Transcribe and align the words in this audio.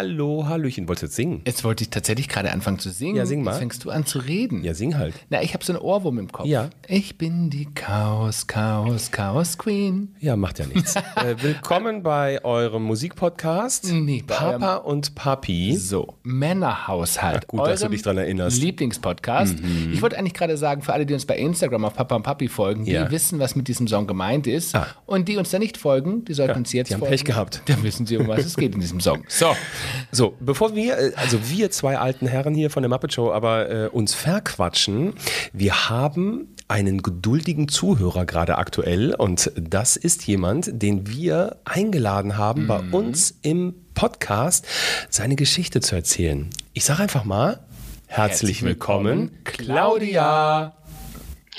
Hallo, 0.00 0.46
hallöchen. 0.48 0.88
Wolltest 0.88 1.02
du 1.02 1.06
jetzt 1.08 1.16
singen? 1.16 1.42
Jetzt 1.46 1.62
wollte 1.62 1.84
ich 1.84 1.90
tatsächlich 1.90 2.26
gerade 2.26 2.50
anfangen 2.52 2.78
zu 2.78 2.88
singen. 2.88 3.16
Ja, 3.16 3.26
sing 3.26 3.42
mal. 3.42 3.50
Jetzt 3.50 3.58
fängst 3.58 3.84
du 3.84 3.90
an 3.90 4.06
zu 4.06 4.18
reden. 4.20 4.64
Ja, 4.64 4.72
sing 4.72 4.96
halt. 4.96 5.14
Na, 5.28 5.42
ich 5.42 5.52
habe 5.52 5.62
so 5.62 5.74
einen 5.74 5.82
Ohrwurm 5.82 6.18
im 6.18 6.32
Kopf. 6.32 6.46
Ja. 6.46 6.70
Ich 6.88 7.18
bin 7.18 7.50
die 7.50 7.66
Chaos, 7.66 8.46
Chaos, 8.46 9.10
Chaos 9.10 9.58
Queen. 9.58 10.16
Ja, 10.18 10.36
macht 10.36 10.58
ja 10.58 10.64
nichts. 10.64 10.96
äh, 11.16 11.36
willkommen 11.42 12.02
bei 12.02 12.42
eurem 12.46 12.84
Musikpodcast. 12.84 13.92
Nee, 13.92 14.24
Papa 14.26 14.76
und 14.76 15.14
Papi. 15.14 15.76
So, 15.76 16.14
Männerhaushalt. 16.22 17.42
Ach, 17.42 17.48
gut, 17.48 17.66
dass 17.66 17.80
du 17.80 17.90
dich 17.90 18.00
dran 18.00 18.16
erinnerst. 18.16 18.56
Mhm. 18.56 18.62
Lieblingspodcast. 18.64 19.56
Ich 19.92 20.00
wollte 20.00 20.16
eigentlich 20.16 20.32
gerade 20.32 20.56
sagen, 20.56 20.80
für 20.80 20.94
alle, 20.94 21.04
die 21.04 21.12
uns 21.12 21.26
bei 21.26 21.36
Instagram 21.36 21.84
auf 21.84 21.92
Papa 21.92 22.16
und 22.16 22.22
Papi 22.22 22.48
folgen, 22.48 22.86
die 22.86 22.92
Ja. 22.92 23.10
wissen, 23.10 23.38
was 23.38 23.54
mit 23.54 23.68
diesem 23.68 23.86
Song 23.86 24.06
gemeint 24.06 24.46
ist. 24.46 24.74
Ah. 24.74 24.86
Und 25.04 25.28
die 25.28 25.36
uns 25.36 25.50
da 25.50 25.58
nicht 25.58 25.76
folgen, 25.76 26.24
die 26.24 26.32
sollten 26.32 26.56
uns 26.56 26.72
jetzt 26.72 26.88
die 26.88 26.94
haben 26.94 27.00
folgen. 27.00 27.12
Pech 27.12 27.24
gehabt. 27.26 27.60
Dann 27.66 27.82
wissen 27.82 28.06
sie, 28.06 28.16
um 28.16 28.28
was 28.28 28.46
es 28.46 28.56
geht 28.56 28.74
in 28.74 28.80
diesem 28.80 29.00
Song. 29.00 29.24
So. 29.28 29.54
So, 30.12 30.36
bevor 30.40 30.74
wir, 30.74 30.98
äh, 30.98 31.12
also 31.16 31.38
wir 31.48 31.70
zwei 31.70 31.98
alten 31.98 32.26
Herren 32.26 32.54
hier 32.54 32.70
von 32.70 32.82
der 32.82 32.90
Muppet 32.90 33.12
Show, 33.12 33.32
aber 33.32 33.70
äh, 33.70 33.88
uns 33.88 34.14
verquatschen, 34.14 35.14
wir 35.52 35.88
haben 35.88 36.48
einen 36.68 37.02
geduldigen 37.02 37.68
Zuhörer 37.68 38.24
gerade 38.24 38.58
aktuell 38.58 39.14
und 39.14 39.50
das 39.56 39.96
ist 39.96 40.26
jemand, 40.26 40.70
den 40.72 41.08
wir 41.08 41.56
eingeladen 41.64 42.36
haben, 42.36 42.68
bei 42.68 42.78
uns 42.78 43.38
im 43.42 43.74
Podcast 43.94 44.66
seine 45.08 45.34
Geschichte 45.34 45.80
zu 45.80 45.96
erzählen. 45.96 46.48
Ich 46.72 46.84
sage 46.84 47.02
einfach 47.02 47.24
mal, 47.24 47.60
herzlich, 48.06 48.62
willkommen, 48.62 49.32
Claudia. 49.44 50.74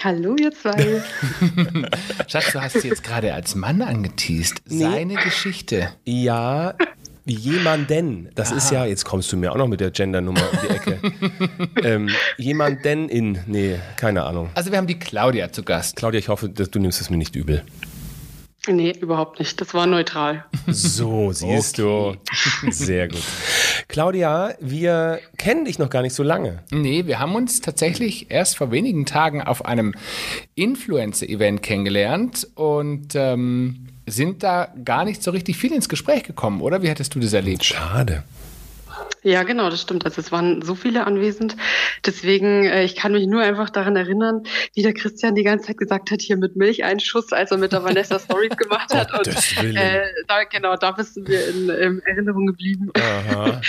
Hallo, 0.04 0.36
ihr 0.40 0.52
zwei. 0.52 1.04
Schatz, 2.28 2.54
du 2.54 2.62
hast 2.62 2.82
sie 2.82 2.88
jetzt 2.88 3.04
gerade 3.04 3.34
als 3.34 3.54
Mann 3.54 3.82
angeteased. 3.82 4.62
Seine 4.66 5.16
Geschichte. 5.16 5.90
Ja, 6.06 6.74
jemanden, 7.26 8.30
das 8.36 8.52
ist 8.52 8.72
ja, 8.72 8.86
jetzt 8.86 9.06
kommst 9.06 9.32
du 9.32 9.38
mir 9.38 9.52
auch 9.52 9.58
noch 9.58 9.68
mit 9.68 9.80
der 9.80 9.92
Gendernummer 9.92 10.42
um 10.52 10.60
die 10.64 10.74
Ecke. 10.74 11.00
ähm, 11.84 12.10
jemanden 12.38 13.10
in, 13.10 13.40
nee, 13.48 13.80
keine 13.98 14.24
Ahnung. 14.24 14.50
Also 14.56 14.72
wir 14.72 14.78
haben 14.78 14.88
die 14.88 15.00
Claudia 15.00 15.52
zu 15.52 15.64
Gast. 15.64 15.96
Claudia, 15.96 16.20
ich 16.20 16.30
hoffe, 16.30 16.50
dass 16.50 16.72
du 16.72 16.80
nimmst 16.80 17.02
es 17.02 17.10
mir 17.10 17.18
nicht 17.18 17.36
übel. 17.36 17.64
nee, 18.68 18.94
überhaupt 19.00 19.40
nicht. 19.40 19.60
Das 19.62 19.74
war 19.74 19.86
neutral. 19.88 20.46
So, 20.68 21.32
siehst 21.32 21.78
du. 21.78 22.16
Sehr 22.70 23.08
gut. 23.08 23.24
Claudia, 23.88 24.54
wir 24.60 25.20
kennen 25.38 25.66
dich 25.66 25.80
noch 25.80 25.90
gar 25.90 26.02
nicht 26.02 26.14
so 26.14 26.24
lange. 26.24 26.64
Nee, 26.72 27.06
wir 27.06 27.20
haben 27.20 27.36
uns 27.36 27.62
tatsächlich 27.62 28.32
erst 28.32 28.58
vor 28.58 28.72
wenigen 28.72 29.06
Tagen 29.06 29.42
auf 29.42 29.66
einem 29.66 29.94
Influencer-Event 30.56 31.62
kennengelernt 31.62 32.48
und 32.56 33.14
ähm, 33.16 33.91
sind 34.06 34.44
da 34.44 34.74
gar 34.84 35.06
nicht 35.06 35.24
so 35.24 35.32
richtig 35.32 35.58
viel 35.58 35.74
ins 35.74 35.90
Gespräch 35.90 36.24
gekommen, 36.24 36.62
oder? 36.62 36.82
Wie 36.82 36.90
hättest 36.90 37.16
du 37.16 37.20
das 37.20 37.34
erlebt? 37.34 37.64
Schade. 37.64 38.24
Ja, 39.24 39.44
genau, 39.44 39.70
das 39.70 39.82
stimmt. 39.82 40.04
Also 40.06 40.20
es 40.20 40.32
waren 40.32 40.64
so 40.64 40.74
viele 40.74 41.06
anwesend. 41.06 41.56
Deswegen, 42.06 42.66
äh, 42.66 42.84
ich 42.84 42.96
kann 42.96 43.12
mich 43.12 43.28
nur 43.28 43.42
einfach 43.42 43.70
daran 43.70 43.96
erinnern, 43.96 44.44
wie 44.74 44.82
der 44.82 44.94
Christian 44.94 45.36
die 45.36 45.44
ganze 45.44 45.68
Zeit 45.68 45.78
gesagt 45.78 46.10
hat, 46.10 46.22
hier 46.22 46.38
mit 46.38 46.56
Milcheinschuss, 46.56 47.32
als 47.32 47.52
er 47.52 47.58
mit 47.58 47.72
der 47.72 47.84
Vanessa 47.84 48.18
Stories 48.18 48.58
gemacht 48.58 48.94
hat. 48.94 49.14
Und 49.18 49.28
äh, 49.76 50.02
da, 50.28 50.44
genau, 50.46 50.76
da 50.76 50.92
bist 50.92 51.18
du 51.18 51.22
mir 51.22 51.48
in, 51.50 51.70
in 51.70 52.02
Erinnerung 52.02 52.48
geblieben. 52.48 52.92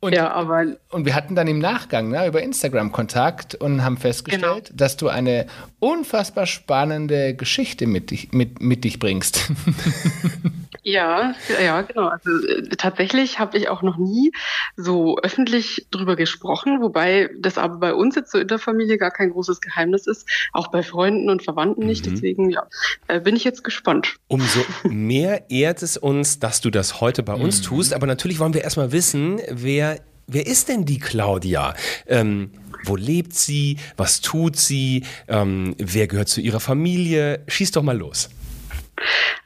Und, 0.00 0.14
Ja, 0.14 0.30
aber 0.32 0.66
und 0.90 1.04
wir 1.04 1.14
hatten 1.14 1.34
dann 1.34 1.46
im 1.46 1.58
Nachgang 1.58 2.08
ne, 2.08 2.26
über 2.26 2.42
Instagram 2.42 2.92
Kontakt 2.92 3.54
und 3.54 3.84
haben 3.84 3.96
festgestellt, 3.96 4.72
dass 4.74 4.96
du 4.96 5.08
eine 5.08 5.46
unfassbar 5.78 6.46
spannende 6.46 7.34
Geschichte 7.34 7.86
mit 7.86 8.10
dich, 8.10 8.32
mit, 8.32 8.60
mit 8.60 8.84
dich 8.84 8.98
bringst. 8.98 9.50
Ja, 10.82 11.34
ja, 11.62 11.82
genau. 11.82 12.08
Also 12.08 12.30
äh, 12.46 12.68
tatsächlich 12.76 13.38
habe 13.38 13.58
ich 13.58 13.68
auch 13.68 13.82
noch 13.82 13.98
nie 13.98 14.32
so 14.76 15.18
öffentlich 15.18 15.86
drüber 15.90 16.16
gesprochen, 16.16 16.80
wobei 16.80 17.30
das 17.38 17.58
aber 17.58 17.76
bei 17.76 17.94
uns 17.94 18.14
jetzt 18.14 18.32
so 18.32 18.38
in 18.38 18.48
der 18.48 18.58
Familie 18.58 18.96
gar 18.96 19.10
kein 19.10 19.30
großes 19.30 19.60
Geheimnis 19.60 20.06
ist, 20.06 20.26
auch 20.52 20.68
bei 20.68 20.82
Freunden 20.82 21.28
und 21.28 21.42
Verwandten 21.42 21.86
nicht. 21.86 22.06
Deswegen 22.06 22.50
ja, 22.50 22.66
äh, 23.08 23.20
bin 23.20 23.36
ich 23.36 23.44
jetzt 23.44 23.62
gespannt. 23.62 24.16
Umso 24.28 24.60
mehr 24.84 25.50
ehrt 25.50 25.82
es 25.82 25.96
uns, 25.96 26.38
dass 26.38 26.60
du 26.60 26.70
das 26.70 27.00
heute 27.00 27.22
bei 27.22 27.34
uns 27.34 27.60
tust. 27.60 27.92
Aber 27.92 28.06
natürlich 28.06 28.38
wollen 28.38 28.54
wir 28.54 28.62
erstmal 28.62 28.92
wissen, 28.92 29.40
wer, 29.50 30.00
wer 30.26 30.46
ist 30.46 30.68
denn 30.68 30.86
die 30.86 30.98
Claudia? 30.98 31.74
Ähm, 32.06 32.50
wo 32.84 32.96
lebt 32.96 33.34
sie? 33.34 33.76
Was 33.98 34.22
tut 34.22 34.56
sie? 34.56 35.04
Ähm, 35.28 35.74
wer 35.78 36.06
gehört 36.06 36.28
zu 36.28 36.40
ihrer 36.40 36.60
Familie? 36.60 37.42
Schieß 37.46 37.72
doch 37.72 37.82
mal 37.82 37.96
los. 37.96 38.30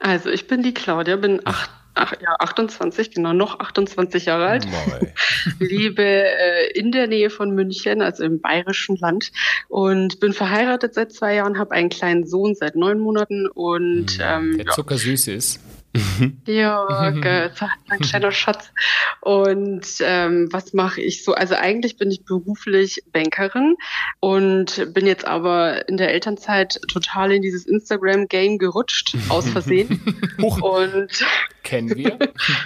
Also 0.05 0.29
ich 0.29 0.45
bin 0.45 0.61
die 0.61 0.73
Claudia, 0.75 1.15
bin 1.15 1.41
acht, 1.45 1.71
ach, 1.95 2.13
ja, 2.21 2.35
28, 2.37 3.09
genau 3.09 3.33
noch 3.33 3.59
28 3.59 4.25
Jahre 4.25 4.45
alt. 4.45 4.67
Moi. 4.67 5.13
lebe 5.59 6.03
äh, 6.03 6.71
in 6.75 6.91
der 6.91 7.07
Nähe 7.07 7.31
von 7.31 7.55
München, 7.55 8.03
also 8.03 8.23
im 8.23 8.39
bayerischen 8.39 8.97
Land 8.97 9.31
und 9.67 10.19
bin 10.19 10.31
verheiratet 10.31 10.93
seit 10.93 11.11
zwei 11.11 11.33
Jahren, 11.33 11.57
habe 11.57 11.71
einen 11.71 11.89
kleinen 11.89 12.27
Sohn 12.27 12.53
seit 12.53 12.75
neun 12.75 12.99
Monaten 12.99 13.47
und 13.47 14.19
ähm, 14.21 14.57
Der 14.57 14.67
ja, 14.67 14.71
zuckersüß 14.73 15.27
ist. 15.29 15.59
Ja, 16.45 17.09
ge- 17.11 17.49
ein 17.89 17.99
kleiner 17.99 18.31
Schatz. 18.31 18.71
Und 19.21 19.85
ähm, 20.01 20.47
was 20.51 20.73
mache 20.73 21.01
ich 21.01 21.23
so? 21.23 21.33
Also 21.33 21.55
eigentlich 21.55 21.97
bin 21.97 22.11
ich 22.11 22.25
beruflich 22.25 23.01
Bankerin 23.11 23.75
und 24.19 24.93
bin 24.93 25.07
jetzt 25.07 25.25
aber 25.25 25.87
in 25.89 25.97
der 25.97 26.11
Elternzeit 26.11 26.79
total 26.91 27.31
in 27.31 27.41
dieses 27.41 27.65
Instagram-Game 27.65 28.57
gerutscht, 28.57 29.15
aus 29.29 29.49
Versehen. 29.49 30.01
Und 30.61 31.09
Kennen 31.63 31.95
wir. 31.95 32.17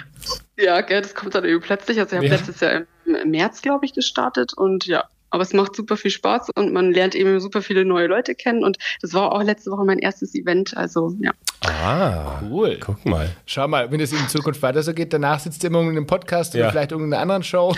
ja, 0.58 0.80
gell, 0.82 1.00
das 1.02 1.14
kommt 1.14 1.34
dann 1.34 1.44
irgendwie 1.44 1.66
plötzlich. 1.66 1.98
Also 1.98 2.12
ich 2.12 2.16
habe 2.18 2.26
Ja. 2.26 2.34
letztes 2.34 2.60
Jahr 2.60 2.82
im 3.06 3.30
März, 3.30 3.62
glaube 3.62 3.86
ich, 3.86 3.92
gestartet 3.94 4.52
und 4.54 4.86
ja. 4.86 5.04
Aber 5.30 5.42
es 5.42 5.52
macht 5.52 5.76
super 5.76 5.96
viel 5.96 6.10
Spaß 6.10 6.50
und 6.56 6.72
man 6.72 6.92
lernt 6.92 7.14
eben 7.14 7.38
super 7.40 7.62
viele 7.62 7.84
neue 7.84 8.06
Leute 8.08 8.34
kennen. 8.34 8.64
Und 8.64 8.78
das 9.00 9.14
war 9.14 9.32
auch 9.32 9.42
letzte 9.42 9.70
Woche 9.70 9.84
mein 9.84 9.98
erstes 9.98 10.34
Event. 10.34 10.76
Also 10.76 11.14
ja. 11.20 11.30
Ah, 11.62 12.40
Cool. 12.42 12.78
guck 12.80 13.04
mal. 13.06 13.30
Schau 13.46 13.68
mal, 13.68 13.90
wenn 13.92 14.00
es 14.00 14.12
in 14.12 14.28
Zukunft 14.28 14.60
weiter 14.62 14.82
so 14.82 14.92
geht, 14.94 15.12
danach 15.12 15.38
sitzt 15.40 15.62
ihr 15.62 15.68
immer 15.70 15.80
in 15.82 15.88
einem 15.90 16.06
Podcast 16.06 16.54
Ja. 16.54 16.62
oder 16.62 16.70
vielleicht 16.72 16.92
irgendeiner 16.92 17.22
anderen 17.22 17.42
Show. 17.42 17.74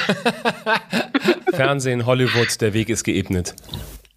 Fernsehen, 1.53 2.07
Hollywood, 2.07 2.61
der 2.61 2.73
Weg 2.73 2.89
ist 2.89 3.05
geebnet. 3.05 3.55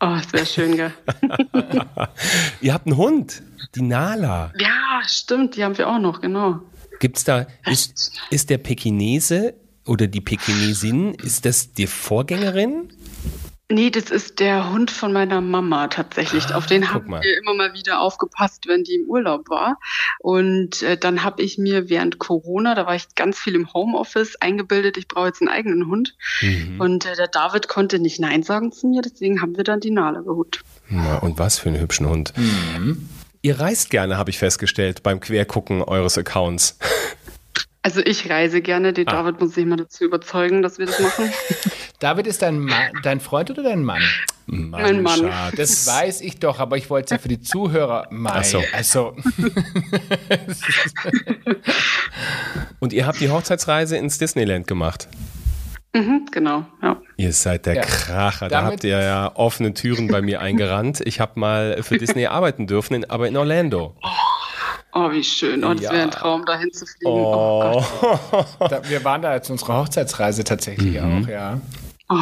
Oh, 0.01 0.15
das 0.17 0.33
wäre 0.33 0.45
schön, 0.45 0.75
gell? 0.75 0.93
Ihr 2.61 2.73
habt 2.73 2.85
einen 2.87 2.97
Hund, 2.97 3.41
die 3.75 3.81
Nala. 3.81 4.51
Ja, 4.59 5.01
stimmt, 5.07 5.55
die 5.55 5.63
haben 5.63 5.77
wir 5.77 5.87
auch 5.89 5.99
noch, 5.99 6.21
genau. 6.21 6.59
Gibt's 6.99 7.23
da, 7.23 7.45
ist, 7.69 8.13
ist 8.29 8.49
der 8.49 8.57
Pekinese 8.57 9.53
oder 9.85 10.07
die 10.07 10.21
Pekinesin, 10.21 11.13
ist 11.15 11.45
das 11.45 11.73
die 11.73 11.87
Vorgängerin? 11.87 12.89
Nee, 13.67 13.89
das 13.89 14.11
ist 14.11 14.39
der 14.39 14.71
Hund 14.71 14.91
von 14.91 15.11
meiner 15.11 15.41
Mama 15.41 15.87
tatsächlich. 15.87 16.53
Auf 16.53 16.67
den 16.67 16.83
Ah, 16.83 16.93
haben 16.93 17.09
wir 17.09 17.37
immer 17.39 17.55
mal 17.55 17.73
wieder 17.73 17.99
aufgepasst, 17.99 18.67
wenn 18.67 18.83
die 18.83 18.95
im 18.95 19.09
Urlaub 19.09 19.49
war. 19.49 19.79
Und 20.19 20.83
äh, 20.83 20.97
dann 20.97 21.23
habe 21.23 21.41
ich 21.41 21.57
mir 21.57 21.89
während 21.89 22.19
Corona, 22.19 22.75
da 22.75 22.85
war 22.85 22.95
ich 22.95 23.15
ganz 23.15 23.39
viel 23.39 23.55
im 23.55 23.73
Homeoffice, 23.73 24.35
eingebildet, 24.35 24.97
ich 24.97 25.07
brauche 25.07 25.27
jetzt 25.27 25.41
einen 25.41 25.49
eigenen 25.49 25.87
Hund. 25.87 26.15
Mhm. 26.41 26.79
Und 26.79 27.05
äh, 27.07 27.15
der 27.15 27.27
David 27.27 27.67
konnte 27.67 27.97
nicht 27.97 28.19
Nein 28.19 28.43
sagen 28.43 28.71
zu 28.71 28.85
mir, 28.87 29.01
deswegen 29.01 29.41
haben 29.41 29.57
wir 29.57 29.63
dann 29.63 29.79
die 29.79 29.91
Nala 29.91 30.21
geholt. 30.21 30.61
Na, 30.89 31.17
und 31.17 31.39
was 31.39 31.57
für 31.57 31.69
einen 31.69 31.81
hübschen 31.81 32.07
Hund. 32.07 32.33
Ihr 33.41 33.59
reist 33.59 33.89
gerne, 33.89 34.17
habe 34.17 34.29
ich 34.29 34.37
festgestellt, 34.37 35.01
beim 35.01 35.19
Quergucken 35.19 35.81
eures 35.81 36.19
Accounts. 36.19 36.77
Also 37.85 38.01
ich 38.03 38.27
reise 38.31 38.61
gerne, 38.61 38.87
Ah. 38.89 38.91
den 38.93 39.05
David 39.05 39.39
muss 39.39 39.55
ich 39.55 39.65
mal 39.67 39.75
dazu 39.75 40.05
überzeugen, 40.05 40.63
dass 40.63 40.79
wir 40.79 40.87
das 40.87 40.99
machen. 40.99 41.31
David 41.99 42.25
ist 42.25 42.41
dein, 42.41 42.57
Ma 42.59 42.73
dein 43.03 43.19
Freund 43.19 43.51
oder 43.51 43.61
dein 43.61 43.83
Mann? 43.83 44.01
Mann, 44.47 44.81
Mein 44.81 45.03
Mann. 45.03 45.19
Schatz. 45.19 45.55
Das 45.55 45.85
weiß 45.87 46.21
ich 46.21 46.39
doch, 46.39 46.59
aber 46.59 46.77
ich 46.77 46.89
wollte 46.89 47.05
es 47.05 47.11
ja 47.11 47.17
für 47.19 47.27
die 47.27 47.41
Zuhörer 47.41 48.07
mal. 48.09 48.33
Ach 48.37 48.43
so. 48.43 48.63
Also, 48.73 49.15
Und 52.79 52.91
ihr 52.93 53.05
habt 53.05 53.19
die 53.19 53.29
Hochzeitsreise 53.29 53.97
ins 53.97 54.17
Disneyland 54.17 54.65
gemacht. 54.67 55.07
mhm, 55.93 56.25
genau, 56.31 56.65
ja. 56.81 56.99
Ihr 57.17 57.33
seid 57.33 57.65
der 57.67 57.75
Ja. 57.75 57.81
Kracher. 57.83 58.47
Da 58.49 58.57
Damit- 58.61 58.71
habt 58.73 58.83
ihr 58.83 58.99
ja 59.01 59.31
offene 59.35 59.73
Türen 59.75 60.07
bei 60.07 60.21
mir 60.21 60.41
eingerannt. 60.41 61.01
Ich 61.05 61.19
habe 61.19 61.39
mal 61.39 61.83
für 61.83 61.97
Disney 61.97 62.25
arbeiten 62.27 62.65
dürfen, 62.67 62.95
in, 62.95 63.09
aber 63.09 63.27
in 63.27 63.37
Orlando. 63.37 63.95
Oh, 64.03 64.07
wie 65.11 65.23
schön. 65.23 65.63
Oh, 65.63 65.73
das 65.73 65.81
Ja. 65.83 65.91
wäre 65.91 66.03
ein 66.03 66.11
Traum, 66.11 66.45
dahin 66.45 66.71
zu 66.71 66.85
fliegen. 66.85 67.05
Oh, 67.11 67.83
Gott. 68.01 68.47
da, 68.71 68.81
wir 68.89 69.03
waren 69.03 69.21
da 69.21 69.33
jetzt 69.33 69.49
unserer 69.49 69.79
Hochzeitsreise 69.81 70.43
tatsächlich 70.43 71.01
Mhm. 71.01 71.23
auch, 71.23 71.27
ja. 71.27 71.59
Oh, 72.09 72.15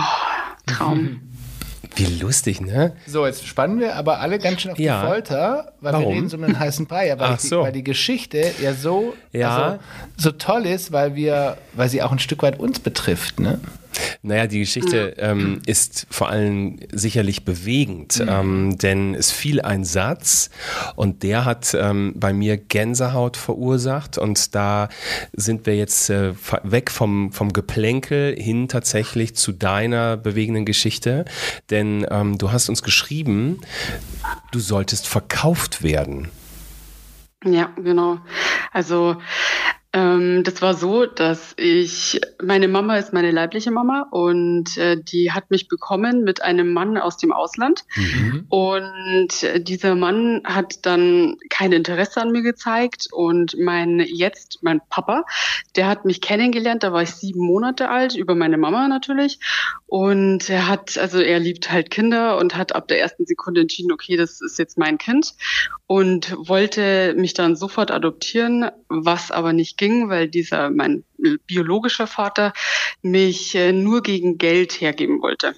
Traum. 0.65 1.21
Wie 1.95 2.05
lustig, 2.19 2.59
ne? 2.59 2.95
So, 3.05 3.23
jetzt 3.27 3.45
spannen 3.45 3.79
wir 3.79 3.95
aber 3.95 4.19
alle 4.19 4.39
ganz 4.39 4.61
schön 4.61 4.71
auf 4.71 4.79
Ja. 4.79 5.01
die 5.01 5.07
Folter, 5.07 5.73
weil 5.79 5.93
Warum? 5.93 6.07
wir 6.07 6.15
reden 6.15 6.29
so 6.29 6.37
um 6.37 6.43
einen 6.43 6.57
heißen 6.57 6.87
Brei, 6.87 7.07
ja, 7.09 7.19
weil, 7.19 7.37
die, 7.37 7.45
so. 7.47 7.61
weil 7.61 7.71
die 7.71 7.83
Geschichte 7.83 8.51
ja 8.63 8.73
so, 8.73 9.13
Ja. 9.31 9.55
Also, 9.57 9.79
so 10.17 10.31
toll 10.31 10.65
ist, 10.65 10.91
weil 10.91 11.13
wir, 11.13 11.57
weil 11.73 11.89
sie 11.89 12.01
auch 12.01 12.11
ein 12.11 12.17
Stück 12.17 12.41
weit 12.41 12.59
uns 12.59 12.79
betrifft, 12.79 13.39
ne? 13.39 13.59
Naja, 14.21 14.47
die 14.47 14.59
Geschichte 14.59 15.15
ähm, 15.17 15.61
ist 15.65 16.07
vor 16.09 16.29
allem 16.29 16.79
sicherlich 16.91 17.45
bewegend, 17.45 18.19
Mhm. 18.19 18.29
ähm, 18.29 18.77
denn 18.77 19.15
es 19.15 19.31
fiel 19.31 19.61
ein 19.61 19.83
Satz 19.83 20.49
und 20.95 21.23
der 21.23 21.45
hat 21.45 21.75
ähm, 21.79 22.13
bei 22.15 22.33
mir 22.33 22.57
Gänsehaut 22.57 23.37
verursacht 23.37 24.17
und 24.17 24.55
da 24.55 24.89
sind 25.33 25.65
wir 25.65 25.75
jetzt 25.75 26.09
äh, 26.09 26.33
weg 26.63 26.91
vom, 26.91 27.31
vom 27.31 27.53
Geplänkel 27.53 28.35
hin 28.37 28.67
tatsächlich 28.67 29.35
zu 29.35 29.51
deiner 29.51 30.17
bewegenden 30.17 30.65
Geschichte, 30.65 31.25
denn 31.69 32.05
ähm, 32.09 32.37
du 32.37 32.51
hast 32.51 32.69
uns 32.69 32.83
geschrieben, 32.83 33.59
du 34.51 34.59
solltest 34.59 35.07
verkauft 35.07 35.83
werden. 35.83 36.29
Ja, 37.45 37.69
genau. 37.75 38.19
Also 38.71 39.17
ähm, 39.95 40.43
das 40.43 40.61
war 40.63 40.73
so, 40.73 41.05
dass 41.05 41.53
ich, 41.55 42.19
meine 42.41 42.67
Mama 42.67 42.97
ist 42.97 43.13
meine 43.13 43.29
leibliche 43.29 43.69
Mama 43.69 44.07
und 44.09 44.75
äh, 44.77 44.97
die 44.99 45.31
hat 45.31 45.51
mich 45.51 45.67
bekommen 45.67 46.23
mit 46.23 46.41
einem 46.41 46.73
Mann 46.73 46.97
aus 46.97 47.17
dem 47.17 47.31
Ausland. 47.31 47.83
Und 48.49 49.43
äh, 49.43 49.61
dieser 49.61 49.93
Mann 49.93 50.41
hat 50.45 50.85
dann 50.87 51.37
kein 51.51 51.71
Interesse 51.71 52.21
an 52.21 52.31
mir 52.31 52.41
gezeigt 52.41 53.07
und 53.11 53.55
mein 53.59 53.99
jetzt, 53.99 54.59
mein 54.63 54.81
Papa, 54.89 55.25
der 55.75 55.87
hat 55.87 56.05
mich 56.05 56.21
kennengelernt, 56.21 56.81
da 56.81 56.91
war 56.91 57.03
ich 57.03 57.11
sieben 57.11 57.45
Monate 57.45 57.89
alt, 57.89 58.15
über 58.15 58.33
meine 58.33 58.57
Mama 58.57 58.87
natürlich. 58.87 59.39
Und 59.85 60.49
er 60.49 60.67
hat, 60.67 60.97
also 60.97 61.19
er 61.19 61.39
liebt 61.39 61.71
halt 61.71 61.91
Kinder 61.91 62.39
und 62.39 62.57
hat 62.57 62.73
ab 62.73 62.87
der 62.87 62.99
ersten 62.99 63.27
Sekunde 63.27 63.61
entschieden, 63.61 63.91
okay, 63.91 64.17
das 64.17 64.41
ist 64.41 64.57
jetzt 64.57 64.79
mein 64.79 64.97
Kind 64.97 65.35
und 65.85 66.35
wollte 66.35 67.13
mich 67.15 67.35
dann 67.35 67.55
sofort 67.55 67.91
adoptieren, 67.91 68.71
was 68.89 69.29
aber 69.29 69.53
nicht 69.53 69.77
ging, 69.83 70.07
weil 70.09 70.29
dieser, 70.29 70.69
mein 70.69 71.03
biologischer 71.45 72.07
Vater, 72.07 72.53
mich 73.01 73.53
äh, 73.55 73.73
nur 73.73 74.01
gegen 74.01 74.37
Geld 74.37 74.79
hergeben 74.79 75.21
wollte. 75.21 75.55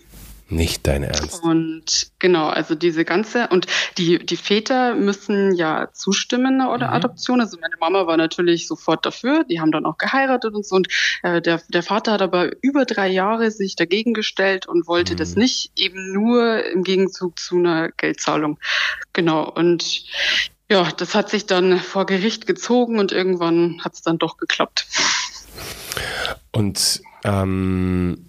Nicht 0.47 0.85
dein 0.85 1.01
Ernst. 1.01 1.43
Und 1.43 2.11
genau, 2.19 2.47
also 2.47 2.75
diese 2.75 3.03
ganze, 3.03 3.47
und 3.47 3.65
die, 3.97 4.23
die 4.23 4.37
Väter 4.37 4.93
müssen 4.93 5.55
ja 5.55 5.89
zustimmen 5.91 6.61
oder 6.61 6.91
Adoption. 6.91 7.41
Also 7.41 7.57
meine 7.59 7.75
Mama 7.79 8.05
war 8.05 8.15
natürlich 8.15 8.67
sofort 8.67 9.05
dafür, 9.07 9.43
die 9.43 9.59
haben 9.59 9.71
dann 9.71 9.87
auch 9.87 9.97
geheiratet 9.97 10.53
und 10.53 10.63
so. 10.63 10.75
Und 10.75 10.87
äh, 11.23 11.41
der, 11.41 11.61
der 11.69 11.81
Vater 11.81 12.13
hat 12.13 12.21
aber 12.21 12.51
über 12.61 12.85
drei 12.85 13.07
Jahre 13.07 13.49
sich 13.49 13.75
dagegen 13.75 14.13
gestellt 14.13 14.67
und 14.67 14.87
wollte 14.87 15.15
das 15.15 15.35
nicht, 15.35 15.71
eben 15.77 16.13
nur 16.13 16.63
im 16.63 16.83
Gegenzug 16.83 17.39
zu 17.39 17.57
einer 17.57 17.89
Geldzahlung. 17.91 18.59
Genau, 19.13 19.49
und 19.49 20.03
ja, 20.69 20.91
das 20.91 21.15
hat 21.15 21.29
sich 21.29 21.45
dann 21.45 21.79
vor 21.79 22.05
Gericht 22.05 22.47
gezogen 22.47 22.99
und 22.99 23.11
irgendwann 23.11 23.81
hat 23.83 23.93
es 23.93 24.01
dann 24.01 24.17
doch 24.17 24.37
geklappt. 24.37 24.87
Und 26.51 27.01
ähm, 27.23 28.25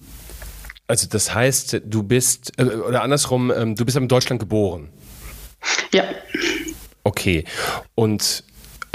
also 0.88 1.08
das 1.08 1.34
heißt, 1.34 1.82
du 1.84 2.02
bist, 2.02 2.52
äh, 2.58 2.64
oder 2.64 3.02
andersrum, 3.02 3.50
ähm, 3.50 3.74
du 3.74 3.84
bist 3.84 3.96
in 3.96 4.08
Deutschland 4.08 4.40
geboren. 4.40 4.90
Ja, 5.92 6.04
Okay. 7.06 7.44
Und 7.94 8.42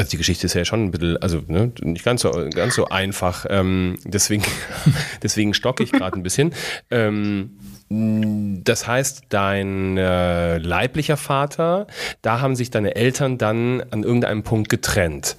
also 0.02 0.10
die 0.10 0.18
Geschichte 0.18 0.48
ist 0.48 0.56
ja 0.56 0.66
schon 0.66 0.86
ein 0.86 0.92
bisschen, 0.92 1.18
also 1.18 1.44
ne, 1.46 1.72
nicht 1.82 2.04
ganz 2.04 2.22
so, 2.22 2.32
ganz 2.56 2.74
so 2.74 2.88
einfach. 2.88 3.46
Ähm, 3.50 4.00
deswegen, 4.04 4.44
deswegen 5.24 5.54
stocke 5.54 5.84
ich 5.84 5.92
gerade 5.92 6.18
ein 6.18 6.24
bisschen. 6.24 6.56
Ähm, 6.90 7.52
das 8.64 8.88
heißt, 8.88 9.26
dein 9.30 9.98
äh, 9.98 10.58
leiblicher 10.58 11.18
Vater, 11.18 11.86
da 12.24 12.42
haben 12.42 12.56
sich 12.56 12.72
deine 12.72 12.96
Eltern 12.96 13.38
dann 13.38 13.84
an 13.92 14.02
irgendeinem 14.02 14.42
Punkt 14.42 14.70
getrennt. 14.70 15.36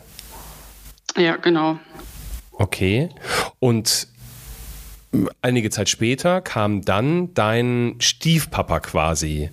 ja, 1.17 1.35
genau. 1.37 1.81
Okay. 2.53 3.09
Und 3.59 4.07
einige 5.41 5.71
Zeit 5.71 5.89
später 5.89 6.41
kam 6.41 6.83
dann 6.83 7.35
dein 7.35 7.97
Stiefpapa 7.99 8.79
quasi. 8.79 9.51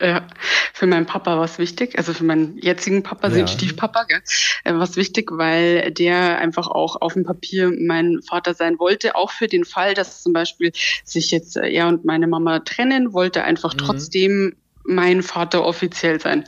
Ja, 0.00 0.26
für 0.72 0.86
meinen 0.86 1.06
Papa 1.06 1.36
war 1.36 1.44
es 1.44 1.58
wichtig, 1.58 1.96
also 1.98 2.12
für 2.12 2.24
meinen 2.24 2.58
jetzigen 2.58 3.02
Papa, 3.02 3.28
Ja. 3.28 3.34
den 3.34 3.48
Stiefpapa, 3.48 4.04
gell, 4.04 4.22
äh, 4.64 4.72
war 4.72 4.82
es 4.82 4.96
wichtig, 4.96 5.30
weil 5.32 5.90
der 5.92 6.38
einfach 6.38 6.66
auch 6.66 7.00
auf 7.00 7.14
dem 7.14 7.24
Papier 7.24 7.72
mein 7.78 8.20
Vater 8.22 8.54
sein 8.54 8.78
wollte, 8.78 9.14
auch 9.14 9.30
für 9.30 9.46
den 9.46 9.64
Fall, 9.64 9.94
dass 9.94 10.22
zum 10.22 10.32
Beispiel 10.32 10.72
sich 11.04 11.30
jetzt 11.30 11.56
äh, 11.56 11.68
er 11.70 11.88
und 11.88 12.04
meine 12.04 12.26
Mama 12.26 12.60
trennen, 12.60 13.12
wollte 13.12 13.44
einfach 13.44 13.74
trotzdem 13.74 14.56
mein 14.84 15.22
Vater 15.22 15.64
offiziell 15.64 16.20
sein. 16.20 16.44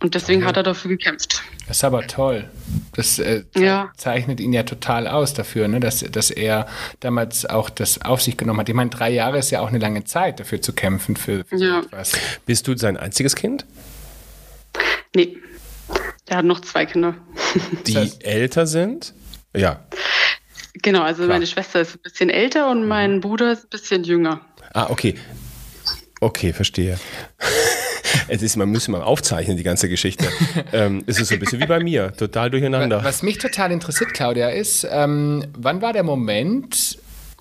Und 0.00 0.14
deswegen 0.14 0.44
hat 0.44 0.56
er 0.56 0.62
dafür 0.62 0.90
gekämpft. 0.90 1.42
Das 1.68 1.78
ist 1.78 1.84
aber 1.84 2.06
toll. 2.06 2.48
Das 2.94 3.18
äh, 3.18 3.42
Ja. 3.56 3.90
zeichnet 3.96 4.38
ihn 4.40 4.52
ja 4.52 4.62
total 4.62 5.08
aus 5.08 5.34
dafür, 5.34 5.66
ne? 5.66 5.80
dass, 5.80 6.00
dass 6.00 6.30
er 6.30 6.66
damals 7.00 7.44
auch 7.44 7.70
das 7.70 8.00
auf 8.02 8.22
sich 8.22 8.36
genommen 8.36 8.60
hat. 8.60 8.68
Ich 8.68 8.74
meine, 8.74 8.90
drei 8.90 9.10
Jahre 9.10 9.38
ist 9.38 9.50
ja 9.50 9.60
auch 9.60 9.68
eine 9.68 9.78
lange 9.78 10.04
Zeit, 10.04 10.38
dafür 10.38 10.62
zu 10.62 10.72
kämpfen 10.72 11.16
für, 11.16 11.44
für 11.44 11.56
Ja. 11.56 11.80
etwas. 11.80 12.12
Bist 12.46 12.68
du 12.68 12.76
sein 12.76 12.96
einziges 12.96 13.34
Kind? 13.34 13.66
Nee, 15.14 15.36
der 16.28 16.38
hat 16.38 16.44
noch 16.44 16.60
zwei 16.60 16.86
Kinder. 16.86 17.14
Die 17.86 17.96
heißt- 17.96 18.22
älter 18.22 18.66
sind? 18.66 19.12
Ja. 19.56 19.86
genau, 20.74 21.02
also 21.02 21.22
Klar. 21.24 21.34
meine 21.36 21.46
Schwester 21.46 21.80
ist 21.80 21.96
ein 21.96 22.00
bisschen 22.02 22.30
älter 22.30 22.70
und 22.70 22.86
mein 22.86 23.20
Bruder 23.20 23.52
ist 23.52 23.64
ein 23.64 23.70
bisschen 23.70 24.04
jünger. 24.04 24.40
Ah, 24.72 24.86
okay. 24.90 25.14
Okay, 26.20 26.52
verstehe. 26.52 26.98
Es 28.28 28.42
ist, 28.42 28.56
man 28.56 28.70
müsste 28.70 28.90
mal 28.90 29.02
aufzeichnen, 29.02 29.56
die 29.56 29.62
ganze 29.62 29.88
Geschichte. 29.88 30.26
ähm, 30.72 31.04
es 31.06 31.20
ist 31.20 31.28
so 31.28 31.34
ein 31.34 31.40
bisschen 31.40 31.60
wie 31.60 31.66
bei 31.66 31.80
mir, 31.80 32.12
total 32.12 32.50
durcheinander. 32.50 33.02
Was 33.04 33.22
mich 33.22 33.38
total 33.38 33.72
interessiert, 33.72 34.14
Claudia, 34.14 34.48
ist, 34.48 34.86
ähm, 34.90 35.44
wann 35.56 35.82
war 35.82 35.92
der 35.92 36.02
Moment, 36.02 36.98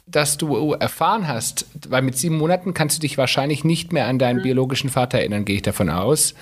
dass 0.08 0.38
du 0.38 0.74
erfahren 0.74 1.28
hast, 1.28 1.66
weil 1.90 2.02
mit 2.02 2.18
sieben 2.18 2.38
Monaten 2.38 2.74
kannst 2.74 2.98
du 2.98 3.02
dich 3.02 3.18
wahrscheinlich 3.18 3.64
nicht 3.64 3.92
mehr 3.92 4.06
an 4.06 4.20
deinen 4.20 4.44
biologischen 4.44 4.90
Vater 4.90 5.18
erinnern, 5.18 5.46
gehe 5.46 5.58
ich 5.58 5.62
davon 5.64 5.90
aus. 5.90 6.36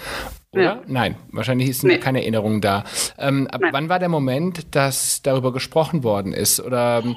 oder? 0.52 0.64
Ja. 0.64 0.82
Nein, 0.86 1.16
wahrscheinlich 1.32 1.70
ist 1.70 1.84
nee. 1.84 1.98
keine 1.98 2.22
Erinnerung 2.22 2.60
da. 2.60 2.84
Ähm, 3.18 3.48
ab 3.48 3.62
wann 3.72 3.88
war 3.88 4.00
der 4.00 4.10
Moment, 4.10 4.76
dass 4.76 5.22
darüber 5.22 5.54
gesprochen 5.54 6.04
worden 6.04 6.34
ist? 6.34 6.60
Oder 6.60 7.04
ähm, 7.04 7.16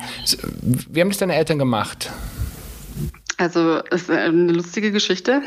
wie 0.88 1.00
haben 1.00 1.08
das 1.08 1.18
deine 1.18 1.35
Eltern 1.35 1.58
gemacht? 1.58 2.11
Also 3.38 3.83
es 3.90 4.02
ist 4.02 4.11
eine 4.11 4.52
lustige 4.52 4.93
Geschichte. 4.93 5.43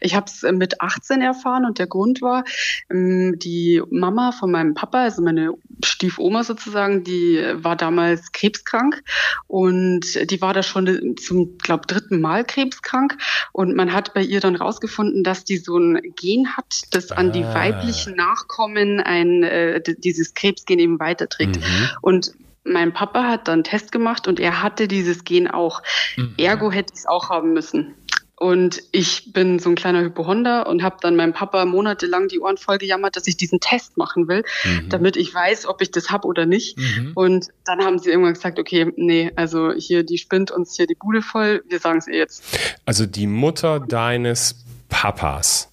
Ich 0.00 0.14
habe 0.14 0.26
es 0.26 0.42
mit 0.42 0.80
18 0.80 1.20
erfahren 1.20 1.64
und 1.64 1.78
der 1.78 1.86
Grund 1.86 2.22
war, 2.22 2.44
ähm, 2.90 3.38
die 3.38 3.82
Mama 3.90 4.32
von 4.32 4.50
meinem 4.50 4.74
Papa, 4.74 5.02
also 5.02 5.22
meine 5.22 5.52
Stiefoma 5.84 6.42
sozusagen, 6.42 7.04
die 7.04 7.40
war 7.54 7.76
damals 7.76 8.32
krebskrank 8.32 9.02
und 9.46 10.30
die 10.30 10.40
war 10.40 10.54
da 10.54 10.62
schon 10.62 11.16
zum, 11.18 11.58
glaube 11.58 11.86
dritten 11.86 12.20
Mal 12.20 12.44
krebskrank 12.44 13.16
und 13.52 13.76
man 13.76 13.92
hat 13.92 14.14
bei 14.14 14.22
ihr 14.22 14.40
dann 14.40 14.56
rausgefunden, 14.56 15.22
dass 15.22 15.44
die 15.44 15.58
so 15.58 15.78
ein 15.78 16.00
Gen 16.16 16.56
hat, 16.56 16.82
das 16.90 17.12
ah. 17.12 17.16
an 17.16 17.32
die 17.32 17.44
ah. 17.44 17.54
weiblichen 17.54 18.16
Nachkommen 18.16 19.00
ein 19.00 19.44
äh, 19.44 19.80
dieses 19.98 20.34
Krebsgen 20.34 20.78
eben 20.78 20.98
weiterträgt. 20.98 21.56
Mhm. 21.56 21.88
Und 22.00 22.32
mein 22.70 22.92
Papa 22.92 23.24
hat 23.24 23.48
dann 23.48 23.54
einen 23.54 23.64
Test 23.64 23.92
gemacht 23.92 24.28
und 24.28 24.40
er 24.40 24.62
hatte 24.62 24.88
dieses 24.88 25.24
Gen 25.24 25.48
auch. 25.48 25.82
Mhm. 26.16 26.34
Ergo 26.38 26.70
hätte 26.70 26.92
ich 26.94 27.00
es 27.00 27.06
auch 27.06 27.30
haben 27.30 27.52
müssen. 27.52 27.94
Und 28.36 28.82
ich 28.90 29.34
bin 29.34 29.58
so 29.58 29.68
ein 29.68 29.74
kleiner 29.74 30.00
Hypohonder 30.00 30.66
und 30.66 30.82
habe 30.82 30.96
dann 31.02 31.14
meinem 31.14 31.34
Papa 31.34 31.66
monatelang 31.66 32.26
die 32.28 32.40
Ohren 32.40 32.56
voll 32.56 32.78
gejammert, 32.78 33.14
dass 33.16 33.26
ich 33.26 33.36
diesen 33.36 33.60
Test 33.60 33.98
machen 33.98 34.28
will, 34.28 34.44
mhm. 34.64 34.88
damit 34.88 35.18
ich 35.18 35.34
weiß, 35.34 35.66
ob 35.66 35.82
ich 35.82 35.90
das 35.90 36.08
habe 36.08 36.26
oder 36.26 36.46
nicht. 36.46 36.78
Mhm. 36.78 37.12
Und 37.14 37.48
dann 37.66 37.80
haben 37.84 37.98
sie 37.98 38.08
irgendwann 38.08 38.32
gesagt, 38.32 38.58
okay, 38.58 38.90
nee, 38.96 39.30
also 39.36 39.72
hier, 39.72 40.04
die 40.04 40.16
spinnt 40.16 40.50
uns 40.50 40.74
hier 40.74 40.86
die 40.86 40.94
Bude 40.94 41.20
voll, 41.20 41.62
wir 41.68 41.80
sagen 41.80 41.98
es 41.98 42.06
ihr 42.06 42.16
jetzt. 42.16 42.42
Also 42.86 43.04
die 43.04 43.26
Mutter 43.26 43.78
deines 43.78 44.64
Papas. 44.88 45.70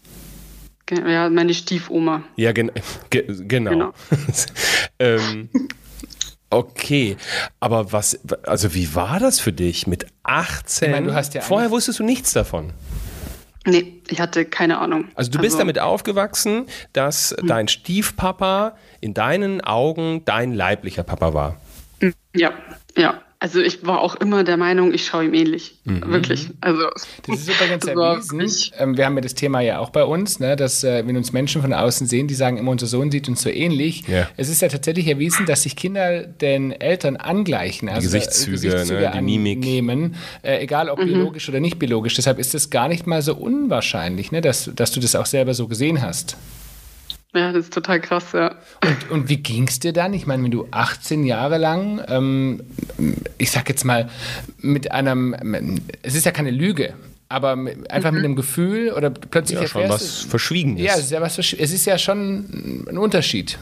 Ja, 0.91 1.29
meine 1.29 1.53
Stiefoma. 1.53 2.23
Ja, 2.35 2.51
gen 2.51 2.71
ge 3.09 3.25
genau. 3.47 3.71
genau. 3.71 3.93
ähm, 4.99 5.49
Okay, 6.57 7.17
aber 7.59 7.91
was, 7.91 8.19
also 8.43 8.73
wie 8.73 8.95
war 8.95 9.19
das 9.19 9.39
für 9.39 9.53
dich 9.53 9.85
mit 9.85 10.07
18? 10.23 10.87
Ich 10.87 10.91
meine, 10.91 11.07
du 11.07 11.13
hast 11.13 11.35
ja 11.35 11.41
Vorher 11.41 11.69
wusstest 11.69 11.99
du 11.99 12.03
nichts 12.03 12.33
davon. 12.33 12.73
Nee, 13.67 14.01
ich 14.09 14.19
hatte 14.19 14.45
keine 14.45 14.79
Ahnung. 14.79 15.09
Also 15.13 15.29
du 15.29 15.37
bist 15.37 15.53
also, 15.53 15.59
damit 15.59 15.77
aufgewachsen, 15.77 16.65
dass 16.93 17.35
hm. 17.37 17.47
dein 17.47 17.67
Stiefpapa 17.67 18.75
in 19.01 19.13
deinen 19.13 19.61
Augen 19.61 20.23
dein 20.25 20.55
leiblicher 20.55 21.03
Papa 21.03 21.35
war. 21.35 21.57
Ja, 22.33 22.53
ja. 22.95 23.21
Also 23.39 23.59
ich 23.59 23.85
war 23.85 24.01
auch 24.01 24.15
immer 24.15 24.43
der 24.43 24.57
Meinung, 24.57 24.93
ich 24.95 25.05
schaue 25.05 25.25
ihm 25.25 25.33
ähnlich. 25.35 25.75
Mhm. 25.83 26.01
Wirklich. 26.07 26.49
Also, 26.59 26.89
das 27.27 27.41
ist 27.41 27.49
übrigens 27.49 27.85
erwiesen. 28.31 28.71
Ähm, 28.79 28.97
wir 28.97 29.05
haben 29.05 29.15
ja 29.15 29.21
das 29.21 29.35
Thema 29.35 29.61
ja 29.61 29.77
auch 29.77 29.91
bei 29.91 30.03
uns, 30.03 30.39
ne, 30.39 30.55
dass 30.55 30.83
äh, 30.83 31.05
wenn 31.05 31.15
uns 31.15 31.33
Menschen 31.33 31.61
von 31.61 31.71
außen 31.71 32.07
sehen, 32.07 32.27
die 32.27 32.33
sagen 32.33 32.57
immer, 32.57 32.71
unser 32.71 32.87
Sohn 32.87 33.11
sieht 33.11 33.29
uns 33.29 33.41
so 33.41 33.49
ähnlich. 33.49 34.07
Ja. 34.07 34.27
Es 34.37 34.49
ist 34.49 34.63
ja 34.63 34.69
tatsächlich 34.69 35.07
erwiesen, 35.07 35.45
dass 35.45 35.63
sich 35.63 35.75
Kinder 35.75 36.23
den 36.23 36.71
Eltern 36.71 37.15
angleichen. 37.15 37.89
Also 37.89 38.01
die 38.01 38.05
Gesichtszüge, 38.05 38.51
Gesichtszüge 38.53 39.01
ne, 39.01 39.11
die 39.13 39.21
Mimik. 39.21 39.59
Nehmen, 39.59 40.15
äh, 40.41 40.57
egal 40.63 40.89
ob 40.89 40.97
mhm. 40.99 41.05
biologisch 41.05 41.47
oder 41.47 41.59
nicht 41.59 41.77
biologisch. 41.77 42.15
Deshalb 42.15 42.39
ist 42.39 42.55
es 42.55 42.71
gar 42.71 42.87
nicht 42.87 43.05
mal 43.05 43.21
so 43.21 43.35
unwahrscheinlich, 43.35 44.31
ne, 44.31 44.41
dass, 44.41 44.71
dass 44.75 44.91
du 44.91 44.99
das 44.99 45.15
auch 45.15 45.27
selber 45.27 45.53
so 45.53 45.67
gesehen 45.67 46.01
hast. 46.01 46.37
Ja, 47.35 47.51
das 47.51 47.65
ist 47.65 47.73
total 47.73 47.99
krass, 47.99 48.31
ja. 48.33 48.55
Und, 48.83 49.11
und 49.11 49.29
wie 49.29 49.37
ging 49.37 49.67
es 49.67 49.79
dir 49.79 49.93
dann? 49.93 50.13
Ich 50.13 50.25
meine, 50.25 50.43
wenn 50.43 50.51
du 50.51 50.67
18 50.71 51.25
Jahre 51.25 51.57
lang, 51.57 52.01
ähm, 52.07 52.61
ich 53.37 53.51
sag 53.51 53.69
jetzt 53.69 53.83
mal, 53.83 54.09
mit 54.59 54.91
einem, 54.91 55.35
es 56.01 56.15
ist 56.15 56.25
ja 56.25 56.31
keine 56.31 56.51
Lüge, 56.51 56.93
aber 57.29 57.51
einfach 57.89 58.11
mhm. 58.11 58.17
mit 58.17 58.25
einem 58.25 58.35
Gefühl 58.35 58.91
oder 58.91 59.09
plötzlich 59.09 59.59
ja, 59.59 59.67
schon 59.67 59.89
was 59.89 60.21
verschwiegen 60.21 60.77
ist. 60.77 60.85
Ja, 60.85 60.93
es 60.93 61.05
ist 61.05 61.11
ja, 61.11 61.21
was, 61.21 61.37
es 61.37 61.53
ist 61.53 61.85
ja 61.85 61.97
schon 61.97 62.85
ein 62.89 62.97
Unterschied. 62.97 63.59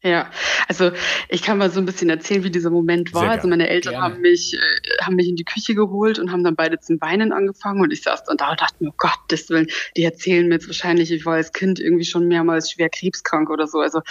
Ja, 0.00 0.30
also 0.68 0.92
ich 1.28 1.42
kann 1.42 1.58
mal 1.58 1.70
so 1.70 1.80
ein 1.80 1.86
bisschen 1.86 2.08
erzählen, 2.08 2.44
wie 2.44 2.52
dieser 2.52 2.70
Moment 2.70 3.12
war. 3.14 3.30
Also 3.30 3.48
meine 3.48 3.68
Eltern 3.68 3.96
haben 3.96 4.20
mich, 4.20 4.54
äh, 4.54 5.02
haben 5.02 5.16
mich 5.16 5.26
in 5.26 5.34
die 5.34 5.44
Küche 5.44 5.74
geholt 5.74 6.20
und 6.20 6.30
haben 6.30 6.44
dann 6.44 6.54
beide 6.54 6.78
zum 6.78 7.00
Weinen 7.00 7.32
angefangen 7.32 7.80
und 7.80 7.92
ich 7.92 8.02
saß 8.02 8.22
dann 8.22 8.36
da 8.36 8.52
und 8.52 8.60
dachte 8.60 8.76
mir, 8.78 8.90
oh 8.90 8.94
Gottes 8.96 9.50
Willen, 9.50 9.66
die 9.96 10.04
erzählen 10.04 10.46
mir 10.46 10.54
jetzt 10.54 10.68
wahrscheinlich, 10.68 11.10
ich 11.10 11.26
war 11.26 11.34
als 11.34 11.52
Kind 11.52 11.80
irgendwie 11.80 12.04
schon 12.04 12.28
mehrmals 12.28 12.70
schwer 12.70 12.90
krebskrank 12.90 13.50
oder 13.50 13.66
so. 13.66 13.80
Also 13.80 14.02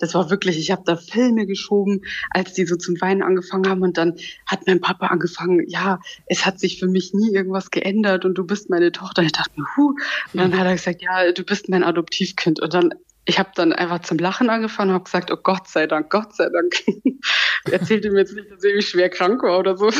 das 0.00 0.14
war 0.14 0.30
wirklich, 0.30 0.58
ich 0.58 0.72
habe 0.72 0.82
da 0.84 0.96
Filme 0.96 1.46
geschoben, 1.46 2.02
als 2.30 2.52
die 2.54 2.66
so 2.66 2.74
zum 2.74 3.00
Weinen 3.00 3.22
angefangen 3.22 3.68
haben 3.68 3.82
und 3.82 3.96
dann 3.98 4.16
hat 4.46 4.66
mein 4.66 4.80
Papa 4.80 5.06
angefangen, 5.06 5.64
ja, 5.68 6.00
es 6.26 6.44
hat 6.44 6.58
sich 6.58 6.80
für 6.80 6.88
mich 6.88 7.14
nie 7.14 7.32
irgendwas 7.32 7.70
geändert 7.70 8.24
und 8.24 8.34
du 8.34 8.44
bist 8.44 8.68
meine 8.68 8.90
Tochter. 8.90 9.22
Ich 9.22 9.32
dachte 9.32 9.52
mir, 9.54 9.66
huh. 9.76 9.94
Und 10.32 10.40
dann 10.40 10.58
hat 10.58 10.66
er 10.66 10.72
gesagt, 10.72 11.02
ja, 11.02 11.30
du 11.30 11.44
bist 11.44 11.68
mein 11.68 11.84
Adoptivkind. 11.84 12.60
Und 12.60 12.74
dann 12.74 12.94
ich 13.26 13.38
habe 13.38 13.50
dann 13.54 13.72
einfach 13.72 14.00
zum 14.00 14.18
Lachen 14.18 14.48
angefangen 14.48 14.90
und 14.90 14.94
habe 14.94 15.04
gesagt, 15.04 15.30
oh 15.30 15.36
Gott 15.36 15.68
sei 15.68 15.86
Dank, 15.86 16.10
Gott 16.10 16.34
sei 16.34 16.48
Dank. 16.48 16.76
Erzählte 17.70 18.10
mir 18.10 18.20
jetzt 18.20 18.34
nicht, 18.34 18.50
dass 18.50 18.62
ich 18.62 18.88
schwer 18.88 19.10
krank 19.10 19.42
war 19.42 19.58
oder 19.58 19.76
so. 19.76 19.90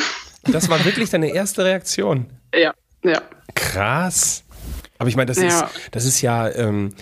Das 0.44 0.68
war 0.70 0.82
wirklich 0.84 1.10
deine 1.10 1.34
erste 1.34 1.64
Reaktion. 1.64 2.26
Ja, 2.54 2.72
ja. 3.02 3.20
Krass. 3.54 4.44
Aber 4.98 5.08
ich 5.08 5.16
meine, 5.16 5.26
das, 5.26 5.38
ja. 5.38 5.46
ist, 5.46 5.64
das 5.90 6.04
ist 6.04 6.22
ja 6.22 6.48
ähm, 6.48 6.94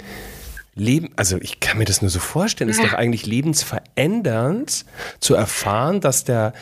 Leben, 0.75 1.11
also 1.17 1.37
ich 1.41 1.61
kann 1.61 1.79
mir 1.79 1.85
das 1.85 2.01
nur 2.01 2.11
so 2.11 2.19
vorstellen, 2.19 2.71
es 2.71 2.79
ist 2.79 2.85
doch 2.85 2.95
eigentlich 2.95 3.27
lebensverändernd 3.27 4.87
zu 5.21 5.35
erfahren, 5.35 6.01
dass 6.01 6.25
der, 6.25 6.55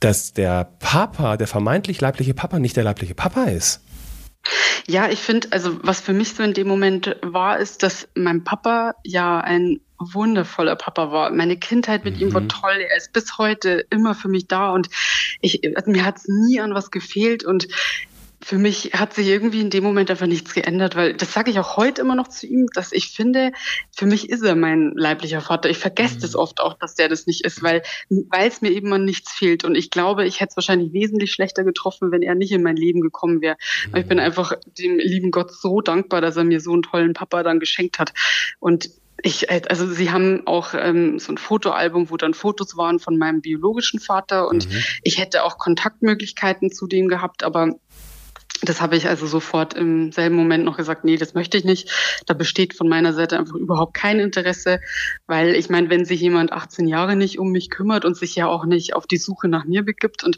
dass 0.00 0.32
der 0.32 0.68
Papa, 0.80 1.36
der 1.36 1.46
vermeintlich 1.46 2.00
leibliche 2.00 2.34
Papa, 2.34 2.58
nicht 2.58 2.76
der 2.76 2.84
leibliche 2.84 3.14
Papa 3.14 3.44
ist. 3.44 3.80
Ja, 4.88 5.08
ich 5.08 5.20
finde, 5.20 5.48
also 5.52 5.78
was 5.82 6.00
für 6.00 6.12
mich 6.12 6.34
so 6.34 6.42
in 6.42 6.54
dem 6.54 6.66
Moment 6.66 7.16
war, 7.22 7.58
ist, 7.58 7.82
dass 7.82 8.08
mein 8.14 8.44
Papa 8.44 8.94
ja 9.04 9.40
ein 9.40 9.80
wundervoller 9.98 10.76
Papa 10.76 11.12
war. 11.12 11.30
Meine 11.30 11.56
Kindheit 11.56 12.04
mit 12.04 12.16
mhm. 12.16 12.22
ihm 12.22 12.34
war 12.34 12.40
mhm. 12.40 12.48
toll. 12.48 12.86
Er 12.90 12.96
ist 12.96 13.12
bis 13.12 13.38
heute 13.38 13.86
immer 13.90 14.14
für 14.14 14.28
mich 14.28 14.48
da 14.48 14.72
und 14.72 14.88
ich, 15.40 15.60
mir 15.86 16.04
hat 16.04 16.16
es 16.16 16.28
nie 16.28 16.60
an 16.60 16.74
was 16.74 16.90
gefehlt 16.90 17.44
und 17.44 17.68
für 18.44 18.58
mich 18.58 18.92
hat 18.92 19.14
sich 19.14 19.28
irgendwie 19.28 19.60
in 19.60 19.70
dem 19.70 19.84
Moment 19.84 20.10
einfach 20.10 20.26
nichts 20.26 20.52
geändert, 20.52 20.96
weil 20.96 21.14
das 21.14 21.32
sage 21.32 21.50
ich 21.50 21.58
auch 21.60 21.76
heute 21.76 22.00
immer 22.00 22.16
noch 22.16 22.28
zu 22.28 22.46
ihm, 22.46 22.66
dass 22.74 22.92
ich 22.92 23.10
finde, 23.10 23.52
für 23.94 24.06
mich 24.06 24.30
ist 24.30 24.42
er 24.42 24.56
mein 24.56 24.92
leiblicher 24.96 25.40
Vater. 25.40 25.70
Ich 25.70 25.78
vergesse 25.78 26.16
mhm. 26.16 26.20
das 26.20 26.34
oft 26.34 26.60
auch, 26.60 26.74
dass 26.74 26.94
der 26.94 27.08
das 27.08 27.26
nicht 27.26 27.44
ist, 27.44 27.62
weil 27.62 27.82
weil 28.08 28.48
es 28.48 28.60
mir 28.60 28.70
eben 28.70 28.92
an 28.92 29.04
nichts 29.04 29.32
fehlt. 29.32 29.64
Und 29.64 29.76
ich 29.76 29.90
glaube, 29.90 30.26
ich 30.26 30.40
hätte 30.40 30.50
es 30.50 30.56
wahrscheinlich 30.56 30.92
wesentlich 30.92 31.32
schlechter 31.32 31.62
getroffen, 31.62 32.10
wenn 32.10 32.22
er 32.22 32.34
nicht 32.34 32.52
in 32.52 32.62
mein 32.62 32.76
Leben 32.76 33.00
gekommen 33.00 33.40
wäre. 33.40 33.56
Mhm. 33.88 33.96
Ich 33.96 34.06
bin 34.06 34.18
mhm. 34.18 34.24
einfach 34.24 34.54
dem 34.78 34.98
lieben 34.98 35.30
Gott 35.30 35.52
so 35.52 35.80
dankbar, 35.80 36.20
dass 36.20 36.36
er 36.36 36.44
mir 36.44 36.60
so 36.60 36.72
einen 36.72 36.82
tollen 36.82 37.12
Papa 37.14 37.44
dann 37.44 37.60
geschenkt 37.60 37.98
hat. 38.00 38.12
Und 38.58 38.90
ich, 39.22 39.50
also 39.50 39.86
sie 39.86 40.10
haben 40.10 40.46
auch 40.46 40.74
ähm, 40.74 41.20
so 41.20 41.32
ein 41.32 41.38
Fotoalbum, 41.38 42.10
wo 42.10 42.16
dann 42.16 42.34
Fotos 42.34 42.76
waren 42.76 42.98
von 42.98 43.16
meinem 43.18 43.40
biologischen 43.40 44.00
Vater 44.00 44.48
und 44.48 44.68
mhm. 44.68 44.82
ich 45.04 45.18
hätte 45.18 45.44
auch 45.44 45.58
Kontaktmöglichkeiten 45.58 46.72
zu 46.72 46.88
dem 46.88 47.06
gehabt, 47.06 47.44
aber 47.44 47.76
das 48.62 48.80
habe 48.80 48.96
ich 48.96 49.08
also 49.08 49.26
sofort 49.26 49.74
im 49.74 50.12
selben 50.12 50.36
Moment 50.36 50.64
noch 50.64 50.76
gesagt, 50.76 51.04
nee, 51.04 51.16
das 51.16 51.34
möchte 51.34 51.58
ich 51.58 51.64
nicht. 51.64 51.90
Da 52.26 52.34
besteht 52.34 52.74
von 52.74 52.88
meiner 52.88 53.12
Seite 53.12 53.38
einfach 53.38 53.56
überhaupt 53.56 53.94
kein 53.94 54.20
Interesse, 54.20 54.80
weil 55.26 55.54
ich 55.54 55.68
meine, 55.68 55.90
wenn 55.90 56.04
sich 56.04 56.20
jemand 56.20 56.52
18 56.52 56.86
Jahre 56.86 57.16
nicht 57.16 57.38
um 57.38 57.50
mich 57.50 57.70
kümmert 57.70 58.04
und 58.04 58.16
sich 58.16 58.36
ja 58.36 58.46
auch 58.46 58.64
nicht 58.64 58.94
auf 58.94 59.06
die 59.06 59.16
Suche 59.16 59.48
nach 59.48 59.64
mir 59.64 59.82
begibt 59.82 60.22
und 60.22 60.36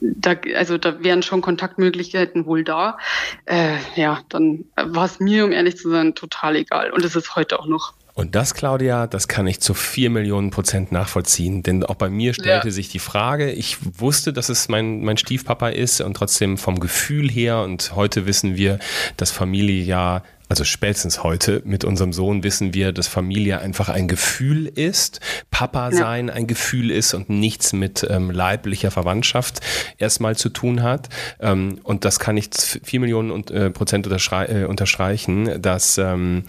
da, 0.00 0.34
also 0.54 0.78
da 0.78 1.02
wären 1.02 1.22
schon 1.22 1.40
Kontaktmöglichkeiten 1.40 2.46
wohl 2.46 2.64
da, 2.64 2.98
äh, 3.46 3.76
ja, 3.96 4.20
dann 4.28 4.66
war 4.76 5.06
es 5.06 5.18
mir, 5.20 5.44
um 5.44 5.52
ehrlich 5.52 5.76
zu 5.76 5.90
sein, 5.90 6.14
total 6.14 6.56
egal. 6.56 6.92
Und 6.92 7.04
es 7.04 7.16
ist 7.16 7.34
heute 7.36 7.58
auch 7.58 7.66
noch. 7.66 7.94
Und 8.14 8.36
das, 8.36 8.54
Claudia, 8.54 9.08
das 9.08 9.26
kann 9.26 9.48
ich 9.48 9.60
zu 9.60 9.74
vier 9.74 10.08
Millionen 10.08 10.50
Prozent 10.50 10.92
nachvollziehen. 10.92 11.64
Denn 11.64 11.82
auch 11.82 11.96
bei 11.96 12.08
mir 12.08 12.32
stellte 12.32 12.68
ja. 12.68 12.72
sich 12.72 12.88
die 12.88 13.00
Frage, 13.00 13.50
ich 13.50 13.78
wusste, 13.98 14.32
dass 14.32 14.48
es 14.48 14.68
mein, 14.68 15.02
mein 15.02 15.16
Stiefpapa 15.16 15.70
ist 15.70 16.00
und 16.00 16.16
trotzdem 16.16 16.56
vom 16.56 16.78
Gefühl 16.78 17.28
her 17.28 17.62
und 17.62 17.96
heute 17.96 18.24
wissen 18.24 18.56
wir, 18.56 18.78
dass 19.16 19.32
Familie 19.32 19.82
ja 19.82 20.22
also 20.54 20.62
spätestens 20.62 21.24
heute 21.24 21.62
mit 21.64 21.82
unserem 21.82 22.12
Sohn 22.12 22.44
wissen 22.44 22.74
wir, 22.74 22.92
dass 22.92 23.08
Familie 23.08 23.58
einfach 23.58 23.88
ein 23.88 24.06
Gefühl 24.06 24.66
ist, 24.66 25.18
Papa 25.50 25.90
sein 25.90 26.28
ja. 26.28 26.34
ein 26.34 26.46
Gefühl 26.46 26.92
ist 26.92 27.12
und 27.12 27.28
nichts 27.28 27.72
mit 27.72 28.06
ähm, 28.08 28.30
leiblicher 28.30 28.92
Verwandtschaft 28.92 29.58
erstmal 29.98 30.36
zu 30.36 30.50
tun 30.50 30.84
hat. 30.84 31.08
Ähm, 31.40 31.80
und 31.82 32.04
das 32.04 32.20
kann 32.20 32.36
ich 32.36 32.50
vier 32.84 33.00
Millionen 33.00 33.32
und, 33.32 33.50
äh, 33.50 33.70
Prozent 33.70 34.06
äh, 34.06 34.64
unterstreichen, 34.66 35.60
dass 35.60 35.98
ähm, 35.98 36.44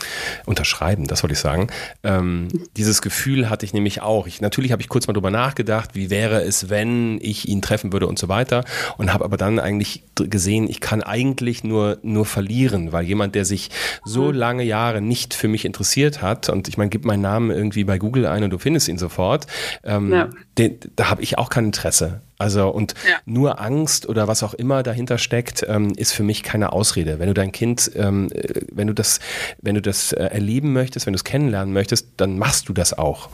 unterschreiben, 0.46 1.08
das 1.08 1.24
wollte 1.24 1.34
ich 1.34 1.40
sagen. 1.40 1.70
Ähm, 2.04 2.50
dieses 2.78 3.02
Gefühl 3.02 3.50
hatte 3.50 3.66
ich 3.66 3.74
nämlich 3.74 4.04
auch. 4.04 4.28
Ich, 4.28 4.40
natürlich 4.40 4.72
habe 4.72 4.84
ich 4.84 4.88
kurz 4.88 5.08
mal 5.08 5.14
drüber 5.14 5.32
nachgedacht, 5.32 5.96
wie 5.96 6.12
wäre 6.12 6.44
es, 6.44 6.70
wenn 6.70 7.18
ich 7.24 7.48
ihn 7.48 7.64
treffen 7.64 7.92
würde 7.92 8.06
und 8.06 8.20
so 8.20 8.30
weiter. 8.30 8.66
Und 9.00 9.12
habe 9.12 9.26
aber 9.26 9.38
dann 9.38 9.58
eigentlich 9.58 10.04
gesehen, 10.14 10.70
ich 10.70 10.80
kann 10.80 11.02
eigentlich 11.02 11.64
nur, 11.64 11.98
nur 12.04 12.28
verlieren, 12.28 12.92
weil 12.92 13.04
jemand, 13.04 13.34
der 13.34 13.46
sich 13.46 13.72
so 14.04 14.32
lange 14.32 14.64
Jahre 14.64 15.02
nicht 15.02 15.34
für 15.34 15.48
mich 15.48 15.66
interessiert 15.66 16.22
hat, 16.22 16.50
und 16.50 16.68
ich 16.68 16.78
meine, 16.78 16.90
gib 16.90 17.06
meinen 17.06 17.22
Namen 17.22 17.52
irgendwie 17.52 17.84
bei 17.84 17.98
Google 17.98 18.26
ein 18.26 18.44
und 18.44 18.50
du 18.50 18.58
findest 18.58 18.88
ihn 18.88 18.98
sofort, 18.98 19.48
ähm, 19.84 20.12
Ja. 20.12 20.30
den, 20.58 20.78
da 20.96 21.10
habe 21.10 21.22
ich 21.22 21.38
auch 21.38 21.50
kein 21.50 21.66
Interesse. 21.66 22.22
Also 22.38 22.68
und 22.70 22.96
Ja. 23.10 23.16
nur 23.26 23.62
Angst 23.62 24.10
oder 24.10 24.28
was 24.28 24.44
auch 24.44 24.54
immer 24.54 24.84
dahinter 24.84 25.18
steckt, 25.18 25.66
ähm, 25.70 25.94
ist 25.96 26.12
für 26.12 26.24
mich 26.24 26.44
keine 26.44 26.74
Ausrede. 26.74 27.18
Wenn 27.20 27.28
du 27.28 27.34
dein 27.34 27.52
Kind, 27.54 27.90
ähm, 27.96 28.28
äh, 28.34 28.62
wenn 28.72 28.88
du 28.88 28.94
das, 28.94 29.20
wenn 29.62 29.76
du 29.76 29.82
das 29.82 30.12
äh, 30.12 30.24
erleben 30.26 30.74
möchtest, 30.74 31.06
wenn 31.06 31.14
du 31.14 31.18
es 31.18 31.24
kennenlernen 31.24 31.74
möchtest, 31.74 32.08
dann 32.18 32.38
machst 32.38 32.68
du 32.68 32.74
das 32.74 32.98
auch. 32.98 33.30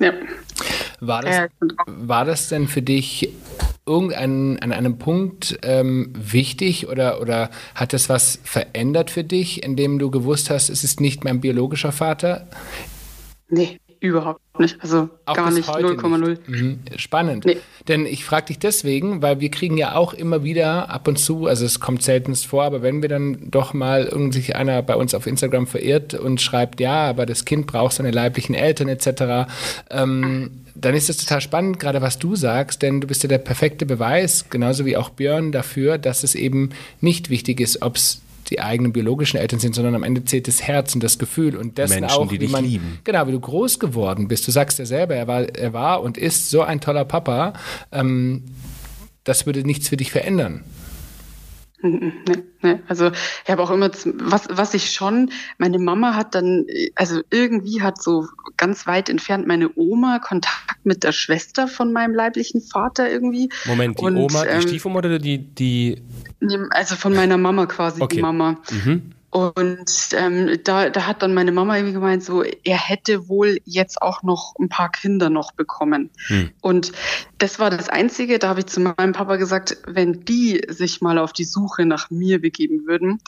Ja. 0.00 0.12
War 1.00 1.22
das, 1.22 1.38
auch- 1.38 1.48
war 1.86 2.24
das 2.24 2.48
denn 2.48 2.68
für 2.68 2.82
dich 2.82 3.30
irgendein, 3.86 4.58
an 4.60 4.72
einem 4.72 4.98
Punkt 4.98 5.58
ähm, 5.62 6.12
wichtig 6.14 6.86
oder, 6.88 7.20
oder 7.20 7.50
hat 7.74 7.92
das 7.92 8.08
was 8.08 8.38
verändert 8.44 9.10
für 9.10 9.24
dich, 9.24 9.62
indem 9.64 9.98
du 9.98 10.10
gewusst 10.10 10.50
hast, 10.50 10.68
es 10.68 10.84
ist 10.84 11.00
nicht 11.00 11.24
mein 11.24 11.40
biologischer 11.40 11.90
Vater? 11.90 12.46
Nee, 13.48 13.79
überhaupt 14.00 14.40
nicht. 14.58 14.78
Also 14.80 15.10
Auch 15.26 15.34
gar 15.34 15.50
nicht, 15.50 15.68
heute 15.68 15.88
0,0. 15.88 16.28
nicht. 16.28 16.48
Mhm. 16.48 16.80
Spannend. 16.96 17.44
Nee. 17.44 17.58
Denn 17.86 18.06
ich 18.06 18.24
frage 18.24 18.46
dich 18.46 18.58
deswegen, 18.58 19.22
weil 19.22 19.40
wir 19.40 19.50
kriegen 19.50 19.76
ja 19.76 19.94
auch 19.94 20.14
immer 20.14 20.42
wieder 20.42 20.90
ab 20.90 21.06
und 21.06 21.18
zu, 21.18 21.46
also 21.46 21.64
es 21.66 21.80
kommt 21.80 22.02
seltenst 22.02 22.46
vor, 22.46 22.64
aber 22.64 22.82
wenn 22.82 23.02
wir 23.02 23.08
dann 23.08 23.50
doch 23.50 23.74
mal 23.74 24.06
irgendwie 24.06 24.54
einer 24.54 24.82
bei 24.82 24.96
uns 24.96 25.14
auf 25.14 25.26
Instagram 25.26 25.66
verirrt 25.66 26.14
und 26.14 26.40
schreibt, 26.40 26.80
ja, 26.80 27.08
aber 27.08 27.26
das 27.26 27.44
Kind 27.44 27.66
braucht 27.66 27.94
seine 27.94 28.10
leiblichen 28.10 28.54
Eltern 28.54 28.88
etc., 28.88 29.50
ähm, 29.90 30.50
dann 30.74 30.94
ist 30.94 31.10
es 31.10 31.18
total 31.18 31.42
spannend, 31.42 31.78
gerade 31.78 32.00
was 32.00 32.18
du 32.18 32.36
sagst, 32.36 32.80
denn 32.80 33.00
du 33.02 33.06
bist 33.06 33.22
ja 33.22 33.28
der 33.28 33.38
perfekte 33.38 33.84
Beweis, 33.84 34.46
genauso 34.48 34.86
wie 34.86 34.96
auch 34.96 35.10
Björn, 35.10 35.52
dafür, 35.52 35.98
dass 35.98 36.22
es 36.22 36.34
eben 36.34 36.70
nicht 37.00 37.28
wichtig 37.28 37.60
ist, 37.60 37.82
ob 37.82 37.96
es 37.96 38.22
die 38.50 38.60
eigenen 38.60 38.92
biologischen 38.92 39.38
Eltern 39.38 39.60
sind, 39.60 39.74
sondern 39.74 39.94
am 39.94 40.02
Ende 40.02 40.24
zählt 40.24 40.48
das 40.48 40.62
Herz 40.62 40.94
und 40.94 41.02
das 41.02 41.18
Gefühl 41.18 41.56
und 41.56 41.78
dessen 41.78 42.00
Menschen, 42.00 42.18
auch, 42.18 42.28
die 42.28 42.40
wie 42.40 42.48
man, 42.48 42.64
lieben. 42.64 42.98
Genau, 43.04 43.26
wie 43.26 43.32
du 43.32 43.40
groß 43.40 43.78
geworden 43.78 44.28
bist. 44.28 44.46
Du 44.46 44.50
sagst 44.50 44.78
ja 44.78 44.84
selber, 44.84 45.14
er 45.14 45.28
war, 45.28 45.42
er 45.42 45.72
war 45.72 46.02
und 46.02 46.18
ist 46.18 46.50
so 46.50 46.62
ein 46.62 46.80
toller 46.80 47.04
Papa. 47.04 47.52
Ähm, 47.92 48.44
das 49.24 49.46
würde 49.46 49.64
nichts 49.64 49.88
für 49.88 49.96
dich 49.96 50.10
verändern. 50.10 50.64
Nee, 51.82 52.12
nee. 52.62 52.78
Also 52.88 53.10
ich 53.44 53.50
habe 53.50 53.62
auch 53.62 53.70
immer, 53.70 53.90
was, 53.90 54.48
was 54.50 54.74
ich 54.74 54.90
schon, 54.90 55.30
meine 55.58 55.78
Mama 55.78 56.14
hat 56.14 56.34
dann, 56.34 56.66
also 56.94 57.22
irgendwie 57.30 57.82
hat 57.82 58.02
so 58.02 58.26
ganz 58.56 58.86
weit 58.86 59.08
entfernt 59.08 59.46
meine 59.46 59.70
Oma 59.76 60.18
Kontakt 60.18 60.84
mit 60.84 61.02
der 61.04 61.12
Schwester 61.12 61.68
von 61.68 61.92
meinem 61.92 62.14
leiblichen 62.14 62.60
Vater 62.60 63.10
irgendwie. 63.10 63.48
Moment, 63.64 63.98
die 63.98 64.04
Und, 64.04 64.16
Oma, 64.16 64.42
die 64.44 64.48
ähm, 64.48 64.60
Stiefoma 64.62 64.98
oder 64.98 65.18
die, 65.18 65.38
die, 65.38 66.02
Also 66.70 66.96
von 66.96 67.14
meiner 67.14 67.38
Mama 67.38 67.66
quasi, 67.66 68.02
Okay. 68.02 68.16
die 68.16 68.22
Mama. 68.22 68.60
mhm. 68.70 69.12
Und 69.30 70.08
ähm, 70.12 70.58
da, 70.64 70.90
da 70.90 71.06
hat 71.06 71.22
dann 71.22 71.34
meine 71.34 71.52
Mama 71.52 71.76
irgendwie 71.76 71.94
gemeint, 71.94 72.24
so 72.24 72.42
er 72.42 72.76
hätte 72.76 73.28
wohl 73.28 73.58
jetzt 73.64 74.02
auch 74.02 74.24
noch 74.24 74.54
ein 74.58 74.68
paar 74.68 74.90
Kinder 74.90 75.30
noch 75.30 75.52
bekommen. 75.52 76.10
Hm. 76.26 76.50
Und 76.60 76.90
das 77.38 77.60
war 77.60 77.70
das 77.70 77.88
Einzige, 77.88 78.40
da 78.40 78.48
habe 78.48 78.60
ich 78.60 78.66
zu 78.66 78.80
meinem 78.80 79.12
Papa 79.12 79.36
gesagt, 79.36 79.78
wenn 79.86 80.24
die 80.24 80.62
sich 80.68 81.00
mal 81.00 81.16
auf 81.16 81.32
die 81.32 81.44
Suche 81.44 81.86
nach 81.86 82.10
mir 82.10 82.40
begeben 82.40 82.86
würden, 82.86 83.20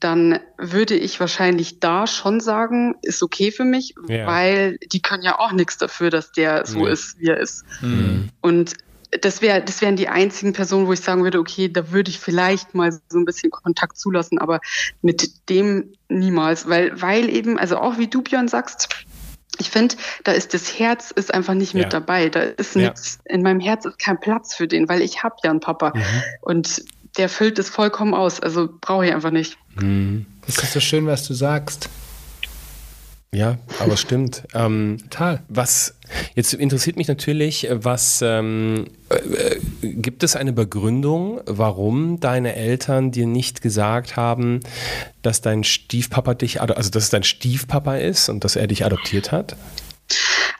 dann 0.00 0.40
würde 0.56 0.96
ich 0.96 1.20
wahrscheinlich 1.20 1.78
da 1.78 2.06
schon 2.06 2.40
sagen, 2.40 2.94
ist 3.02 3.22
okay 3.22 3.52
für 3.52 3.64
mich, 3.64 3.94
Ja. 4.08 4.26
weil 4.26 4.78
die 4.92 5.02
können 5.02 5.22
ja 5.22 5.38
auch 5.38 5.52
nichts 5.52 5.76
dafür, 5.76 6.08
dass 6.08 6.32
der 6.32 6.66
so 6.66 6.86
Ja. 6.86 6.92
ist, 6.92 7.18
wie 7.20 7.28
er 7.28 7.36
ist. 7.38 7.64
Und 8.40 8.74
das 9.20 9.42
wäre, 9.42 9.62
das 9.62 9.80
wären 9.80 9.96
die 9.96 10.08
einzigen 10.08 10.52
Personen, 10.52 10.86
wo 10.86 10.92
ich 10.92 11.00
sagen 11.00 11.24
würde, 11.24 11.38
okay, 11.40 11.68
da 11.68 11.90
würde 11.90 12.10
ich 12.10 12.18
vielleicht 12.20 12.74
mal 12.74 12.92
so 13.08 13.18
ein 13.18 13.24
bisschen 13.24 13.50
Kontakt 13.50 13.98
zulassen, 13.98 14.38
aber 14.38 14.60
mit 15.02 15.48
dem 15.48 15.92
niemals, 16.08 16.68
weil, 16.68 17.00
weil 17.00 17.28
eben, 17.28 17.58
also 17.58 17.78
auch 17.78 17.98
wie 17.98 18.06
du 18.08 18.22
Björn 18.22 18.48
sagst, 18.48 18.88
ich 19.58 19.68
finde, 19.70 19.96
da 20.24 20.32
ist 20.32 20.54
das 20.54 20.78
Herz 20.78 21.10
ist 21.10 21.34
einfach 21.34 21.54
nicht 21.54 21.74
mit 21.74 21.84
Ja. 21.84 21.88
dabei. 21.88 22.28
Da 22.30 22.40
ist 22.40 22.74
Ja. 22.76 22.82
nichts, 22.82 23.18
in 23.26 23.42
meinem 23.42 23.60
Herz 23.60 23.84
ist 23.84 23.98
kein 23.98 24.18
Platz 24.18 24.54
für 24.54 24.66
den, 24.66 24.88
weil 24.88 25.02
ich 25.02 25.22
habe 25.22 25.34
ja 25.44 25.50
einen 25.50 25.60
Papa 25.60 25.92
Mhm. 25.94 26.02
und 26.40 26.82
der 27.18 27.28
füllt 27.28 27.58
es 27.58 27.68
vollkommen 27.68 28.14
aus. 28.14 28.40
Also 28.40 28.68
brauche 28.80 29.06
ich 29.06 29.12
einfach 29.12 29.32
nicht. 29.32 29.58
Mhm. 29.74 30.24
Das 30.46 30.56
ist 30.62 30.72
so 30.72 30.80
schön, 30.80 31.06
was 31.06 31.26
du 31.26 31.34
sagst. 31.34 31.88
Ja, 33.32 33.58
aber 33.78 33.96
stimmt. 33.96 34.42
Ähm, 34.54 34.98
Total. 35.04 35.42
Was 35.48 35.94
jetzt 36.34 36.52
interessiert 36.52 36.96
mich 36.96 37.06
natürlich, 37.06 37.68
was 37.70 38.22
ähm, 38.22 38.86
äh, 39.08 39.56
gibt 39.82 40.24
es 40.24 40.34
eine 40.34 40.52
Begründung, 40.52 41.40
warum 41.46 42.18
deine 42.18 42.56
Eltern 42.56 43.12
dir 43.12 43.28
nicht 43.28 43.62
gesagt 43.62 44.16
haben, 44.16 44.60
dass 45.22 45.42
dein 45.42 45.62
Stiefpapa 45.62 46.34
dich, 46.34 46.60
also 46.60 46.90
dass 46.90 47.04
es 47.04 47.10
dein 47.10 47.22
Stiefpapa 47.22 47.98
ist 47.98 48.28
und 48.28 48.42
dass 48.42 48.56
er 48.56 48.66
dich 48.66 48.84
adoptiert 48.84 49.30
hat? 49.30 49.54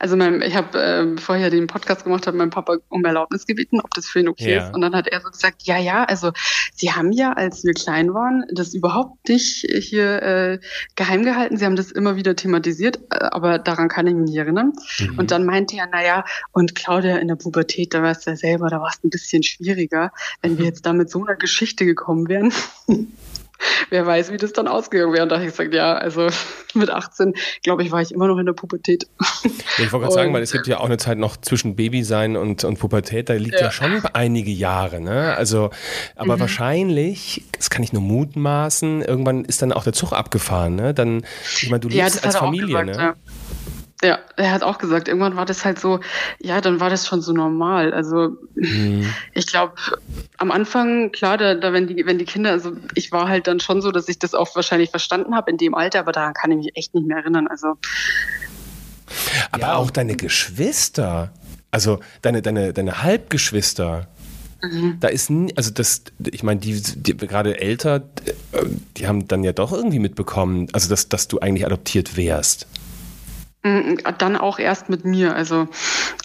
Also 0.01 0.17
mein, 0.17 0.41
ich 0.41 0.55
habe, 0.55 1.15
äh, 1.29 1.39
ja 1.39 1.51
den 1.51 1.67
Podcast 1.67 2.05
gemacht 2.05 2.25
habe, 2.25 2.35
meinen 2.35 2.49
Papa 2.49 2.77
um 2.89 3.05
Erlaubnis 3.05 3.45
gebeten, 3.45 3.79
ob 3.81 3.93
das 3.93 4.07
für 4.07 4.19
ihn 4.19 4.29
okay 4.29 4.55
Ja. 4.55 4.65
ist. 4.65 4.73
Und 4.73 4.81
dann 4.81 4.95
hat 4.95 5.07
er 5.07 5.21
so 5.21 5.29
gesagt, 5.29 5.61
ja, 5.63 5.77
ja, 5.77 6.05
also 6.05 6.31
Sie 6.73 6.91
haben 6.91 7.11
ja, 7.11 7.33
als 7.33 7.63
wir 7.63 7.73
klein 7.73 8.11
waren, 8.11 8.43
das 8.51 8.73
überhaupt 8.73 9.29
nicht 9.29 9.63
hier 9.69 10.23
äh, 10.23 10.59
geheim 10.95 11.23
gehalten. 11.23 11.55
Sie 11.57 11.65
haben 11.65 11.75
das 11.75 11.91
immer 11.91 12.15
wieder 12.15 12.35
thematisiert, 12.35 12.97
äh, 13.11 13.25
aber 13.25 13.59
daran 13.59 13.89
kann 13.89 14.07
ich 14.07 14.15
mich 14.15 14.31
nicht 14.31 14.37
erinnern. 14.37 14.73
Mhm. 14.99 15.19
Und 15.19 15.29
dann 15.29 15.45
meinte 15.45 15.75
er, 15.75 15.85
naja, 15.85 16.25
und 16.51 16.73
Claudia 16.73 17.17
in 17.17 17.27
der 17.27 17.35
Pubertät, 17.35 17.93
da 17.93 18.01
warst 18.01 18.25
du 18.25 18.31
ja 18.31 18.37
selber, 18.37 18.69
da 18.69 18.81
war 18.81 18.89
es 18.89 19.03
ein 19.03 19.11
bisschen 19.11 19.43
schwieriger, 19.43 20.11
wenn 20.41 20.57
wir 20.57 20.65
jetzt 20.65 20.83
da 20.87 20.93
mit 20.93 21.11
so 21.11 21.23
einer 21.23 21.35
Geschichte 21.35 21.85
gekommen 21.85 22.27
wären. 22.27 22.51
Wer 23.89 24.05
weiß, 24.05 24.31
wie 24.31 24.37
das 24.37 24.53
dann 24.53 24.67
ausgegangen 24.67 25.13
wäre. 25.13 25.23
Und 25.23 25.29
da 25.29 25.35
habe 25.35 25.45
ich 25.45 25.51
gesagt, 25.51 25.73
ja, 25.73 25.93
also 25.93 26.27
mit 26.73 26.89
18, 26.89 27.33
glaube 27.63 27.83
ich, 27.83 27.91
war 27.91 28.01
ich 28.01 28.11
immer 28.11 28.27
noch 28.27 28.37
in 28.37 28.45
der 28.45 28.53
Pubertät. 28.53 29.07
Ja, 29.43 29.51
ich 29.77 29.91
wollte 29.91 30.05
gerade 30.05 30.13
sagen, 30.13 30.33
weil 30.33 30.41
es 30.41 30.51
gibt 30.51 30.67
ja 30.67 30.79
auch 30.79 30.85
eine 30.85 30.97
Zeit 30.97 31.17
noch 31.17 31.37
zwischen 31.37 31.75
Babysein 31.75 32.35
und, 32.37 32.63
und 32.63 32.79
Pubertät, 32.79 33.29
da 33.29 33.33
liegt 33.33 33.55
ja. 33.55 33.67
Ja. 33.67 33.71
schon 33.71 34.01
einige 34.13 34.51
Jahre, 34.51 35.01
ne? 35.01 35.35
Also, 35.35 35.69
aber 36.15 36.39
wahrscheinlich, 36.39 37.43
das 37.53 37.69
kann 37.69 37.83
ich 37.83 37.93
nur 37.93 38.01
mutmaßen, 38.01 39.01
irgendwann 39.01 39.45
ist 39.45 39.61
dann 39.61 39.73
auch 39.73 39.83
der 39.83 39.93
Zug 39.93 40.13
abgefahren, 40.13 40.75
ne? 40.75 40.93
Dann, 40.93 41.25
ich 41.61 41.69
meine, 41.69 41.79
du 41.79 41.89
lebst 41.89 42.23
als 42.23 42.35
er 42.35 42.41
auch 42.41 42.45
Familie, 42.45 42.85
gesagt, 42.85 42.97
ne? 42.97 43.13
Ja. 44.03 44.19
Er 44.35 44.51
hat 44.51 44.63
auch 44.63 44.77
gesagt, 44.77 45.07
irgendwann 45.07 45.35
war 45.35 45.45
das 45.45 45.63
halt 45.65 45.79
so, 45.79 45.99
ja, 46.39 46.61
dann 46.61 46.79
war 46.79 46.89
das 46.89 47.07
schon 47.07 47.21
so 47.21 47.33
normal. 47.33 47.93
Also 47.93 48.37
Mhm. 48.55 49.05
ich 49.33 49.47
glaube, 49.47 49.73
am 50.37 50.51
Anfang, 50.51 51.11
klar, 51.11 51.37
da, 51.37 51.55
da 51.55 51.73
wenn 51.73 51.87
die, 51.87 52.05
wenn 52.05 52.17
die 52.17 52.25
Kinder, 52.25 52.51
also 52.51 52.73
ich 52.95 53.11
war 53.11 53.27
halt 53.27 53.47
dann 53.47 53.59
schon 53.59 53.81
so, 53.81 53.91
dass 53.91 54.07
ich 54.09 54.19
das 54.19 54.33
auch 54.33 54.55
wahrscheinlich 54.55 54.89
verstanden 54.89 55.35
habe 55.35 55.51
in 55.51 55.57
dem 55.57 55.75
Alter, 55.75 55.99
aber 55.99 56.11
daran 56.11 56.33
kann 56.33 56.51
ich 56.51 56.57
mich 56.57 56.75
echt 56.75 56.93
nicht 56.93 57.07
mehr 57.07 57.17
erinnern. 57.17 57.47
Also 57.47 57.77
Aber 59.51 59.61
Ja, 59.61 59.75
auch 59.75 59.91
deine 59.91 60.15
Geschwister, 60.15 61.31
also 61.71 61.99
deine, 62.21 62.41
deine, 62.41 62.73
deine 62.73 63.03
Halbgeschwister, 63.03 64.07
Mhm. 64.63 64.97
da 64.99 65.07
ist 65.07 65.31
also 65.55 65.71
das, 65.71 66.03
ich 66.19 66.43
meine, 66.43 66.59
die, 66.59 66.79
die 66.79 67.17
gerade 67.17 67.59
älter, 67.59 68.03
äh, 68.51 68.63
die 68.97 69.07
haben 69.07 69.27
dann 69.27 69.43
ja 69.43 69.53
doch 69.53 69.71
irgendwie 69.71 69.97
mitbekommen, 69.97 70.67
also 70.71 70.87
dass, 70.87 71.09
dass 71.09 71.27
du 71.27 71.39
eigentlich 71.39 71.65
adoptiert 71.65 72.15
wärst. 72.15 72.67
Mm, 73.63 73.97
dann 74.17 74.37
auch 74.37 74.59
erst 74.59 74.89
mit 74.89 75.05
mir. 75.05 75.35
Also 75.35 75.67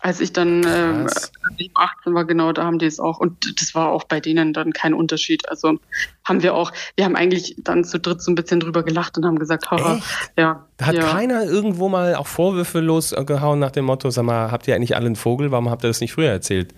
als 0.01 0.21
ich 0.21 0.33
dann 0.33 0.65
ähm, 0.67 1.07
Krass. 1.07 1.33
7, 1.59 1.73
18 1.75 2.15
war, 2.15 2.25
genau, 2.25 2.53
da 2.53 2.65
haben 2.65 2.79
die 2.79 2.87
es 2.87 3.01
auch. 3.01 3.19
Und 3.19 3.61
das 3.61 3.75
war 3.75 3.91
auch 3.91 4.05
bei 4.05 4.21
denen 4.21 4.53
dann 4.53 4.73
kein 4.73 4.95
Unterschied. 4.95 5.49
Also 5.49 5.79
haben 6.25 6.43
wir 6.43 6.55
auch, 6.55 6.73
wir 6.97 7.05
haben 7.05 7.17
eigentlich 7.17 7.57
dann 7.59 7.85
zu 7.85 7.99
dritt 7.99 8.23
so 8.23 8.31
ein 8.31 8.35
bisschen 8.35 8.61
drüber 8.61 8.83
gelacht 8.83 9.17
und 9.17 9.25
haben 9.25 9.39
gesagt, 9.39 9.71
haha, 9.71 10.01
ja. 10.37 10.67
Da 10.77 10.87
hat 10.87 10.95
ja. 10.95 11.03
keiner 11.03 11.45
irgendwo 11.45 11.89
mal 11.89 12.15
auch 12.15 12.27
Vorwürfe 12.27 12.81
losgehauen 12.81 13.59
nach 13.59 13.71
dem 13.71 13.87
Motto, 13.87 14.11
sag 14.11 14.25
mal, 14.25 14.51
habt 14.51 14.69
ihr 14.69 14.75
eigentlich 14.75 14.95
alle 14.97 15.07
einen 15.07 15.17
Vogel, 15.17 15.51
warum 15.51 15.71
habt 15.71 15.85
ihr 15.85 15.89
das 15.89 16.01
nicht 16.01 16.13
früher 16.13 16.31
erzählt? 16.31 16.75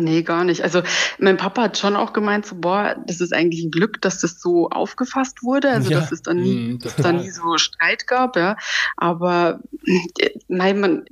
Nee, 0.00 0.22
gar 0.22 0.44
nicht. 0.44 0.62
Also 0.62 0.82
mein 1.18 1.36
Papa 1.36 1.62
hat 1.62 1.76
schon 1.76 1.96
auch 1.96 2.12
gemeint, 2.12 2.46
so, 2.46 2.54
boah, 2.54 2.96
das 3.06 3.20
ist 3.20 3.34
eigentlich 3.34 3.64
ein 3.64 3.72
Glück, 3.72 4.00
dass 4.00 4.20
das 4.20 4.40
so 4.40 4.70
aufgefasst 4.70 5.42
wurde, 5.42 5.70
also 5.70 5.90
Ja. 5.90 5.98
dass 6.00 6.12
es 6.12 6.22
dann 6.22 6.36
nie, 6.36 6.54
Mhm, 6.54 6.78
dass 6.78 6.94
total. 6.96 7.14
nie 7.14 7.30
so 7.30 7.58
Streit 7.58 8.06
gab, 8.06 8.36
ja. 8.36 8.56
Aber 8.96 9.60
äh, 10.20 10.30
nein, 10.46 10.78
man, 10.80 11.04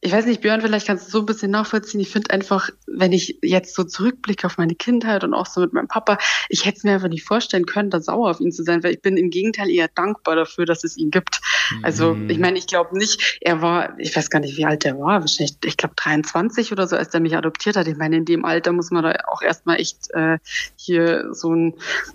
ich 0.00 0.12
weiß 0.12 0.26
nicht, 0.26 0.40
Björn, 0.40 0.60
vielleicht 0.60 0.86
kannst 0.88 1.06
du 1.06 1.10
so 1.12 1.20
ein 1.20 1.26
bisschen 1.26 1.50
nachvollziehen. 1.52 2.00
Ich 2.00 2.10
finde 2.10 2.30
einfach, 2.30 2.68
wenn 2.86 3.12
ich 3.12 3.38
jetzt 3.42 3.74
so 3.76 3.84
zurückblicke 3.84 4.46
auf 4.46 4.58
meine 4.58 4.74
Kindheit 4.74 5.22
und 5.22 5.32
auch 5.32 5.46
so 5.46 5.60
mit 5.60 5.72
meinem 5.72 5.88
Papa, 5.88 6.18
ich 6.48 6.64
hätte 6.66 6.78
es 6.78 6.84
mir 6.84 6.92
einfach 6.94 7.08
nicht 7.08 7.24
vorstellen 7.24 7.64
können, 7.64 7.90
da 7.90 8.00
sauer 8.00 8.30
auf 8.30 8.40
ihn 8.40 8.50
zu 8.52 8.64
sein, 8.64 8.82
weil 8.82 8.92
ich 8.94 9.02
bin 9.02 9.16
im 9.16 9.30
Gegenteil 9.30 9.70
eher 9.70 9.88
dankbar 9.88 10.34
dafür, 10.36 10.66
dass 10.66 10.82
es 10.84 10.96
ihn 10.96 11.10
gibt. 11.12 11.40
Also 11.82 12.14
mhm. 12.14 12.28
ich 12.28 12.38
meine, 12.38 12.58
ich 12.58 12.66
glaube 12.66 12.96
nicht, 12.98 13.38
er 13.40 13.62
war, 13.62 13.98
ich 13.98 14.14
weiß 14.16 14.30
gar 14.30 14.40
nicht, 14.40 14.56
wie 14.56 14.66
alt 14.66 14.84
er 14.84 14.98
war, 14.98 15.20
wahrscheinlich, 15.20 15.56
ich 15.64 15.76
glaube 15.76 15.94
23 15.96 16.72
oder 16.72 16.86
so, 16.86 16.96
als 16.96 17.12
er 17.14 17.20
mich 17.20 17.36
adoptiert 17.36 17.76
hat. 17.76 17.86
Ich 17.88 17.96
meine, 17.96 18.15
in 18.16 18.24
dem 18.24 18.44
Alter 18.44 18.72
muss 18.72 18.90
man 18.90 19.04
da 19.04 19.14
auch 19.32 19.42
erstmal 19.42 19.80
echt 19.80 20.10
äh, 20.14 20.38
hier 20.76 21.32
so 21.32 21.54
ein 21.54 21.74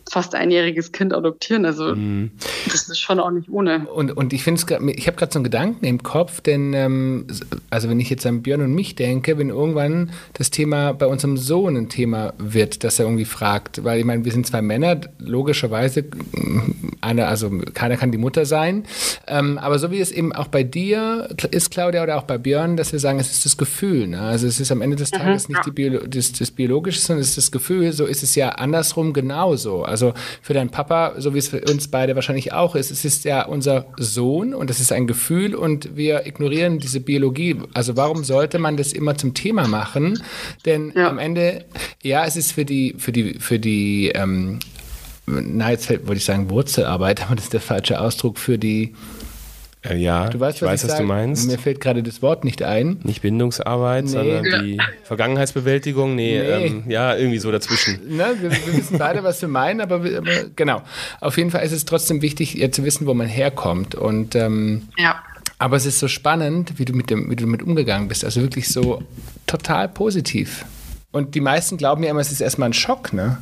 fast 0.10 0.36
einjähriges 0.36 0.92
Kind 0.92 1.14
adoptieren. 1.14 1.66
Also 1.66 1.96
mhm. 1.96 2.32
das 2.66 2.90
ist 2.90 3.00
schon 3.00 3.20
auch 3.20 3.32
nicht 3.32 3.50
ohne. 3.50 3.88
Und, 3.88 4.12
und 4.12 4.34
ich 4.34 4.44
finde 4.44 4.62
es, 4.62 4.96
ich 4.96 5.08
habe 5.08 5.18
gerade 5.18 5.32
so 5.32 5.40
einen 5.40 5.44
Gedanken 5.44 5.86
im 5.86 6.04
Kopf, 6.04 6.42
denn 6.42 6.74
ähm, 6.74 7.28
also 7.70 7.90
wenn 7.90 8.00
ich 8.00 8.10
jetzt 8.10 8.26
an 8.26 8.42
Björn 8.42 8.62
und 8.62 8.74
mich 8.74 8.96
denke, 8.96 9.38
wenn 9.38 9.50
irgendwann 9.50 10.12
das 10.34 10.52
Thema 10.52 10.94
bei 10.94 11.06
unserem 11.06 11.38
Sohn 11.38 11.78
ein 11.78 11.90
Thema 11.90 12.34
wird, 12.38 12.84
dass 12.84 13.00
er 13.00 13.06
irgendwie 13.06 13.26
fragt, 13.26 13.84
weil 13.84 14.00
ich 14.00 14.06
meine, 14.06 14.26
wir 14.26 14.32
sind 14.32 14.48
zwei 14.48 14.62
Männer, 14.62 15.00
logischerweise, 15.20 16.06
einer, 17.02 17.28
also 17.28 17.50
keiner 17.74 17.98
kann 17.98 18.12
die 18.12 18.18
Mutter 18.18 18.46
sein, 18.46 18.86
ähm, 19.28 19.58
aber 19.58 19.80
so 19.80 19.92
wie 19.92 20.00
es 20.00 20.12
eben 20.12 20.34
auch 20.34 20.48
bei 20.48 20.64
dir 20.64 21.30
ist, 21.52 21.72
Claudia, 21.72 22.04
oder 22.04 22.18
auch 22.18 22.24
bei 22.24 22.38
Björn, 22.38 22.78
dass 22.78 22.92
wir 22.92 23.00
sagen, 23.00 23.20
es 23.20 23.32
ist 23.32 23.46
das 23.46 23.58
Gefühl. 23.58 24.08
Ne? 24.08 24.22
Also 24.22 24.48
es 24.48 24.60
ist 24.60 24.72
am 24.72 24.82
Ende 24.82 24.96
des 24.96 25.12
mhm, 25.12 25.18
Tages 25.18 25.48
mhm, 25.48 25.56
nicht 25.56 25.66
ja. 25.66 25.72
Bio, 25.92 26.08
das, 26.08 26.32
das 26.32 26.52
Biologische, 26.52 27.00
sondern 27.00 27.22
es 27.22 27.30
ist 27.30 27.38
das 27.38 27.52
Gefühl. 27.52 27.92
So 27.92 28.06
ist 28.06 28.24
es 28.24 28.36
ja 28.36 28.50
andersrum 28.50 29.14
genauso. 29.14 29.84
Also 29.84 30.14
für 30.42 30.54
deinen 30.54 30.70
Papa, 30.70 31.14
so 31.18 31.34
wie 31.34 31.38
es 31.38 31.50
für 31.50 31.62
uns 31.62 31.88
beide 31.88 32.16
wahrscheinlich 32.16 32.54
auch 32.54 32.76
ist, 32.76 32.92
es 32.92 33.06
ist 33.06 33.26
ja 33.26 33.46
unser 33.46 33.86
Sohn 33.98 34.54
und 34.54 34.70
es 34.70 34.80
ist 34.80 34.92
ein 34.92 35.08
Gefühl 35.08 35.56
und 35.56 35.96
wir 35.96 36.26
ignorieren 36.26 36.80
diese 36.80 37.00
Biologie. 37.00 37.58
Also 37.74 37.98
warum 37.98 38.24
sollte 38.24 38.60
man 38.60 38.78
das 38.78 38.94
immer 38.94 39.16
zum 39.16 39.34
Thema 39.34 39.68
machen? 39.68 40.22
Denn 40.66 40.94
ja. 40.96 41.10
am 41.10 41.20
Ende, 41.20 41.66
ja, 42.02 42.26
es 42.26 42.36
ist 42.36 42.54
für 42.54 42.66
die, 42.66 42.96
für 42.98 43.12
die, 43.12 43.36
für 43.40 43.60
die, 43.60 44.10
ähm, 44.10 44.60
na, 45.26 45.72
jetzt 45.72 45.90
wollte 45.90 46.14
ich 46.14 46.26
sagen 46.26 46.50
Wurzelarbeit, 46.50 47.22
aber 47.26 47.36
das 47.36 47.46
ist 47.46 47.54
der 47.54 47.62
falsche 47.62 48.00
Ausdruck 48.00 48.38
für 48.38 48.58
die 48.58 48.94
äh, 49.84 49.96
ja, 49.96 50.30
du 50.30 50.40
weißt, 50.40 50.58
ich 50.58 50.62
was 50.62 50.70
weiß, 50.70 50.84
ich 50.84 50.90
was 50.92 50.98
du 50.98 51.04
meinst. 51.04 51.48
Mir 51.50 51.58
fällt 51.58 51.82
gerade 51.82 52.04
das 52.04 52.22
Wort 52.22 52.44
nicht 52.44 52.62
ein. 52.62 53.00
Nicht 53.04 53.22
Bindungsarbeit, 53.22 54.06
nee. 54.06 54.12
sondern 54.12 54.46
ja. 54.46 54.62
die 54.62 54.78
Vergangenheitsbewältigung. 55.04 56.16
Nee, 56.16 56.40
nee. 56.40 56.66
Ähm, 56.68 56.84
ja, 56.88 57.16
irgendwie 57.16 57.40
so 57.40 57.52
dazwischen. 57.52 58.00
Na, 58.08 58.30
wir, 58.40 58.52
wir, 58.52 58.74
wissen 58.78 59.00
beide, 59.00 59.24
was 59.24 59.42
wir 59.42 59.50
meinen, 59.50 59.82
aber, 59.82 59.96
aber, 59.96 60.50
genau. 60.56 60.84
Auf 61.20 61.38
jeden 61.38 61.50
Fall 61.50 61.64
ist 61.64 61.72
es 61.72 61.86
trotzdem 61.86 62.22
wichtig, 62.22 62.54
ja, 62.54 62.72
zu 62.72 62.84
wissen, 62.84 63.08
wo 63.08 63.16
man 63.16 63.28
herkommt. 63.28 63.96
Und 63.96 64.36
ähm, 64.36 64.90
ja. 64.98 65.24
Aber 65.58 65.78
es 65.78 65.86
ist 65.86 66.00
so 66.00 66.08
spannend, 66.08 66.78
wie 66.78 66.86
du 66.86 66.94
mit 66.94 67.10
dem, 67.10 67.30
wie 67.30 67.36
du 67.36 67.46
damit 67.46 67.64
umgegangen 67.64 68.08
bist. 68.08 68.24
Also 68.24 68.42
wirklich 68.42 68.70
so 68.70 69.04
total 69.48 69.90
positiv. 69.90 70.66
Und 71.12 71.36
die 71.36 71.42
meisten 71.42 71.78
glauben 71.78 72.04
ja 72.04 72.12
immer, 72.12 72.20
es 72.20 72.32
ist 72.32 72.42
erstmal 72.42 72.70
ein 72.70 72.74
Schock, 72.74 73.14
ne? 73.14 73.38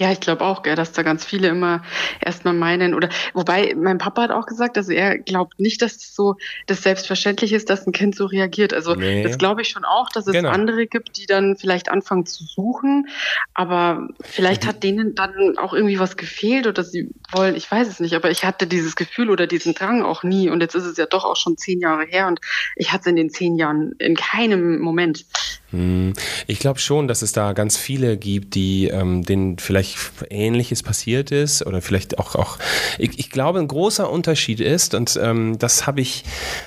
Ja, 0.00 0.10
ich 0.10 0.20
glaube 0.20 0.42
auch, 0.42 0.62
gell, 0.62 0.74
dass 0.74 0.92
da 0.92 1.02
ganz 1.02 1.22
viele 1.22 1.48
immer 1.48 1.82
erstmal 2.20 2.54
meinen 2.54 2.94
oder 2.94 3.10
wobei 3.34 3.74
mein 3.76 3.98
Papa 3.98 4.22
hat 4.22 4.30
auch 4.30 4.46
gesagt, 4.46 4.78
also 4.78 4.90
er 4.90 5.18
glaubt 5.18 5.60
nicht, 5.60 5.82
dass 5.82 5.96
es 5.96 6.14
so 6.14 6.36
das 6.66 6.82
selbstverständlich 6.82 7.52
ist, 7.52 7.68
dass 7.68 7.86
ein 7.86 7.92
Kind 7.92 8.16
so 8.16 8.24
reagiert. 8.24 8.72
Also 8.72 8.94
nee. 8.94 9.22
das 9.22 9.36
glaube 9.36 9.60
ich 9.60 9.68
schon 9.68 9.84
auch, 9.84 10.08
dass 10.08 10.26
es 10.26 10.32
genau. 10.32 10.48
andere 10.48 10.86
gibt, 10.86 11.18
die 11.18 11.26
dann 11.26 11.56
vielleicht 11.56 11.90
anfangen 11.90 12.24
zu 12.24 12.42
suchen, 12.42 13.06
aber 13.52 14.08
vielleicht 14.22 14.64
mhm. 14.64 14.68
hat 14.68 14.82
denen 14.82 15.14
dann 15.14 15.58
auch 15.58 15.74
irgendwie 15.74 15.98
was 15.98 16.16
gefehlt 16.16 16.66
oder 16.66 16.84
sie 16.84 17.10
wollen, 17.30 17.54
ich 17.54 17.70
weiß 17.70 17.86
es 17.86 18.00
nicht, 18.00 18.14
aber 18.14 18.30
ich 18.30 18.46
hatte 18.46 18.66
dieses 18.66 18.96
Gefühl 18.96 19.28
oder 19.28 19.46
diesen 19.46 19.74
Drang 19.74 20.02
auch 20.02 20.22
nie 20.22 20.48
und 20.48 20.62
jetzt 20.62 20.74
ist 20.74 20.86
es 20.86 20.96
ja 20.96 21.04
doch 21.04 21.26
auch 21.26 21.36
schon 21.36 21.58
zehn 21.58 21.80
Jahre 21.80 22.06
her 22.06 22.28
und 22.28 22.40
ich 22.76 22.92
hatte 22.92 23.02
es 23.02 23.06
in 23.08 23.16
den 23.16 23.28
zehn 23.28 23.56
Jahren 23.56 23.92
in 23.98 24.16
keinem 24.16 24.80
Moment. 24.80 25.26
Hm. 25.72 26.12
Ich 26.46 26.58
glaube 26.58 26.78
schon, 26.78 27.08
dass 27.08 27.22
es 27.22 27.32
da 27.32 27.54
ganz 27.54 27.76
viele 27.76 28.18
gibt, 28.18 28.54
die 28.54 28.88
ähm, 28.88 29.24
denen 29.24 29.58
vielleicht 29.58 29.96
Ähnliches 30.28 30.82
passiert 30.82 31.30
ist 31.30 31.66
oder 31.66 31.80
vielleicht 31.80 32.18
auch, 32.18 32.34
auch 32.34 32.58
ich, 32.98 33.18
ich 33.18 33.30
glaube, 33.30 33.58
ein 33.58 33.68
großer 33.68 34.10
Unterschied 34.10 34.60
ist, 34.60 34.94
und 34.94 35.18
ähm, 35.20 35.58
das 35.58 35.86
habe 35.86 36.02
ich, 36.02 36.24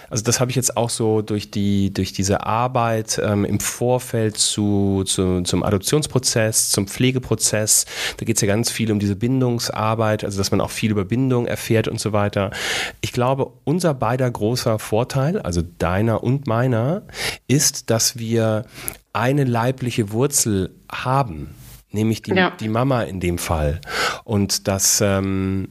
also 0.10 0.24
das 0.24 0.40
habe 0.40 0.50
ich 0.50 0.56
jetzt 0.56 0.76
auch 0.76 0.90
so 0.90 1.22
durch 1.22 1.52
die, 1.52 1.94
durch 1.94 2.14
diese 2.14 2.46
Arbeit 2.46 3.22
ähm, 3.24 3.46
im 3.46 3.60
Vorfeld 3.60 4.38
zu, 4.38 5.04
zu, 5.06 5.42
zum 5.42 5.64
Adoptionsprozess, 5.64 6.72
zum 6.72 6.88
Pflegeprozess, 6.88 7.86
da 8.18 8.26
geht 8.26 8.38
es 8.38 8.42
ja 8.42 8.48
ganz 8.48 8.72
viel 8.72 8.92
um 8.92 9.00
diese 9.00 9.16
Bindungsarbeit, 9.16 10.24
also 10.24 10.40
dass 10.40 10.50
man 10.50 10.62
auch 10.62 10.72
viel 10.72 10.90
über 10.92 11.06
Bindung 11.06 11.46
erfährt 11.46 11.88
und 11.88 12.00
so 12.00 12.12
weiter. 12.12 12.50
Ich 13.02 13.14
glaube, 13.14 13.52
unser 13.66 13.94
beider 13.94 14.30
großer 14.30 14.80
Vorteil, 14.80 15.40
also 15.40 15.62
deiner 15.78 16.24
und 16.24 16.48
meiner, 16.48 17.04
ist, 17.48 17.92
dass 17.92 18.18
wir 18.18 18.66
eine 19.14 19.44
leibliche 19.44 20.12
Wurzel 20.12 20.76
haben, 20.92 21.56
nämlich 21.92 22.22
die, 22.22 22.34
ja. 22.34 22.52
die 22.52 22.70
Mama 22.70 23.04
in 23.04 23.20
dem 23.20 23.38
Fall. 23.38 23.82
Und 24.24 24.68
das, 24.68 25.02
ähm, 25.02 25.70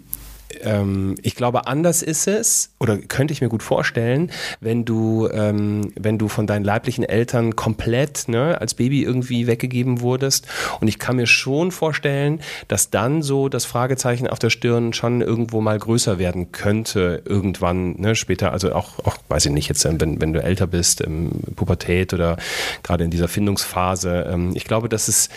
ähm, 0.65 1.15
ich 1.23 1.35
glaube, 1.35 1.67
anders 1.67 2.03
ist 2.03 2.27
es, 2.27 2.71
oder 2.81 2.99
könnte 2.99 3.33
ich 3.33 3.41
mir 3.41 3.49
gut 3.49 3.63
vorstellen, 3.63 4.31
wenn 4.61 4.85
du, 4.85 5.29
ähm, 5.33 5.93
wenn 5.97 6.19
du 6.19 6.29
von 6.29 6.47
deinen 6.47 6.65
leiblichen 6.65 7.05
Eltern 7.05 7.57
komplett 7.57 8.29
ne, 8.29 8.61
als 8.61 8.75
Baby 8.75 9.03
irgendwie 9.03 9.47
weggegeben 9.47 10.01
wurdest. 10.01 10.47
Und 10.81 10.89
ich 10.89 10.99
kann 10.99 11.17
mir 11.17 11.27
schon 11.27 11.71
vorstellen, 11.71 12.41
dass 12.69 12.91
dann 12.91 13.23
so 13.23 13.49
das 13.49 13.65
Fragezeichen 13.65 14.27
auf 14.27 14.39
der 14.39 14.51
Stirn 14.51 14.93
schon 14.93 15.21
irgendwo 15.21 15.61
mal 15.61 15.79
größer 15.79 16.19
werden 16.19 16.53
könnte, 16.53 17.23
irgendwann 17.25 18.01
ne, 18.01 18.15
später. 18.15 18.53
Also 18.53 18.75
auch, 18.75 18.99
auch, 19.05 19.17
weiß 19.29 19.47
ich 19.47 19.53
nicht, 19.53 19.69
jetzt, 19.69 19.85
wenn, 19.85 20.21
wenn 20.21 20.33
du 20.33 20.43
älter 20.43 20.67
bist, 20.67 21.01
im 21.01 21.31
Pubertät 21.57 22.15
oder 22.15 22.37
gerade 22.83 23.05
in 23.05 23.11
dieser 23.11 23.29
Findungsphase. 23.29 24.27
Ähm, 24.33 24.53
ich 24.55 24.65
glaube, 24.65 24.89
dass 24.89 25.09
es 25.09 25.29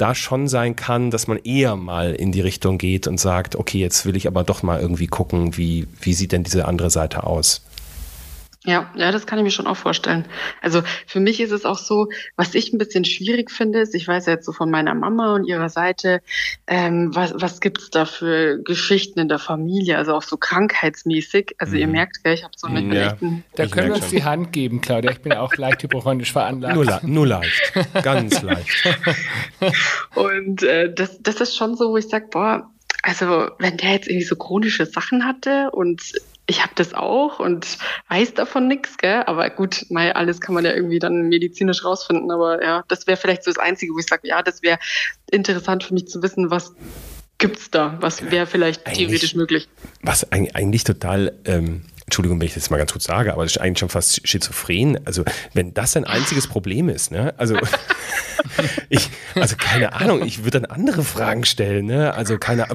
da 0.00 0.14
schon 0.14 0.48
sein 0.48 0.76
kann, 0.76 1.10
dass 1.10 1.26
man 1.26 1.38
eher 1.38 1.76
mal 1.76 2.14
in 2.14 2.32
die 2.32 2.40
Richtung 2.40 2.78
geht 2.78 3.06
und 3.06 3.20
sagt, 3.20 3.56
okay, 3.56 3.78
jetzt 3.78 4.06
will 4.06 4.16
ich 4.16 4.26
aber 4.26 4.44
doch 4.44 4.62
mal 4.62 4.80
irgendwie 4.80 5.06
gucken, 5.06 5.56
wie, 5.56 5.86
wie 6.00 6.14
sieht 6.14 6.32
denn 6.32 6.44
diese 6.44 6.66
andere 6.66 6.90
Seite 6.90 7.24
aus. 7.24 7.62
Ja, 8.66 8.92
ja, 8.94 9.10
das 9.10 9.26
kann 9.26 9.38
ich 9.38 9.44
mir 9.44 9.50
schon 9.50 9.66
auch 9.66 9.76
vorstellen. 9.78 10.26
Also 10.60 10.82
für 11.06 11.18
mich 11.18 11.40
ist 11.40 11.50
es 11.50 11.64
auch 11.64 11.78
so, 11.78 12.08
was 12.36 12.54
ich 12.54 12.74
ein 12.74 12.78
bisschen 12.78 13.06
schwierig 13.06 13.50
finde, 13.50 13.80
ist, 13.80 13.94
ich 13.94 14.06
weiß 14.06 14.26
ja 14.26 14.34
jetzt 14.34 14.44
so 14.44 14.52
von 14.52 14.70
meiner 14.70 14.94
Mama 14.94 15.34
und 15.34 15.46
ihrer 15.46 15.70
Seite, 15.70 16.20
ähm, 16.66 17.10
was, 17.14 17.32
was 17.36 17.60
gibt's 17.62 17.88
da 17.88 18.04
für 18.04 18.62
Geschichten 18.62 19.18
in 19.18 19.28
der 19.28 19.38
Familie, 19.38 19.96
also 19.96 20.14
auch 20.14 20.22
so 20.22 20.36
krankheitsmäßig. 20.36 21.54
Also 21.56 21.72
mhm. 21.72 21.80
ihr 21.80 21.86
merkt, 21.88 22.22
gell, 22.22 22.34
ich 22.34 22.44
habe 22.44 22.52
so 22.54 22.66
eine 22.66 22.82
mhm, 22.82 22.92
ja, 22.92 23.16
Da 23.54 23.66
können 23.66 23.88
wir 23.88 23.94
uns 23.94 24.04
schon. 24.04 24.16
die 24.16 24.24
Hand 24.24 24.52
geben, 24.52 24.82
Claudia. 24.82 25.10
Ich 25.12 25.22
bin 25.22 25.32
ja 25.32 25.40
auch 25.40 25.54
leicht 25.56 25.82
hypochondrisch 25.82 26.32
veranlagt. 26.32 26.74
Nur, 26.74 27.00
nur 27.02 27.26
leicht, 27.26 27.72
ganz 28.02 28.42
leicht. 28.42 28.68
und 30.14 30.62
äh, 30.64 30.92
das, 30.92 31.18
das 31.22 31.40
ist 31.40 31.56
schon 31.56 31.76
so, 31.76 31.92
wo 31.92 31.96
ich 31.96 32.08
sage, 32.08 32.26
boah, 32.30 32.70
also 33.02 33.48
wenn 33.58 33.78
der 33.78 33.92
jetzt 33.92 34.08
irgendwie 34.08 34.26
so 34.26 34.36
chronische 34.36 34.84
Sachen 34.84 35.24
hatte 35.24 35.70
und 35.70 36.12
ich 36.50 36.62
habe 36.62 36.72
das 36.74 36.94
auch 36.94 37.38
und 37.38 37.78
weiß 38.08 38.34
davon 38.34 38.66
nichts, 38.66 38.98
gell? 38.98 39.22
Aber 39.26 39.48
gut, 39.50 39.86
mal 39.88 40.12
alles 40.12 40.40
kann 40.40 40.52
man 40.54 40.64
ja 40.64 40.74
irgendwie 40.74 40.98
dann 40.98 41.28
medizinisch 41.28 41.84
rausfinden. 41.84 42.30
Aber 42.32 42.60
ja, 42.62 42.82
das 42.88 43.06
wäre 43.06 43.16
vielleicht 43.16 43.44
so 43.44 43.52
das 43.52 43.58
Einzige, 43.58 43.94
wo 43.94 43.98
ich 44.00 44.06
sage, 44.06 44.26
ja, 44.26 44.42
das 44.42 44.60
wäre 44.60 44.80
interessant 45.30 45.84
für 45.84 45.94
mich 45.94 46.08
zu 46.08 46.22
wissen, 46.24 46.50
was 46.50 46.74
gibt's 47.38 47.70
da? 47.70 47.96
Was 48.00 48.32
wäre 48.32 48.46
vielleicht 48.46 48.84
eigentlich, 48.84 48.98
theoretisch 48.98 49.36
möglich? 49.36 49.68
Was 50.02 50.30
eigentlich 50.32 50.82
total 50.82 51.38
ähm, 51.44 51.82
Entschuldigung, 52.10 52.40
wenn 52.40 52.46
ich 52.48 52.54
das 52.54 52.70
mal 52.70 52.78
ganz 52.78 52.90
kurz 52.90 53.04
sage, 53.04 53.32
aber 53.32 53.44
das 53.44 53.52
ist 53.52 53.60
eigentlich 53.60 53.78
schon 53.78 53.88
fast 53.88 54.26
schizophren. 54.26 54.98
Also, 55.04 55.24
wenn 55.54 55.72
das 55.74 55.96
ein 55.96 56.04
einziges 56.04 56.48
Problem 56.48 56.88
ist, 56.88 57.12
ne? 57.12 57.34
Also, 57.36 57.56
ich, 58.88 59.08
also 59.36 59.54
keine 59.56 59.92
Ahnung, 59.92 60.24
ich 60.24 60.44
würde 60.44 60.60
dann 60.60 60.64
andere 60.64 61.04
Fragen 61.04 61.44
stellen, 61.44 61.86
ne? 61.86 62.12
Also 62.12 62.36
keine, 62.36 62.66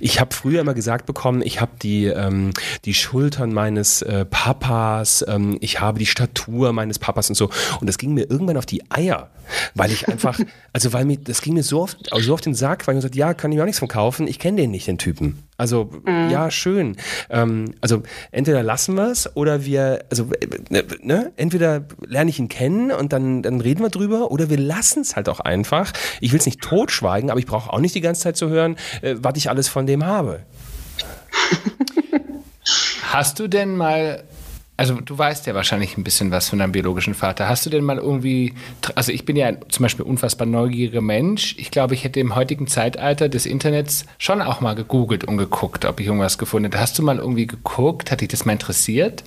ich 0.00 0.18
habe 0.18 0.34
früher 0.34 0.60
immer 0.60 0.74
gesagt 0.74 1.06
bekommen, 1.06 1.40
ich 1.40 1.60
habe 1.60 1.70
die, 1.80 2.06
ähm, 2.06 2.50
die 2.84 2.94
Schultern 2.94 3.52
meines 3.52 4.02
äh, 4.02 4.24
Papas, 4.24 5.24
ähm, 5.28 5.56
ich 5.60 5.80
habe 5.80 6.00
die 6.00 6.06
Statur 6.06 6.72
meines 6.72 6.98
Papas 6.98 7.28
und 7.28 7.36
so. 7.36 7.50
Und 7.80 7.86
das 7.86 7.96
ging 7.96 8.12
mir 8.12 8.28
irgendwann 8.28 8.56
auf 8.56 8.66
die 8.66 8.90
Eier, 8.90 9.30
weil 9.76 9.92
ich 9.92 10.08
einfach, 10.08 10.38
also 10.72 10.92
weil 10.92 11.04
mir, 11.04 11.18
das 11.18 11.42
ging 11.42 11.54
mir 11.54 11.62
so 11.62 11.82
oft, 11.82 11.96
so 12.18 12.34
auf 12.34 12.40
den 12.40 12.54
Sack, 12.54 12.88
weil 12.88 12.96
ich 12.96 12.98
gesagt, 12.98 13.14
ja, 13.14 13.34
kann 13.34 13.52
ich 13.52 13.56
mir 13.56 13.62
auch 13.62 13.66
nichts 13.66 13.78
von 13.78 13.88
kaufen, 13.88 14.26
ich 14.26 14.40
kenne 14.40 14.60
den 14.60 14.72
nicht, 14.72 14.88
den 14.88 14.98
Typen. 14.98 15.44
Also 15.60 15.90
mhm. 16.06 16.30
ja, 16.30 16.50
schön. 16.50 16.96
Ähm, 17.28 17.74
also 17.82 18.02
entweder 18.32 18.62
lassen 18.62 18.94
wir 18.94 19.10
es 19.10 19.36
oder 19.36 19.66
wir, 19.66 20.06
also 20.08 20.30
äh, 20.32 20.82
ne, 21.02 21.32
entweder 21.36 21.84
lerne 22.06 22.30
ich 22.30 22.38
ihn 22.38 22.48
kennen 22.48 22.90
und 22.90 23.12
dann, 23.12 23.42
dann 23.42 23.60
reden 23.60 23.82
wir 23.82 23.90
drüber 23.90 24.30
oder 24.30 24.48
wir 24.48 24.56
lassen 24.56 25.02
es 25.02 25.16
halt 25.16 25.28
auch 25.28 25.38
einfach. 25.38 25.92
Ich 26.22 26.32
will 26.32 26.38
es 26.38 26.46
nicht 26.46 26.62
totschweigen, 26.62 27.28
aber 27.28 27.40
ich 27.40 27.44
brauche 27.44 27.70
auch 27.70 27.78
nicht 27.78 27.94
die 27.94 28.00
ganze 28.00 28.22
Zeit 28.22 28.38
zu 28.38 28.48
hören, 28.48 28.76
äh, 29.02 29.16
was 29.18 29.36
ich 29.36 29.50
alles 29.50 29.68
von 29.68 29.86
dem 29.86 30.06
habe. 30.06 30.40
Hast 33.02 33.38
du 33.38 33.46
denn 33.46 33.76
mal 33.76 34.24
also 34.80 34.98
du 34.98 35.18
weißt 35.18 35.46
ja 35.46 35.54
wahrscheinlich 35.54 35.98
ein 35.98 36.04
bisschen 36.04 36.30
was 36.30 36.48
von 36.48 36.58
deinem 36.58 36.72
biologischen 36.72 37.12
Vater. 37.12 37.50
Hast 37.50 37.66
du 37.66 37.70
denn 37.70 37.84
mal 37.84 37.98
irgendwie, 37.98 38.54
also 38.94 39.12
ich 39.12 39.26
bin 39.26 39.36
ja 39.36 39.52
zum 39.68 39.82
Beispiel 39.82 40.06
unfassbar 40.06 40.46
neugieriger 40.46 41.02
Mensch. 41.02 41.54
Ich 41.58 41.70
glaube, 41.70 41.92
ich 41.92 42.02
hätte 42.02 42.18
im 42.18 42.34
heutigen 42.34 42.66
Zeitalter 42.66 43.28
des 43.28 43.44
Internets 43.44 44.06
schon 44.16 44.40
auch 44.40 44.62
mal 44.62 44.74
gegoogelt 44.74 45.24
und 45.24 45.36
geguckt, 45.36 45.84
ob 45.84 46.00
ich 46.00 46.06
irgendwas 46.06 46.38
gefunden 46.38 46.70
hätte. 46.70 46.80
Hast 46.80 46.98
du 46.98 47.02
mal 47.02 47.18
irgendwie 47.18 47.46
geguckt? 47.46 48.10
Hat 48.10 48.22
dich 48.22 48.28
das 48.28 48.46
mal 48.46 48.52
interessiert? 48.52 49.22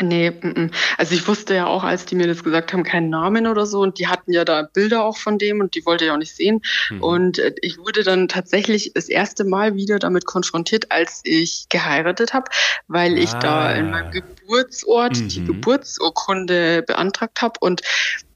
Nee, 0.00 0.28
m 0.28 0.54
-m. 0.54 0.70
also 0.96 1.14
ich 1.14 1.26
wusste 1.26 1.54
ja 1.54 1.66
auch, 1.66 1.82
als 1.82 2.06
die 2.06 2.14
mir 2.14 2.28
das 2.28 2.44
gesagt 2.44 2.72
haben, 2.72 2.84
keinen 2.84 3.10
Namen 3.10 3.48
oder 3.48 3.66
so 3.66 3.80
und 3.80 3.98
die 3.98 4.06
hatten 4.06 4.32
ja 4.32 4.44
da 4.44 4.62
Bilder 4.62 5.04
auch 5.04 5.16
von 5.16 5.38
dem 5.38 5.60
und 5.60 5.74
die 5.74 5.84
wollte 5.84 6.04
ich 6.04 6.10
auch 6.12 6.16
nicht 6.18 6.36
sehen. 6.36 6.62
Mhm. 6.90 7.02
Und 7.02 7.38
äh, 7.40 7.52
ich 7.62 7.78
wurde 7.78 8.04
dann 8.04 8.28
tatsächlich 8.28 8.92
das 8.94 9.08
erste 9.08 9.44
Mal 9.44 9.74
wieder 9.74 9.98
damit 9.98 10.24
konfrontiert, 10.24 10.92
als 10.92 11.20
ich 11.24 11.66
geheiratet 11.68 12.32
habe, 12.32 12.48
weil 12.86 13.14
ah. 13.14 13.18
ich 13.18 13.32
da 13.34 13.72
in 13.72 13.90
meinem 13.90 14.12
Geburtsort 14.12 15.18
mhm. 15.18 15.28
die 15.28 15.44
Geburtsurkunde 15.44 16.82
beantragt 16.86 17.42
habe 17.42 17.54
und 17.60 17.82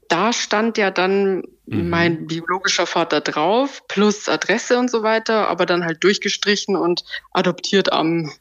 da 0.09 0.31
stand 0.31 0.77
ja 0.77 0.91
dann 0.91 1.43
mhm. 1.65 1.89
mein 1.89 2.27
biologischer 2.27 2.85
Vater 2.85 3.21
drauf, 3.21 3.81
plus 3.87 4.29
Adresse 4.29 4.77
und 4.77 4.91
so 4.91 5.01
weiter, 5.01 5.47
aber 5.47 5.65
dann 5.65 5.83
halt 5.83 6.03
durchgestrichen 6.03 6.75
und 6.75 7.03
adoptiert 7.31 7.91
am 7.91 8.31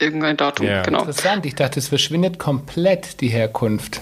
irgendein 0.00 0.36
Datum, 0.36 0.66
ja. 0.66 0.82
genau. 0.82 1.00
Interessant, 1.00 1.46
ich 1.46 1.54
dachte, 1.54 1.78
es 1.78 1.88
verschwindet 1.88 2.38
komplett 2.38 3.20
die 3.20 3.28
Herkunft. 3.28 4.00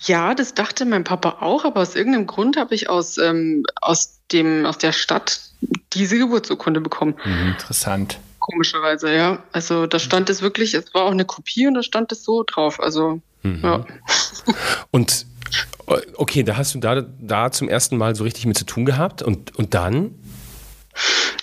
Ja, 0.00 0.34
das 0.34 0.54
dachte 0.54 0.84
mein 0.84 1.04
Papa 1.04 1.38
auch, 1.40 1.64
aber 1.64 1.80
aus 1.80 1.96
irgendeinem 1.96 2.26
Grund 2.26 2.56
habe 2.56 2.74
ich 2.74 2.88
aus, 2.88 3.18
ähm, 3.18 3.64
aus, 3.80 4.20
dem, 4.32 4.64
aus 4.64 4.78
der 4.78 4.92
Stadt 4.92 5.40
diese 5.92 6.18
Geburtsurkunde 6.18 6.80
bekommen. 6.80 7.16
Mhm, 7.24 7.48
interessant. 7.48 8.18
Komischerweise, 8.38 9.12
ja. 9.12 9.42
Also 9.52 9.86
da 9.86 9.98
stand 9.98 10.30
es 10.30 10.42
wirklich, 10.42 10.74
es 10.74 10.94
war 10.94 11.02
auch 11.02 11.10
eine 11.10 11.24
Kopie 11.24 11.66
und 11.66 11.74
da 11.74 11.82
stand 11.82 12.12
es 12.12 12.22
so 12.22 12.44
drauf. 12.46 12.78
Also, 12.78 13.20
mhm. 13.42 13.60
ja. 13.62 13.84
Und 14.92 15.26
okay, 16.14 16.42
da 16.42 16.56
hast 16.56 16.74
du 16.74 16.78
da, 16.78 17.02
da 17.02 17.50
zum 17.50 17.68
ersten 17.68 17.96
Mal 17.96 18.14
so 18.14 18.24
richtig 18.24 18.46
mit 18.46 18.58
zu 18.58 18.64
tun 18.64 18.84
gehabt 18.84 19.22
und, 19.22 19.54
und 19.56 19.74
dann? 19.74 20.14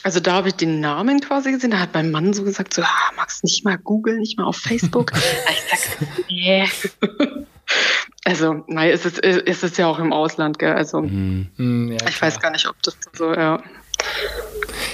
Also 0.04 0.20
da 0.20 0.34
habe 0.34 0.50
ich 0.50 0.56
den 0.56 0.80
Namen 0.80 1.22
quasi 1.22 1.52
gesehen. 1.52 1.72
Da 1.72 1.80
hat 1.80 1.94
mein 1.94 2.12
Mann 2.12 2.34
so 2.34 2.44
gesagt, 2.44 2.74
so, 2.74 2.82
ah, 2.82 3.12
magst 3.16 3.44
du 3.44 3.48
nicht 3.48 3.64
mal 3.64 3.78
googeln, 3.78 4.20
nicht 4.20 4.38
mal 4.38 4.46
auf 4.46 4.58
Facebook? 4.58 5.14
ich 5.50 5.80
sag, 5.80 6.08
nee. 6.30 6.70
Also, 8.26 8.64
nein, 8.68 8.92
es 8.92 9.06
ist, 9.06 9.24
es 9.24 9.64
ist 9.64 9.78
ja 9.78 9.88
auch 9.88 10.00
im 10.00 10.14
Ausland, 10.14 10.60
gell? 10.60 10.74
Also, 10.74 11.02
mhm. 11.02 11.98
ja, 12.00 12.08
ich 12.08 12.22
weiß 12.22 12.40
gar 12.40 12.52
nicht, 12.52 12.68
ob 12.68 12.82
das 12.84 12.98
so, 13.14 13.34
ja. 13.34 13.62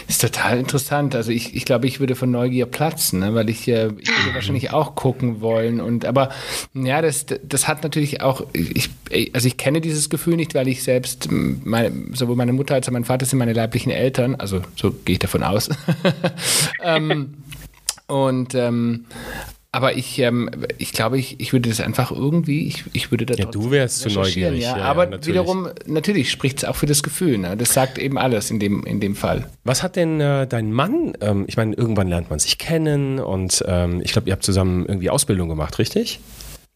Ist 0.08 0.22
total 0.22 0.58
interessant. 0.58 1.14
Also 1.16 1.32
ich, 1.32 1.56
ich 1.56 1.66
glaube, 1.66 1.88
ich 1.88 2.00
würde 2.00 2.16
von 2.16 2.32
Neugier 2.32 2.66
platzen, 2.66 3.20
ne? 3.20 3.36
weil 3.36 3.50
ich, 3.50 3.68
äh, 3.68 3.92
ich 4.00 4.10
würde 4.10 4.34
wahrscheinlich 4.34 4.72
auch 4.72 4.96
gucken 4.96 5.40
wollen. 5.40 5.80
Und 5.80 6.04
aber 6.06 6.30
ja, 6.74 7.02
das, 7.02 7.28
das 7.44 7.68
hat 7.68 7.84
natürlich 7.84 8.22
auch, 8.22 8.46
ich, 8.54 8.90
also 9.34 9.48
ich 9.48 9.58
kenne 9.58 9.82
dieses 9.82 10.10
Gefühl 10.10 10.36
nicht, 10.36 10.56
weil 10.56 10.68
ich 10.68 10.82
selbst, 10.84 11.30
meine, 11.32 11.92
sowohl 12.14 12.36
meine 12.36 12.54
Mutter 12.54 12.74
als 12.74 12.88
auch 12.88 12.92
mein 12.92 13.06
Vater 13.06 13.26
sind 13.26 13.38
meine 13.40 13.54
leiblichen 13.54 13.92
Eltern, 13.92 14.36
also 14.36 14.62
so 14.76 14.92
gehe 14.92 15.14
ich 15.14 15.20
davon 15.20 15.44
aus. 15.44 15.70
ähm, 16.84 17.36
und 18.08 18.56
ähm, 18.56 19.06
aber 19.72 19.96
ich, 19.96 20.18
ähm, 20.18 20.50
ich 20.80 20.94
glaube, 20.94 21.20
ich, 21.20 21.40
ich 21.40 21.54
würde 21.54 21.70
das 21.70 21.80
einfach 21.80 22.12
irgendwie, 22.12 22.68
ich, 22.68 22.86
ich 22.94 23.12
würde 23.12 23.28
da 23.28 23.36
Ja, 23.36 23.46
du 23.46 23.70
wärst 23.70 24.00
zu 24.00 24.10
neugierig. 24.10 24.64
Ja. 24.64 24.78
ja 24.78 24.84
aber 24.86 25.06
natürlich. 25.06 25.28
wiederum, 25.28 25.70
natürlich 25.86 26.32
spricht 26.32 26.60
es 26.60 26.66
auch 26.66 26.76
für 26.76 26.88
das 26.88 27.04
Gefühl. 27.04 27.38
Ne? 27.38 27.56
Das 27.56 27.74
sagt 27.74 28.00
eben 28.00 28.18
alles 28.18 28.50
in 28.50 28.60
dem, 28.60 28.84
in 28.86 29.00
dem 29.00 29.16
Fall. 29.16 29.48
Was 29.64 29.84
hat 29.84 29.96
denn 29.96 30.20
äh, 30.20 30.48
dein 30.48 30.72
Mann, 30.72 31.14
ähm, 31.22 31.46
ich 31.48 31.56
meine, 31.56 31.76
irgendwann 31.76 32.08
lernt 32.08 32.32
man 32.32 32.40
sich 32.40 32.58
kennen 32.58 33.20
und 33.20 33.64
ähm, 33.68 34.02
ich 34.04 34.12
glaube, 34.12 34.28
ihr 34.30 34.34
habt 34.34 34.44
zusammen 34.44 34.88
irgendwie 34.88 35.12
Ausbildung 35.12 35.50
gemacht, 35.50 35.78
richtig? 35.78 36.20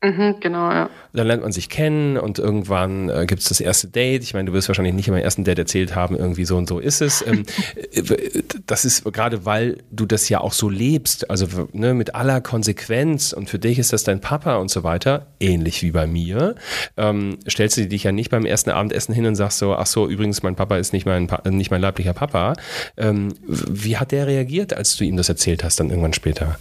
Mhm, 0.03 0.35
genau, 0.41 0.69
ja. 0.69 0.89
Dann 1.13 1.27
lernt 1.27 1.43
man 1.43 1.53
sich 1.53 1.69
kennen 1.69 2.17
und 2.17 2.37
irgendwann 2.37 3.07
äh, 3.07 3.25
gibt 3.25 3.41
es 3.41 3.47
das 3.47 3.61
erste 3.61 3.87
Date. 3.87 4.23
Ich 4.23 4.33
meine, 4.33 4.47
du 4.47 4.53
wirst 4.53 4.67
wahrscheinlich 4.67 4.93
nicht 4.93 5.07
immer 5.07 5.17
im 5.17 5.23
ersten 5.23 5.45
Date 5.45 5.59
erzählt 5.59 5.95
haben, 5.95 6.17
irgendwie 6.17 6.43
so 6.43 6.57
und 6.57 6.67
so 6.67 6.79
ist 6.79 7.01
es. 7.01 7.25
Ähm, 7.25 7.45
äh, 7.93 8.43
das 8.65 8.83
ist 8.83 9.05
gerade, 9.05 9.45
weil 9.45 9.77
du 9.91 10.05
das 10.05 10.27
ja 10.27 10.41
auch 10.41 10.51
so 10.51 10.69
lebst, 10.69 11.29
also 11.29 11.47
ne, 11.71 11.93
mit 11.93 12.15
aller 12.15 12.41
Konsequenz 12.41 13.31
und 13.31 13.49
für 13.49 13.59
dich 13.59 13.79
ist 13.79 13.93
das 13.93 14.03
dein 14.03 14.19
Papa 14.19 14.57
und 14.57 14.69
so 14.69 14.83
weiter, 14.83 15.27
ähnlich 15.39 15.81
wie 15.83 15.91
bei 15.91 16.05
mir. 16.05 16.55
Ähm, 16.97 17.37
stellst 17.49 17.77
du 17.77 17.87
dich 17.87 18.03
ja 18.03 18.11
nicht 18.11 18.29
beim 18.29 18.45
ersten 18.45 18.71
Abendessen 18.71 19.15
hin 19.15 19.25
und 19.25 19.35
sagst 19.35 19.59
so, 19.59 19.73
ach 19.73 19.87
so, 19.87 20.09
übrigens, 20.09 20.43
mein 20.43 20.55
Papa 20.55 20.75
ist 20.75 20.91
nicht 20.91 21.05
mein, 21.05 21.29
nicht 21.45 21.71
mein 21.71 21.81
leiblicher 21.81 22.13
Papa. 22.13 22.55
Ähm, 22.97 23.29
wie 23.47 23.95
hat 23.95 24.11
der 24.11 24.27
reagiert, 24.27 24.73
als 24.73 24.97
du 24.97 25.05
ihm 25.05 25.15
das 25.15 25.29
erzählt 25.29 25.63
hast, 25.63 25.79
dann 25.79 25.89
irgendwann 25.89 26.13
später? 26.13 26.57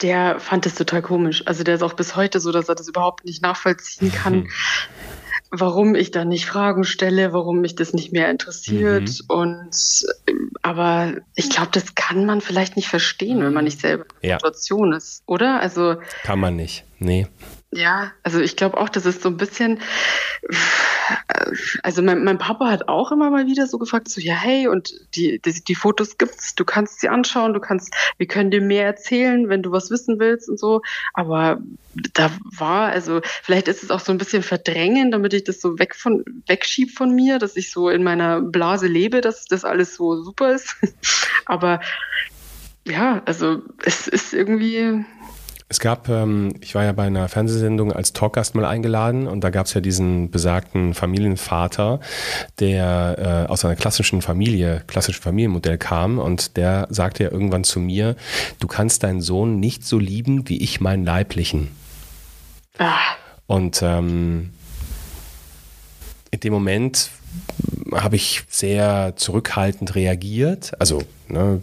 Der 0.00 0.40
fand 0.40 0.66
es 0.66 0.74
total 0.74 1.02
komisch. 1.02 1.42
Also 1.46 1.64
der 1.64 1.76
ist 1.76 1.82
auch 1.82 1.94
bis 1.94 2.16
heute 2.16 2.40
so, 2.40 2.52
dass 2.52 2.68
er 2.68 2.74
das 2.74 2.88
überhaupt 2.88 3.24
nicht 3.24 3.42
nachvollziehen 3.42 4.12
kann, 4.12 4.34
mhm. 4.34 4.48
warum 5.50 5.94
ich 5.94 6.10
da 6.10 6.24
nicht 6.24 6.46
Fragen 6.46 6.84
stelle, 6.84 7.32
warum 7.32 7.60
mich 7.60 7.74
das 7.74 7.92
nicht 7.92 8.12
mehr 8.12 8.30
interessiert. 8.30 9.08
Mhm. 9.08 9.34
Und 9.34 10.06
aber 10.62 11.14
ich 11.34 11.50
glaube, 11.50 11.70
das 11.72 11.94
kann 11.94 12.26
man 12.26 12.40
vielleicht 12.40 12.76
nicht 12.76 12.88
verstehen, 12.88 13.42
wenn 13.42 13.52
man 13.52 13.64
nicht 13.64 13.80
selber 13.80 14.04
in 14.20 14.28
der 14.28 14.38
Situation 14.38 14.92
ist, 14.92 15.22
oder? 15.26 15.60
Also 15.60 15.96
kann 16.22 16.40
man 16.40 16.56
nicht. 16.56 16.84
Nee. 16.98 17.26
Ja, 17.76 18.12
also 18.22 18.40
ich 18.40 18.54
glaube 18.54 18.78
auch, 18.78 18.88
das 18.88 19.04
ist 19.04 19.22
so 19.22 19.28
ein 19.28 19.36
bisschen, 19.36 19.80
also 21.82 22.02
mein, 22.02 22.22
mein, 22.22 22.38
Papa 22.38 22.70
hat 22.70 22.88
auch 22.88 23.10
immer 23.10 23.30
mal 23.30 23.46
wieder 23.46 23.66
so 23.66 23.78
gefragt, 23.78 24.08
so 24.08 24.20
ja, 24.20 24.34
hey, 24.34 24.68
und 24.68 24.94
die, 25.16 25.40
die, 25.40 25.64
die, 25.64 25.74
Fotos 25.74 26.16
gibt's, 26.16 26.54
du 26.54 26.64
kannst 26.64 27.00
sie 27.00 27.08
anschauen, 27.08 27.52
du 27.52 27.58
kannst, 27.58 27.92
wir 28.16 28.28
können 28.28 28.52
dir 28.52 28.60
mehr 28.60 28.84
erzählen, 28.84 29.48
wenn 29.48 29.62
du 29.62 29.72
was 29.72 29.90
wissen 29.90 30.20
willst 30.20 30.48
und 30.48 30.58
so. 30.58 30.82
Aber 31.14 31.60
da 32.12 32.30
war, 32.44 32.90
also 32.92 33.20
vielleicht 33.42 33.66
ist 33.66 33.82
es 33.82 33.90
auch 33.90 34.00
so 34.00 34.12
ein 34.12 34.18
bisschen 34.18 34.44
verdrängen, 34.44 35.10
damit 35.10 35.34
ich 35.34 35.42
das 35.42 35.60
so 35.60 35.78
weg 35.78 35.96
von, 35.96 36.24
wegschieb 36.46 36.92
von 36.92 37.12
mir, 37.12 37.40
dass 37.40 37.56
ich 37.56 37.72
so 37.72 37.88
in 37.88 38.04
meiner 38.04 38.40
Blase 38.40 38.86
lebe, 38.86 39.20
dass 39.20 39.46
das 39.46 39.64
alles 39.64 39.96
so 39.96 40.22
super 40.22 40.54
ist. 40.54 40.76
Aber 41.46 41.80
ja, 42.86 43.22
also 43.24 43.62
es 43.84 44.06
ist 44.06 44.32
irgendwie, 44.32 45.04
es 45.68 45.80
gab, 45.80 46.08
ähm, 46.08 46.54
ich 46.60 46.74
war 46.74 46.84
ja 46.84 46.92
bei 46.92 47.04
einer 47.04 47.28
Fernsehsendung 47.28 47.92
als 47.92 48.12
Talkgast 48.12 48.54
mal 48.54 48.66
eingeladen 48.66 49.26
und 49.26 49.42
da 49.42 49.50
gab 49.50 49.66
es 49.66 49.74
ja 49.74 49.80
diesen 49.80 50.30
besagten 50.30 50.94
Familienvater, 50.94 52.00
der 52.60 53.46
äh, 53.46 53.50
aus 53.50 53.64
einer 53.64 53.74
klassischen 53.74 54.20
Familie, 54.20 54.82
klassischen 54.86 55.22
Familienmodell 55.22 55.78
kam 55.78 56.18
und 56.18 56.56
der 56.56 56.86
sagte 56.90 57.24
ja 57.24 57.30
irgendwann 57.30 57.64
zu 57.64 57.80
mir, 57.80 58.14
du 58.60 58.66
kannst 58.66 59.02
deinen 59.02 59.22
Sohn 59.22 59.58
nicht 59.58 59.84
so 59.84 59.98
lieben 59.98 60.48
wie 60.48 60.62
ich 60.62 60.80
meinen 60.80 61.04
Leiblichen. 61.04 61.70
Ah. 62.78 62.98
Und 63.46 63.82
ähm, 63.82 64.50
in 66.30 66.40
dem 66.40 66.52
Moment 66.52 67.10
habe 67.94 68.16
ich 68.16 68.42
sehr 68.48 69.14
zurückhaltend 69.16 69.94
reagiert. 69.94 70.72
Also 70.80 71.02
ne, 71.28 71.60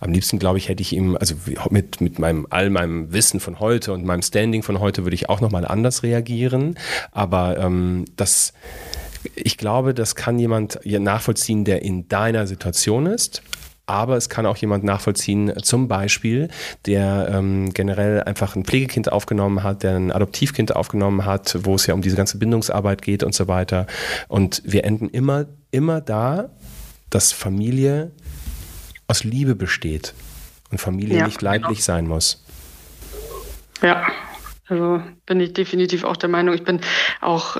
am 0.00 0.12
liebsten, 0.12 0.38
glaube 0.38 0.58
ich, 0.58 0.68
hätte 0.68 0.82
ich 0.82 0.92
ihm, 0.92 1.16
also 1.16 1.34
mit, 1.70 2.00
mit 2.00 2.18
meinem, 2.18 2.46
all 2.50 2.70
meinem 2.70 3.12
Wissen 3.12 3.40
von 3.40 3.60
heute 3.60 3.92
und 3.92 4.04
meinem 4.04 4.22
Standing 4.22 4.62
von 4.62 4.80
heute 4.80 5.04
würde 5.04 5.14
ich 5.14 5.28
auch 5.28 5.40
nochmal 5.40 5.64
anders 5.64 6.02
reagieren. 6.02 6.78
Aber 7.12 7.58
ähm, 7.58 8.06
das, 8.16 8.52
ich 9.34 9.56
glaube, 9.56 9.94
das 9.94 10.14
kann 10.16 10.38
jemand 10.38 10.80
nachvollziehen, 10.84 11.64
der 11.64 11.82
in 11.82 12.08
deiner 12.08 12.46
Situation 12.46 13.06
ist 13.06 13.42
aber 13.92 14.16
es 14.16 14.30
kann 14.30 14.46
auch 14.46 14.56
jemand 14.56 14.84
nachvollziehen, 14.84 15.52
zum 15.62 15.86
Beispiel, 15.86 16.48
der 16.86 17.28
ähm, 17.30 17.74
generell 17.74 18.22
einfach 18.22 18.56
ein 18.56 18.64
Pflegekind 18.64 19.12
aufgenommen 19.12 19.62
hat, 19.62 19.82
der 19.82 19.96
ein 19.96 20.10
Adoptivkind 20.10 20.74
aufgenommen 20.74 21.26
hat, 21.26 21.58
wo 21.64 21.74
es 21.74 21.86
ja 21.86 21.92
um 21.92 22.00
diese 22.00 22.16
ganze 22.16 22.38
Bindungsarbeit 22.38 23.02
geht 23.02 23.22
und 23.22 23.34
so 23.34 23.48
weiter. 23.48 23.86
Und 24.28 24.62
wir 24.64 24.84
enden 24.84 25.10
immer, 25.10 25.44
immer 25.70 26.00
da, 26.00 26.48
dass 27.10 27.32
Familie 27.32 28.12
aus 29.08 29.24
Liebe 29.24 29.54
besteht 29.54 30.14
und 30.70 30.78
Familie 30.78 31.18
ja, 31.18 31.26
nicht 31.26 31.42
leiblich 31.42 31.78
genau. 31.78 31.84
sein 31.84 32.06
muss. 32.06 32.42
Ja, 33.82 34.06
also 34.68 35.02
bin 35.26 35.38
ich 35.40 35.52
definitiv 35.52 36.04
auch 36.04 36.16
der 36.16 36.30
Meinung. 36.30 36.54
Ich 36.54 36.64
bin 36.64 36.80
auch 37.20 37.58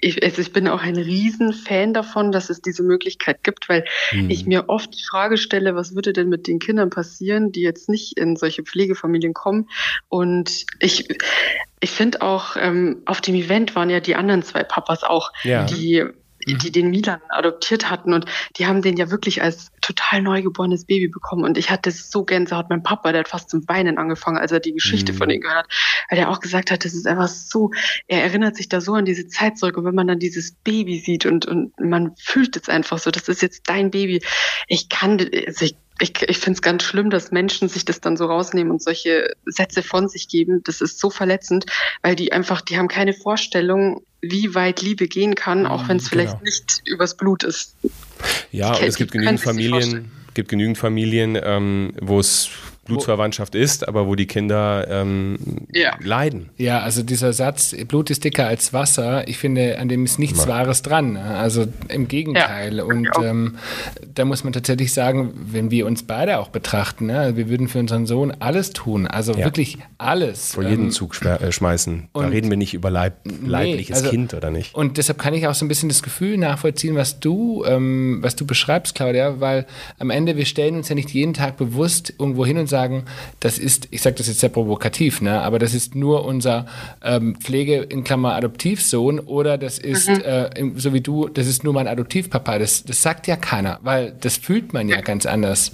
ich, 0.00 0.22
also 0.22 0.42
ich 0.42 0.52
bin 0.52 0.68
auch 0.68 0.82
ein 0.82 0.96
Riesenfan 0.96 1.94
davon, 1.94 2.32
dass 2.32 2.50
es 2.50 2.60
diese 2.60 2.82
Möglichkeit 2.82 3.42
gibt, 3.42 3.68
weil 3.68 3.84
mhm. 4.12 4.30
ich 4.30 4.46
mir 4.46 4.68
oft 4.68 4.94
die 4.98 5.04
Frage 5.04 5.36
stelle, 5.36 5.74
was 5.74 5.94
würde 5.94 6.12
denn 6.12 6.28
mit 6.28 6.46
den 6.46 6.58
Kindern 6.58 6.90
passieren, 6.90 7.52
die 7.52 7.62
jetzt 7.62 7.88
nicht 7.88 8.18
in 8.18 8.36
solche 8.36 8.62
Pflegefamilien 8.62 9.34
kommen? 9.34 9.68
Und 10.08 10.66
ich, 10.78 11.08
ich 11.80 11.90
finde 11.90 12.22
auch, 12.22 12.56
ähm, 12.56 13.02
auf 13.06 13.20
dem 13.20 13.34
Event 13.34 13.74
waren 13.74 13.90
ja 13.90 14.00
die 14.00 14.14
anderen 14.14 14.42
zwei 14.42 14.64
Papas 14.64 15.02
auch, 15.02 15.32
ja. 15.44 15.64
die 15.64 16.04
die 16.46 16.72
den 16.72 16.90
Milan 16.90 17.20
adoptiert 17.28 17.90
hatten 17.90 18.12
und 18.12 18.26
die 18.56 18.66
haben 18.66 18.82
den 18.82 18.96
ja 18.96 19.10
wirklich 19.10 19.42
als 19.42 19.70
total 19.80 20.22
neugeborenes 20.22 20.84
Baby 20.84 21.08
bekommen 21.08 21.44
und 21.44 21.58
ich 21.58 21.70
hatte 21.70 21.90
so 21.90 22.24
Gänsehaut. 22.24 22.70
Mein 22.70 22.82
Papa, 22.82 23.12
der 23.12 23.20
hat 23.20 23.28
fast 23.28 23.50
zum 23.50 23.68
Weinen 23.68 23.98
angefangen, 23.98 24.38
als 24.38 24.52
er 24.52 24.60
die 24.60 24.72
Geschichte 24.72 25.12
mhm. 25.12 25.16
von 25.16 25.30
ihm 25.30 25.40
gehört 25.40 25.58
hat, 25.58 25.72
weil 26.08 26.18
er 26.18 26.30
auch 26.30 26.40
gesagt 26.40 26.70
hat, 26.70 26.84
das 26.84 26.94
ist 26.94 27.06
einfach 27.06 27.28
so, 27.28 27.70
er 28.06 28.22
erinnert 28.22 28.56
sich 28.56 28.68
da 28.68 28.80
so 28.80 28.94
an 28.94 29.04
diese 29.04 29.28
Zeit 29.28 29.58
zurück 29.58 29.76
und 29.76 29.84
wenn 29.84 29.94
man 29.94 30.06
dann 30.06 30.18
dieses 30.18 30.52
Baby 30.52 30.98
sieht 30.98 31.26
und, 31.26 31.46
und 31.46 31.78
man 31.80 32.14
fühlt 32.16 32.56
es 32.56 32.68
einfach 32.68 32.98
so, 32.98 33.10
das 33.10 33.28
ist 33.28 33.42
jetzt 33.42 33.68
dein 33.68 33.90
Baby. 33.90 34.22
Ich 34.66 34.88
kann, 34.88 35.18
also 35.46 35.64
ich 35.64 35.76
ich, 36.00 36.22
ich 36.22 36.38
finde 36.38 36.56
es 36.56 36.62
ganz 36.62 36.82
schlimm, 36.82 37.10
dass 37.10 37.30
Menschen 37.30 37.68
sich 37.68 37.84
das 37.84 38.00
dann 38.00 38.16
so 38.16 38.26
rausnehmen 38.26 38.72
und 38.72 38.82
solche 38.82 39.34
Sätze 39.44 39.82
von 39.82 40.08
sich 40.08 40.28
geben. 40.28 40.62
Das 40.64 40.80
ist 40.80 40.98
so 40.98 41.10
verletzend, 41.10 41.66
weil 42.02 42.16
die 42.16 42.32
einfach, 42.32 42.62
die 42.62 42.78
haben 42.78 42.88
keine 42.88 43.12
Vorstellung, 43.12 44.02
wie 44.22 44.54
weit 44.54 44.82
Liebe 44.82 45.08
gehen 45.08 45.34
kann, 45.34 45.66
auch 45.66 45.88
wenn 45.88 45.98
es 45.98 46.10
genau. 46.10 46.22
vielleicht 46.22 46.42
nicht 46.42 46.82
übers 46.86 47.16
Blut 47.16 47.44
ist. 47.44 47.76
Ja, 48.50 48.74
und 48.74 48.82
es 48.82 48.96
gibt 48.96 49.12
genügend 49.12 49.40
Familien, 49.40 50.10
gibt 50.34 50.48
genügend 50.48 50.78
Familien, 50.78 51.38
ähm, 51.42 51.92
wo 52.00 52.18
es 52.18 52.50
Blutsverwandtschaft 52.86 53.54
ist, 53.54 53.86
aber 53.86 54.06
wo 54.06 54.14
die 54.14 54.26
Kinder 54.26 54.86
ähm, 54.90 55.38
Ja. 55.72 55.92
leiden. 56.02 56.50
Ja, 56.56 56.80
also 56.80 57.02
dieser 57.02 57.32
Satz, 57.32 57.74
Blut 57.86 58.10
ist 58.10 58.24
dicker 58.24 58.46
als 58.46 58.72
Wasser, 58.72 59.28
ich 59.28 59.38
finde, 59.38 59.78
an 59.78 59.88
dem 59.88 60.04
ist 60.04 60.18
nichts 60.18 60.48
Wahres 60.48 60.82
dran. 60.82 61.16
Also 61.16 61.66
im 61.88 62.08
Gegenteil. 62.08 62.76
Ja, 62.78 62.84
Und 62.84 63.16
auch. 63.16 63.22
ähm, 63.22 63.56
da 64.14 64.24
muss 64.24 64.44
man 64.44 64.52
tatsächlich 64.52 64.92
sagen, 64.92 65.32
wenn 65.52 65.70
wir 65.70 65.86
uns 65.86 66.02
beide 66.02 66.38
auch 66.40 66.48
betrachten, 66.48 67.06
ne, 67.06 67.36
wir 67.36 67.48
würden 67.48 67.68
für 67.68 67.78
unseren 67.78 68.06
Sohn 68.06 68.32
alles 68.40 68.70
tun. 68.72 69.06
Also 69.06 69.32
Ja. 69.34 69.44
wirklich 69.44 69.78
alles. 69.98 70.54
Vor 70.54 70.64
jeden 70.64 70.84
Ähm, 70.86 70.90
Zug 70.90 71.14
schwer- 71.14 71.40
äh, 71.42 71.52
schmeißen. 71.52 72.08
Da 72.14 72.20
reden 72.20 72.50
wir 72.50 72.56
nicht 72.56 72.74
über 72.74 72.90
Leib, 72.90 73.18
leibliches 73.44 73.98
also- 73.98 74.10
Kind, 74.10 74.34
oder 74.34 74.50
nicht? 74.50 74.74
Und 74.74 74.96
deshalb 74.96 75.18
kann 75.18 75.34
ich 75.34 75.46
auch 75.46 75.54
so 75.54 75.64
ein 75.64 75.68
bisschen 75.68 75.88
das 75.88 76.02
Gefühl 76.02 76.38
nachvollziehen, 76.38 76.96
was 76.96 77.20
du, 77.20 77.64
ähm, 77.66 78.18
was 78.22 78.36
du 78.36 78.46
beschreibst, 78.46 78.94
Claudia, 78.94 79.40
weil 79.40 79.66
am 79.98 80.10
Ende 80.10 80.36
wir 80.36 80.46
stellen 80.46 80.76
uns 80.76 80.88
ja 80.88 80.94
nicht 80.94 81.10
jeden 81.10 81.34
Tag 81.34 81.56
bewusst 81.56 82.14
irgendwo 82.18 82.44
hin 82.46 82.58
und 82.58 82.68
sagen, 82.70 83.04
das 83.40 83.58
ist, 83.58 83.88
ich 83.90 84.00
sage 84.00 84.16
das 84.16 84.28
jetzt 84.28 84.40
sehr 84.40 84.48
provokativ, 84.48 85.20
ne, 85.20 85.42
aber 85.42 85.58
das 85.58 85.74
ist 85.74 85.94
nur 85.94 86.24
unser 86.24 86.64
ähm, 87.04 87.36
Pflege 87.36 87.76
in 87.82 88.02
Klammer 88.04 88.34
Adoptivsohn 88.36 89.18
oder 89.20 89.58
das 89.58 89.78
ist, 89.78 90.08
äh, 90.08 90.50
im- 90.58 90.78
so 90.80 90.94
wie 90.94 91.02
du, 91.02 91.28
das 91.28 91.46
ist 91.46 91.62
nur 91.64 91.74
mein 91.74 91.86
Adoptivpapa. 91.88 92.58
Das, 92.58 92.84
das 92.84 93.02
sagt 93.02 93.26
ja 93.26 93.36
keiner, 93.36 93.78
weil 93.82 94.14
das 94.20 94.38
fühlt 94.38 94.72
man 94.72 94.88
ja 94.88 95.02
ganz 95.02 95.26
anders. 95.26 95.72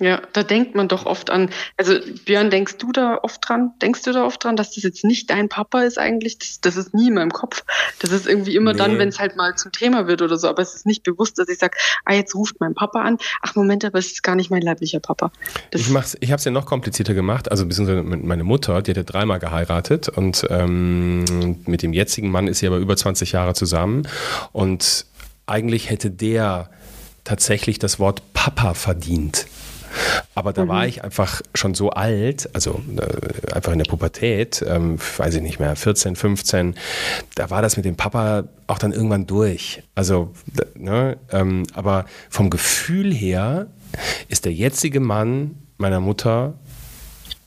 Ja, 0.00 0.20
da 0.32 0.42
denkt 0.42 0.74
man 0.74 0.88
doch 0.88 1.06
oft 1.06 1.30
an. 1.30 1.50
Also 1.76 1.94
Björn, 2.24 2.50
denkst 2.50 2.78
du 2.78 2.90
da 2.90 3.16
oft 3.22 3.48
dran? 3.48 3.70
Denkst 3.80 4.02
du 4.02 4.12
da 4.12 4.24
oft 4.24 4.42
dran, 4.42 4.56
dass 4.56 4.72
das 4.72 4.82
jetzt 4.82 5.04
nicht 5.04 5.30
dein 5.30 5.48
Papa 5.48 5.82
ist 5.82 5.98
eigentlich? 6.00 6.36
Das, 6.38 6.60
das 6.60 6.76
ist 6.76 6.94
nie 6.94 7.06
in 7.08 7.14
meinem 7.14 7.30
Kopf. 7.30 7.62
Das 8.00 8.10
ist 8.10 8.26
irgendwie 8.26 8.56
immer 8.56 8.72
Nee. 8.72 8.78
dann, 8.78 8.98
wenn 8.98 9.08
es 9.08 9.20
halt 9.20 9.36
mal 9.36 9.54
zum 9.54 9.70
Thema 9.70 10.08
wird 10.08 10.20
oder 10.20 10.36
so. 10.36 10.48
Aber 10.48 10.62
es 10.62 10.74
ist 10.74 10.84
nicht 10.84 11.04
bewusst, 11.04 11.38
dass 11.38 11.48
ich 11.48 11.58
sage, 11.60 11.76
ah, 12.06 12.12
jetzt 12.12 12.34
ruft 12.34 12.56
mein 12.58 12.74
Papa 12.74 13.02
an. 13.02 13.18
Ach 13.40 13.54
Moment, 13.54 13.84
aber 13.84 14.00
es 14.00 14.06
ist 14.06 14.24
gar 14.24 14.34
nicht 14.34 14.50
mein 14.50 14.62
leiblicher 14.62 14.98
Papa. 14.98 15.30
Das, 15.70 15.82
Ich, 15.82 15.90
mach's, 15.90 16.16
ich 16.18 16.32
habe 16.32 16.38
es 16.40 16.44
ja 16.44 16.50
noch 16.50 16.66
komplizierter 16.66 17.14
gemacht. 17.14 17.48
Also 17.52 17.64
beziehungsweise 17.64 18.02
mit- 18.02 18.24
meine 18.24 18.42
Mutter, 18.42 18.82
die 18.82 18.90
hat 18.90 18.96
ja 18.96 19.04
dreimal 19.04 19.38
geheiratet 19.38 20.08
und 20.08 20.44
ähm, 20.50 21.24
mit 21.66 21.82
dem 21.82 21.92
jetzigen 21.92 22.30
Mann 22.32 22.48
ist 22.48 22.58
sie 22.58 22.66
aber 22.66 22.78
über 22.78 22.96
20 22.96 23.30
Jahre 23.30 23.54
zusammen. 23.54 24.08
Und 24.50 25.06
eigentlich 25.46 25.88
hätte 25.88 26.10
der 26.10 26.68
tatsächlich 27.22 27.78
das 27.78 27.98
Wort 28.00 28.22
Papa 28.34 28.74
verdient. 28.74 29.46
Aber 30.34 30.52
da 30.52 30.66
war 30.68 30.86
ich 30.86 31.04
einfach 31.04 31.42
schon 31.54 31.74
so 31.74 31.90
alt, 31.90 32.50
also 32.54 32.82
äh, 32.96 33.52
einfach 33.52 33.72
in 33.72 33.78
der 33.78 33.86
Pubertät, 33.86 34.64
ähm, 34.66 34.98
weiß 35.16 35.34
ich 35.36 35.42
nicht 35.42 35.60
mehr, 35.60 35.76
14, 35.76 36.16
15, 36.16 36.74
da 37.34 37.50
war 37.50 37.62
das 37.62 37.76
mit 37.76 37.84
dem 37.84 37.96
Papa 37.96 38.44
auch 38.66 38.78
dann 38.78 38.92
irgendwann 38.92 39.26
durch. 39.26 39.82
Also, 39.94 40.32
ne, 40.74 41.16
ähm, 41.30 41.64
aber 41.74 42.06
vom 42.30 42.50
Gefühl 42.50 43.12
her 43.12 43.68
ist 44.28 44.44
der 44.44 44.52
jetzige 44.52 45.00
Mann 45.00 45.56
meiner 45.78 46.00
Mutter 46.00 46.54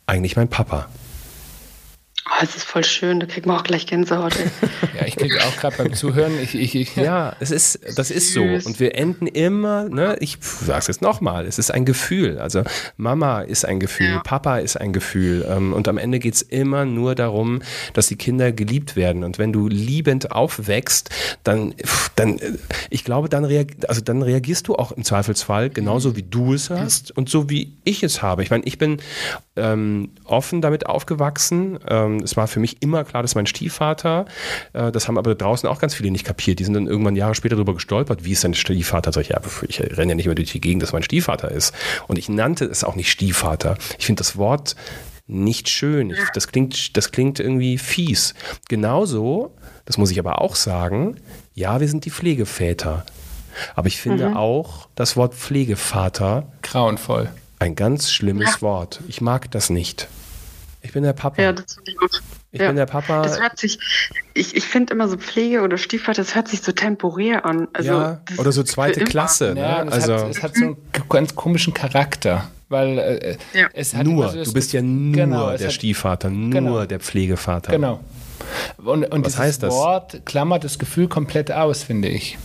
eigentlich 0.05 0.35
mein 0.35 0.47
Papa. 0.47 0.87
Oh, 2.29 2.43
es 2.43 2.55
ist 2.55 2.63
voll 2.63 2.83
schön, 2.83 3.19
da 3.19 3.25
kriegt 3.25 3.45
man 3.45 3.57
auch 3.57 3.63
gleich 3.63 3.85
Gänsehaut. 3.87 4.35
Ja, 4.99 5.05
ich 5.05 5.15
kriege 5.15 5.39
auch 5.43 5.55
gerade 5.57 5.77
beim 5.77 5.93
Zuhören, 5.93 6.31
ich, 6.41 6.55
ich, 6.55 6.73
ich, 6.73 6.95
Ja, 6.95 7.35
es 7.39 7.51
ist, 7.51 7.79
das 7.95 8.09
ist 8.09 8.33
so. 8.33 8.41
Und 8.41 8.79
wir 8.79 8.95
enden 8.95 9.27
immer, 9.27 9.89
ne, 9.89 10.17
ich 10.21 10.37
sag's 10.41 10.87
jetzt 10.87 11.01
nochmal, 11.01 11.45
es 11.45 11.59
ist 11.59 11.71
ein 11.71 11.85
Gefühl. 11.85 12.39
Also 12.39 12.63
Mama 12.95 13.41
ist 13.41 13.65
ein 13.65 13.79
Gefühl, 13.79 14.07
Ja. 14.07 14.19
Papa 14.19 14.57
ist 14.57 14.75
ein 14.77 14.93
Gefühl. 14.93 15.45
Ähm, 15.47 15.73
und 15.73 15.87
am 15.87 15.97
Ende 15.99 16.17
geht's 16.19 16.41
immer 16.41 16.85
nur 16.85 17.13
darum, 17.13 17.61
dass 17.93 18.07
die 18.07 18.15
Kinder 18.15 18.51
geliebt 18.51 18.95
werden. 18.95 19.23
Und 19.23 19.37
wenn 19.37 19.53
du 19.53 19.67
liebend 19.67 20.31
aufwächst, 20.31 21.09
dann, 21.43 21.75
dann 22.15 22.39
äh, 22.39 22.53
ich 22.89 23.03
glaube, 23.03 23.29
dann, 23.29 23.45
reag 23.45 23.67
also 23.87 24.01
dann 24.01 24.23
reagierst 24.23 24.67
du 24.67 24.75
auch 24.75 24.91
im 24.91 25.03
Zweifelsfall 25.03 25.69
genauso 25.69 26.15
wie 26.15 26.23
du 26.23 26.53
es 26.53 26.69
hast 26.69 27.15
und 27.15 27.29
so 27.29 27.49
wie 27.49 27.73
ich 27.83 28.01
es 28.03 28.21
habe. 28.23 28.41
Ich 28.41 28.49
meine, 28.49 28.63
ich 28.65 28.77
bin 28.77 28.97
ähm, 29.55 30.09
offen 30.25 30.61
damit 30.61 30.87
aufgewachsen. 30.87 31.79
Ähm, 31.87 32.16
es 32.21 32.37
war 32.37 32.47
für 32.47 32.59
mich 32.59 32.81
immer 32.81 33.03
klar, 33.03 33.21
dass 33.21 33.35
mein 33.35 33.45
Stiefvater, 33.45 34.25
äh, 34.73 34.91
das 34.91 35.07
haben 35.07 35.17
aber 35.17 35.35
draußen 35.35 35.67
auch 35.67 35.79
ganz 35.79 35.93
viele 35.93 36.11
nicht 36.11 36.25
kapiert. 36.25 36.59
Die 36.59 36.63
sind 36.63 36.73
dann 36.73 36.87
irgendwann 36.87 37.15
Jahre 37.15 37.35
später 37.35 37.55
darüber 37.55 37.73
gestolpert, 37.73 38.23
wie 38.25 38.31
ist 38.31 38.43
dein 38.43 38.53
Stiefvater? 38.53 39.11
Sag 39.11 39.21
ich, 39.21 39.29
ja, 39.29 39.41
ich 39.67 39.79
renne 39.79 40.11
ja 40.11 40.15
nicht 40.15 40.25
mehr 40.25 40.35
durch 40.35 40.51
die 40.51 40.61
Gegend, 40.61 40.83
dass 40.83 40.93
mein 40.93 41.03
Stiefvater 41.03 41.51
ist. 41.51 41.73
Und 42.07 42.17
ich 42.17 42.29
nannte 42.29 42.65
es 42.65 42.83
auch 42.83 42.95
nicht 42.95 43.11
Stiefvater. 43.11 43.77
Ich 43.97 44.05
finde 44.05 44.19
das 44.19 44.37
Wort 44.37 44.75
nicht 45.27 45.69
schön. 45.69 46.09
Ich, 46.09 46.19
das, 46.33 46.47
klingt, 46.47 46.95
das 46.95 47.11
klingt 47.11 47.39
irgendwie 47.39 47.77
fies. 47.77 48.33
Genauso, 48.69 49.53
das 49.85 49.97
muss 49.97 50.11
ich 50.11 50.19
aber 50.19 50.41
auch 50.41 50.55
sagen, 50.55 51.17
ja, 51.53 51.79
wir 51.79 51.87
sind 51.87 52.05
die 52.05 52.11
Pflegeväter. 52.11 53.05
Aber 53.75 53.87
ich 53.87 53.97
finde 53.97 54.35
auch 54.35 54.87
das 54.95 55.17
Wort 55.17 55.33
Pflegevater 55.33 56.51
grauenvoll. 56.61 57.29
ein 57.59 57.75
ganz 57.75 58.11
schlimmes 58.11 58.61
Wort. 58.61 59.01
Ich 59.07 59.19
mag 59.19 59.49
das 59.51 59.69
nicht. 59.69 60.07
Ich 60.87 60.93
bin 60.93 61.03
der 61.03 61.11
Papa. 61.11 61.41
ja, 61.41 61.51
das 61.51 61.73
finde 61.75 61.91
ich 61.91 61.97
gut. 61.97 62.21
ich 62.53 62.61
ja. 62.61 62.67
bin 62.67 62.77
der 62.77 62.85
Papa. 62.85 63.21
Das 63.21 63.41
hört 63.41 63.59
sich, 63.59 63.77
ich, 64.33 64.55
ich 64.55 64.63
finde 64.63 64.93
immer 64.93 65.09
so 65.09 65.17
Pflege 65.17 65.61
oder 65.63 65.77
Stiefvater, 65.77 66.21
das 66.21 66.33
hört 66.33 66.47
sich 66.47 66.61
so 66.61 66.71
temporär 66.71 67.45
an. 67.45 67.67
Also, 67.73 67.91
ja, 67.91 68.21
oder 68.37 68.53
so 68.53 68.63
zweite. 68.63 69.03
Klasse. 69.03 69.53
Ja, 69.57 69.83
Ne? 69.83 69.91
das 69.91 69.93
Also 70.07 70.13
hat, 70.15 70.29
es 70.31 70.43
hat 70.43 70.55
so 70.55 70.63
einen 70.63 70.77
ganz 71.09 71.35
komischen 71.35 71.73
Charakter, 71.73 72.49
weil 72.69 72.97
äh, 72.99 73.37
Ja. 73.53 73.67
es 73.73 73.93
hat 73.93 74.05
nur, 74.07 74.29
so 74.29 74.37
das- 74.37 74.47
du 74.47 74.53
bist 74.53 74.71
ja 74.71 74.81
nur 74.81 75.13
Genau, 75.13 75.49
es 75.51 75.57
der 75.59 75.67
hat- 75.67 75.73
Stiefvater, 75.73 76.29
nur 76.29 76.49
Genau. 76.51 76.85
der 76.85 77.01
Pflegevater. 77.01 77.73
Genau. 77.73 77.99
Und, 78.77 79.03
und 79.03 79.11
Was 79.25 79.33
dieses 79.33 79.39
heißt 79.39 79.63
das? 79.63 79.73
Wort 79.73 80.21
klammert 80.25 80.63
das 80.63 80.79
Gefühl 80.79 81.09
komplett 81.09 81.51
aus, 81.51 81.83
finde 81.83 82.07
ich. 82.07 82.37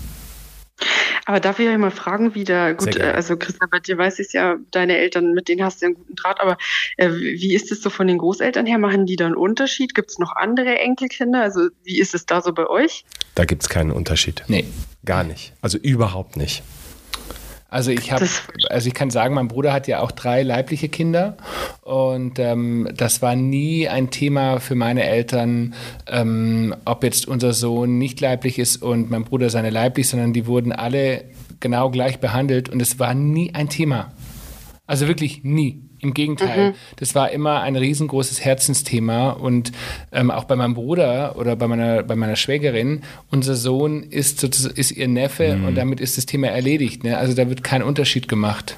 Aber 1.24 1.40
darf 1.40 1.58
ich 1.58 1.68
euch 1.68 1.78
mal 1.78 1.90
fragen, 1.90 2.34
wie 2.34 2.44
da, 2.44 2.72
gut, 2.72 2.96
äh, 2.96 3.02
also 3.02 3.36
Christa, 3.36 3.66
bei 3.70 3.78
dir 3.78 3.96
weiß 3.96 4.18
ich 4.18 4.26
es 4.26 4.32
ja, 4.32 4.56
deine 4.70 4.96
Eltern, 4.96 5.32
mit 5.32 5.48
denen 5.48 5.62
hast 5.62 5.80
du 5.80 5.86
ja 5.86 5.88
einen 5.88 5.96
guten 5.96 6.16
Draht, 6.16 6.40
aber 6.40 6.58
äh, 6.96 7.10
wie 7.10 7.54
ist 7.54 7.70
es 7.70 7.82
so 7.82 7.90
von 7.90 8.06
den 8.06 8.18
Großeltern 8.18 8.66
her? 8.66 8.78
Machen 8.78 9.06
die 9.06 9.16
da 9.16 9.26
einen 9.26 9.36
Unterschied? 9.36 9.94
Gibt 9.94 10.10
es 10.10 10.18
noch 10.18 10.34
andere 10.34 10.78
Enkelkinder? 10.78 11.42
Also 11.42 11.68
wie 11.84 12.00
ist 12.00 12.14
es 12.14 12.26
da 12.26 12.40
so 12.40 12.52
bei 12.52 12.66
euch? 12.66 13.04
Da 13.34 13.44
gibt 13.44 13.62
es 13.62 13.68
keinen 13.68 13.92
Unterschied. 13.92 14.42
Nee. 14.48 14.66
Gar 15.04 15.24
nicht. 15.24 15.52
Also 15.60 15.78
überhaupt 15.78 16.36
nicht. 16.36 16.62
Also 17.72 17.90
ich 17.90 18.12
habe, 18.12 18.28
also 18.68 18.86
ich 18.86 18.92
kann 18.92 19.08
sagen, 19.08 19.34
mein 19.34 19.48
Bruder 19.48 19.72
hat 19.72 19.88
ja 19.88 20.00
auch 20.00 20.10
drei 20.10 20.42
leibliche 20.42 20.90
Kinder 20.90 21.38
und 21.80 22.38
ähm, 22.38 22.86
das 22.94 23.22
war 23.22 23.34
nie 23.34 23.88
ein 23.88 24.10
Thema 24.10 24.60
für 24.60 24.74
meine 24.74 25.04
Eltern, 25.04 25.72
ähm, 26.06 26.74
ob 26.84 27.02
jetzt 27.02 27.26
unser 27.26 27.54
Sohn 27.54 27.96
nicht 27.96 28.20
leiblich 28.20 28.58
ist 28.58 28.82
und 28.82 29.10
mein 29.10 29.24
Bruder 29.24 29.48
seine 29.48 29.70
leiblich, 29.70 30.06
sondern 30.06 30.34
die 30.34 30.46
wurden 30.46 30.72
alle 30.72 31.24
genau 31.60 31.88
gleich 31.88 32.20
behandelt 32.20 32.68
und 32.68 32.82
es 32.82 32.98
war 32.98 33.14
nie 33.14 33.54
ein 33.54 33.70
Thema. 33.70 34.12
Also 34.86 35.08
wirklich 35.08 35.42
nie. 35.42 35.88
Im 36.02 36.14
Gegenteil, 36.14 36.74
das 36.96 37.14
war 37.14 37.30
immer 37.30 37.60
ein 37.60 37.76
riesengroßes 37.76 38.44
Herzensthema 38.44 39.30
und 39.30 39.70
ähm, 40.10 40.30
auch 40.32 40.44
bei 40.44 40.56
meinem 40.56 40.74
Bruder 40.74 41.36
oder 41.36 41.54
bei 41.54 41.68
meiner, 41.68 42.02
bei 42.02 42.16
meiner 42.16 42.34
Schwägerin, 42.34 43.02
unser 43.30 43.54
Sohn 43.54 44.02
ist, 44.02 44.40
sozusagen- 44.40 44.74
ist 44.74 44.90
ihr 44.90 45.06
Neffe 45.06 45.58
und 45.64 45.76
damit 45.76 46.00
ist 46.00 46.18
das 46.18 46.26
Thema 46.26 46.48
erledigt. 46.48 47.04
Ne? 47.04 47.16
Also 47.16 47.34
da 47.34 47.48
wird 47.48 47.62
kein 47.62 47.84
Unterschied 47.84 48.26
gemacht. 48.28 48.76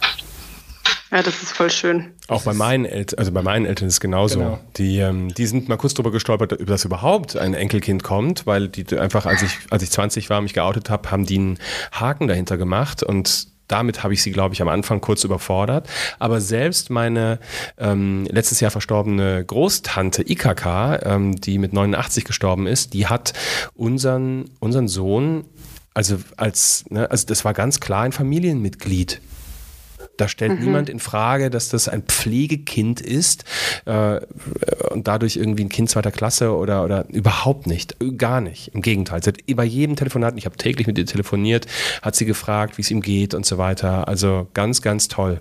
Ja, 1.11 1.23
das 1.23 1.43
ist 1.43 1.53
voll 1.53 1.71
schön. 1.71 2.07
Auch 2.29 2.43
bei 2.43 2.53
meinen 2.55 2.85
Eltern, 2.85 3.19
also 3.21 3.31
bei 3.33 3.41
meinen 3.43 3.67
Eltern 3.67 3.87
ist 3.89 3.95
es 3.95 4.01
genauso. 4.01 4.41
Genau. 4.41 4.61
Die, 4.77 4.99
ähm, 4.99 5.33
die 5.33 5.47
sind 5.47 5.69
mal 5.69 5.77
kurz 5.77 5.95
drüber 5.95 6.11
gestolpert, 6.11 6.59
dass 6.69 6.85
überhaupt 6.85 7.37
ein 7.37 7.55
Enkelkind 7.55 8.03
kommt, 8.03 8.47
weil 8.47 8.69
die 8.69 8.99
einfach, 8.99 9.25
als 9.25 9.43
ich, 9.43 9.53
als 9.71 9.83
ich 9.85 9.91
20 9.91 10.29
war, 10.29 10.41
mich 10.43 10.55
geoutet 10.55 10.91
habe, 10.91 11.11
haben 11.11 11.25
die 11.25 11.39
einen 11.39 11.59
Haken 11.93 12.27
dahinter 12.29 12.57
gemacht 12.59 13.03
und 13.03 13.47
damit 13.69 14.03
habe 14.03 14.15
ich 14.15 14.23
sie, 14.23 14.33
glaube 14.33 14.55
ich, 14.55 14.63
am 14.63 14.69
Anfang 14.69 15.01
kurz 15.01 15.25
überfordert. 15.25 15.89
Aber 16.19 16.41
selbst 16.41 16.91
meine 16.91 17.39
ähm, 17.79 18.27
letztes 18.31 18.61
Jahr 18.61 18.71
verstorbene 18.71 19.45
Großtante 19.45 20.23
IKK, 20.29 21.01
ähm, 21.05 21.37
die 21.37 21.59
mit 21.59 21.73
89 21.73 22.25
gestorben 22.25 22.67
ist, 22.67 22.95
die 22.95 23.07
hat 23.07 23.33
unseren, 23.75 24.51
unseren 24.61 24.89
Sohn, 24.89 25.45
also 25.95 26.19
als, 26.37 26.85
ne, 26.91 27.11
also 27.11 27.27
das 27.27 27.45
war 27.45 27.55
ganz 27.55 27.81
klar 27.81 28.03
ein 28.03 28.13
Familienmitglied. 28.13 29.21
Da 30.17 30.29
stellt 30.29 30.61
niemand 30.61 30.89
in 30.89 31.01
Frage, 31.01 31.51
dass 31.51 31.69
das 31.69 31.89
ein 31.89 32.03
Pflegekind 32.03 33.01
ist 33.01 33.45
äh, 33.85 34.21
und 34.91 35.09
dadurch 35.09 35.37
irgendwie 35.37 35.65
ein 35.65 35.69
Kind 35.69 35.91
zweiter 35.91 36.13
Klasse 36.13 36.55
oder, 36.55 36.85
oder 36.85 37.07
überhaupt 37.09 37.67
nicht. 37.67 37.97
Gar 38.17 38.41
nicht. 38.41 38.69
Im 38.75 38.83
Gegenteil. 38.83 39.23
Sie 39.23 39.29
hat 39.29 39.39
bei 39.57 39.65
jedem 39.65 39.97
Telefonat, 39.97 40.35
ich 40.37 40.47
habe 40.47 40.57
täglich 40.57 40.87
mit 40.87 40.99
ihr 40.99 41.07
telefoniert, 41.07 41.67
hat 42.03 42.15
sie 42.15 42.27
gefragt, 42.27 42.79
wie 42.79 42.83
es 42.83 42.91
ihm 42.91 43.01
geht 43.01 43.35
und 43.35 43.45
so 43.45 43.59
weiter. 43.59 44.07
Also 44.09 44.47
ganz, 44.55 44.83
ganz 44.83 45.09
toll. 45.09 45.41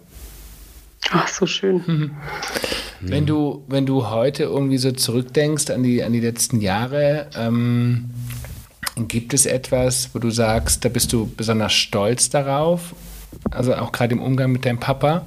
Ach, 1.12 1.28
so 1.28 1.46
schön. 1.46 2.12
Wenn 3.06 3.26
du, 3.26 3.66
wenn 3.68 3.86
du 3.86 4.10
heute 4.10 4.44
irgendwie 4.44 4.78
so 4.78 4.94
zurückdenkst 4.94 5.72
an 5.72 5.84
die, 5.84 6.04
an 6.04 6.14
die 6.14 6.22
letzten 6.22 6.62
Jahre, 6.62 7.28
ähm, 7.36 8.12
gibt 8.96 9.34
es 9.34 9.46
etwas, 9.46 10.12
wo 10.14 10.20
du 10.20 10.30
sagst, 10.30 10.86
da 10.86 10.90
bist 10.90 11.12
du 11.12 11.30
besonders 11.36 11.74
stolz 11.74 12.30
darauf? 12.30 12.96
Also 13.52 13.76
auch 13.76 13.92
gerade 13.92 14.14
im 14.14 14.22
Umgang 14.22 14.52
mit 14.52 14.66
deinem 14.66 14.80
Papa? 14.80 15.24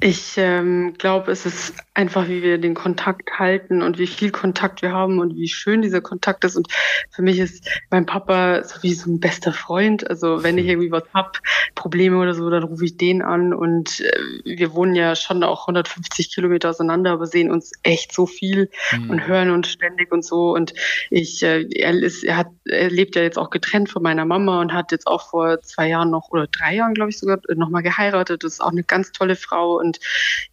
Ich 0.00 0.34
ähm, 0.36 0.94
glaube, 0.98 1.32
es 1.32 1.46
ist 1.46 1.74
einfach, 1.94 2.28
wie 2.28 2.42
wir 2.42 2.58
den 2.58 2.74
Kontakt 2.74 3.38
halten 3.38 3.82
und 3.82 3.98
wie 3.98 4.06
viel 4.06 4.30
Kontakt 4.30 4.82
wir 4.82 4.92
haben 4.92 5.18
und 5.18 5.34
wie 5.34 5.48
schön 5.48 5.80
dieser 5.80 6.02
Kontakt 6.02 6.44
ist. 6.44 6.56
Und 6.56 6.68
für 7.10 7.22
mich 7.22 7.38
ist 7.38 7.66
mein 7.90 8.04
Papa 8.04 8.62
so 8.64 8.82
wie 8.82 8.92
so 8.92 9.10
ein 9.10 9.18
bester 9.18 9.52
Freund. 9.52 10.08
Also 10.08 10.42
wenn 10.42 10.58
ich 10.58 10.64
hm. 10.64 10.70
irgendwie 10.70 10.92
was 10.92 11.04
hab, 11.14 11.38
Probleme 11.74 12.18
oder 12.18 12.34
so, 12.34 12.50
dann 12.50 12.64
rufe 12.64 12.84
ich 12.84 12.98
den 12.98 13.22
an. 13.22 13.54
Und 13.54 14.00
äh, 14.00 14.12
wir 14.44 14.74
wohnen 14.74 14.94
ja 14.94 15.16
schon 15.16 15.42
auch 15.42 15.62
150 15.62 16.34
Kilometer 16.34 16.70
auseinander, 16.70 17.12
aber 17.12 17.26
sehen 17.26 17.50
uns 17.50 17.72
echt 17.82 18.12
so 18.12 18.26
viel 18.26 18.70
mhm. 18.92 19.10
und 19.10 19.26
hören 19.26 19.50
uns 19.50 19.68
ständig 19.68 20.12
und 20.12 20.24
so. 20.24 20.54
Und 20.54 20.74
ich, 21.08 21.42
äh, 21.42 21.66
er 21.74 21.94
ist, 21.94 22.24
er 22.24 22.36
hat, 22.36 22.48
er 22.66 22.90
lebt 22.90 23.16
ja 23.16 23.22
jetzt 23.22 23.38
auch 23.38 23.50
getrennt 23.50 23.88
von 23.88 24.02
meiner 24.02 24.26
Mama 24.26 24.60
und 24.60 24.74
hat 24.74 24.92
jetzt 24.92 25.06
auch 25.06 25.30
vor 25.30 25.60
zwei 25.62 25.88
Jahren 25.88 26.10
noch 26.10 26.28
oder 26.30 26.46
drei 26.46 26.74
Jahren, 26.74 26.94
glaube 26.94 27.10
ich 27.10 27.18
sogar, 27.18 27.38
nochmal 27.54 27.82
geheiratet. 27.82 28.44
Das 28.44 28.52
ist 28.52 28.60
auch 28.60 28.72
eine 28.72 28.84
ganz 28.84 29.12
tolle 29.12 29.34
Frau 29.34 29.77
und 29.78 30.00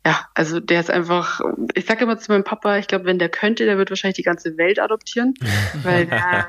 ja, 0.05 0.27
also 0.33 0.59
der 0.59 0.79
ist 0.79 0.91
einfach, 0.91 1.41
ich 1.73 1.85
sage 1.85 2.03
immer 2.03 2.17
zu 2.17 2.31
meinem 2.31 2.43
Papa, 2.43 2.77
ich 2.77 2.87
glaube, 2.87 3.05
wenn 3.05 3.19
der 3.19 3.29
könnte, 3.29 3.65
der 3.65 3.77
wird 3.77 3.89
wahrscheinlich 3.89 4.17
die 4.17 4.23
ganze 4.23 4.57
Welt 4.57 4.79
adoptieren, 4.79 5.33
weil 5.83 6.05
der, 6.05 6.47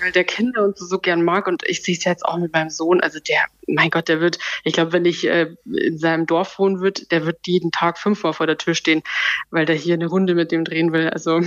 weil 0.00 0.12
der 0.12 0.24
Kinder 0.24 0.64
und 0.64 0.78
so, 0.78 0.86
so 0.86 0.98
gern 0.98 1.22
mag. 1.22 1.46
Und 1.46 1.66
ich 1.66 1.82
sehe 1.82 1.96
es 1.96 2.04
jetzt 2.04 2.24
auch 2.24 2.38
mit 2.38 2.52
meinem 2.52 2.70
Sohn. 2.70 3.00
Also 3.00 3.18
der, 3.20 3.44
mein 3.68 3.90
Gott, 3.90 4.08
der 4.08 4.20
wird, 4.20 4.38
ich 4.64 4.72
glaube, 4.72 4.92
wenn 4.92 5.04
ich 5.04 5.26
äh, 5.26 5.48
in 5.66 5.98
seinem 5.98 6.26
Dorf 6.26 6.58
wohnen 6.58 6.80
würde, 6.80 7.06
der 7.10 7.26
wird 7.26 7.38
jeden 7.46 7.70
Tag 7.70 7.98
fünfmal 7.98 8.32
vor 8.32 8.46
der 8.46 8.58
Tür 8.58 8.74
stehen, 8.74 9.02
weil 9.50 9.66
der 9.66 9.76
hier 9.76 9.94
eine 9.94 10.06
Runde 10.06 10.34
mit 10.34 10.52
dem 10.52 10.64
drehen 10.64 10.92
will. 10.92 11.10
Also 11.10 11.40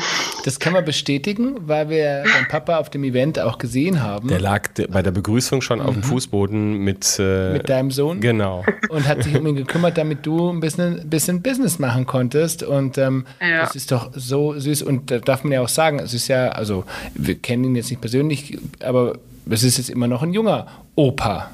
das 0.45 0.59
kann 0.59 0.73
man 0.73 0.85
bestätigen, 0.85 1.67
weil 1.67 1.89
wir 1.89 2.23
deinen 2.23 2.47
Papa 2.47 2.77
auf 2.77 2.89
dem 2.89 3.03
Event 3.03 3.39
auch 3.39 3.57
gesehen 3.57 4.01
haben. 4.01 4.27
Der 4.27 4.39
lag 4.39 4.69
bei 4.89 5.01
der 5.01 5.11
Begrüßung 5.11 5.61
schon 5.61 5.79
mhm. 5.79 5.85
auf 5.85 5.93
dem 5.93 6.03
mhm. 6.03 6.07
Fußboden 6.07 6.77
mit 6.77 7.17
äh, 7.19 7.53
mit 7.53 7.69
deinem 7.69 7.91
Sohn. 7.91 8.21
Genau. 8.21 8.63
Und 8.89 9.07
hat 9.07 9.23
sich 9.23 9.35
um 9.35 9.45
ihn 9.47 9.55
gekümmert, 9.55 9.97
damit 9.97 10.25
du 10.25 10.49
ein 10.49 10.59
bisschen, 10.59 11.09
bisschen 11.09 11.41
Business 11.41 11.79
machen 11.79 12.05
konntest. 12.05 12.63
Und 12.63 12.97
ähm, 12.97 13.25
ja. 13.39 13.61
das 13.61 13.75
ist 13.75 13.91
doch 13.91 14.11
so 14.13 14.57
süß. 14.57 14.83
Und 14.83 15.11
da 15.11 15.19
darf 15.19 15.43
man 15.43 15.53
ja 15.53 15.61
auch 15.61 15.69
sagen, 15.69 15.99
es 15.99 16.13
ist 16.13 16.27
ja, 16.27 16.49
also 16.49 16.85
wir 17.13 17.35
kennen 17.35 17.63
ihn 17.63 17.75
jetzt 17.75 17.89
nicht 17.89 18.01
persönlich, 18.01 18.57
aber 18.81 19.17
es 19.49 19.63
ist 19.63 19.77
jetzt 19.77 19.89
immer 19.89 20.07
noch 20.07 20.23
ein 20.23 20.33
junger 20.33 20.67
Opa. 20.95 21.49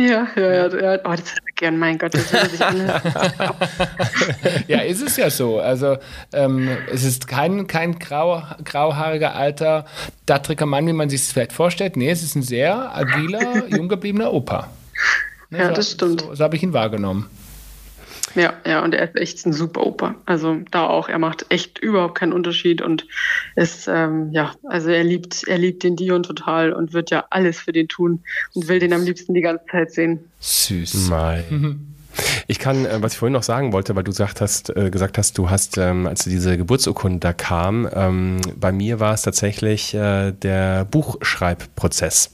Ja, 0.00 0.28
ja, 0.34 0.52
ja. 0.52 0.68
ja. 0.68 0.98
Oh, 1.04 1.10
das 1.10 1.32
hätte 1.32 1.42
ich 1.48 1.54
gern, 1.56 1.78
mein 1.78 1.98
Gott, 1.98 2.14
das 2.14 2.32
würde 2.32 2.48
sich 2.48 2.64
anhören. 2.64 3.02
ja, 4.66 4.80
ist 4.80 5.02
es 5.02 5.16
ja 5.16 5.28
so. 5.28 5.60
Also, 5.60 5.98
ähm, 6.32 6.70
es 6.90 7.04
ist 7.04 7.28
kein, 7.28 7.66
kein 7.66 7.98
grau, 7.98 8.42
grauhaariger, 8.64 9.34
alter, 9.34 9.84
dattriger 10.24 10.66
Mann, 10.66 10.86
wie 10.86 10.94
man 10.94 11.10
sich 11.10 11.20
das 11.20 11.32
vielleicht 11.32 11.52
vorstellt. 11.52 11.96
Nee, 11.96 12.10
es 12.10 12.22
ist 12.22 12.34
ein 12.34 12.42
sehr 12.42 12.96
agiler, 12.96 13.66
jung 13.68 13.88
gebliebener 13.88 14.32
Opa. 14.32 14.68
Ne, 15.50 15.58
ja, 15.58 15.68
so, 15.68 15.74
das 15.74 15.90
stimmt. 15.90 16.22
So, 16.22 16.34
so 16.34 16.44
habe 16.44 16.56
ich 16.56 16.62
ihn 16.62 16.72
wahrgenommen. 16.72 17.28
Ja, 18.34 18.54
ja, 18.64 18.84
und 18.84 18.94
er 18.94 19.04
ist 19.04 19.16
echt 19.16 19.46
ein 19.46 19.52
super 19.52 19.86
Opa. 19.86 20.14
Also 20.26 20.58
da 20.70 20.86
auch, 20.86 21.08
er 21.08 21.18
macht 21.18 21.46
echt 21.48 21.78
überhaupt 21.78 22.16
keinen 22.16 22.32
Unterschied 22.32 22.80
und 22.80 23.06
ist, 23.56 23.88
ähm, 23.88 24.30
ja, 24.32 24.52
also 24.64 24.90
er 24.90 25.04
liebt, 25.04 25.44
er 25.48 25.58
liebt 25.58 25.82
den 25.82 25.96
Dion 25.96 26.22
total 26.22 26.72
und 26.72 26.92
wird 26.92 27.10
ja 27.10 27.24
alles 27.30 27.58
für 27.58 27.72
den 27.72 27.88
tun 27.88 28.22
und 28.54 28.68
will 28.68 28.78
den 28.78 28.92
am 28.92 29.04
liebsten 29.04 29.34
die 29.34 29.40
ganze 29.40 29.66
Zeit 29.66 29.92
sehen. 29.92 30.20
Süß. 30.40 31.08
Mai. 31.08 31.44
Mhm. 32.16 32.22
Ich 32.46 32.58
kann, 32.58 32.84
äh, 32.84 33.02
was 33.02 33.12
ich 33.12 33.18
vorhin 33.18 33.32
noch 33.32 33.42
sagen 33.42 33.72
wollte, 33.72 33.94
weil 33.96 34.04
du 34.04 34.10
gesagt 34.10 34.40
hast, 34.40 34.74
äh, 34.76 34.90
gesagt 34.90 35.18
hast, 35.18 35.38
du 35.38 35.50
hast, 35.50 35.78
ähm, 35.78 36.06
als 36.06 36.24
diese 36.24 36.56
Geburtsurkunde 36.56 37.18
da 37.20 37.32
kam, 37.32 37.88
ähm, 37.92 38.40
bei 38.56 38.72
mir 38.72 39.00
war 39.00 39.14
es 39.14 39.22
tatsächlich 39.22 39.94
äh, 39.94 40.32
der 40.32 40.84
Buchschreibprozess. 40.84 42.30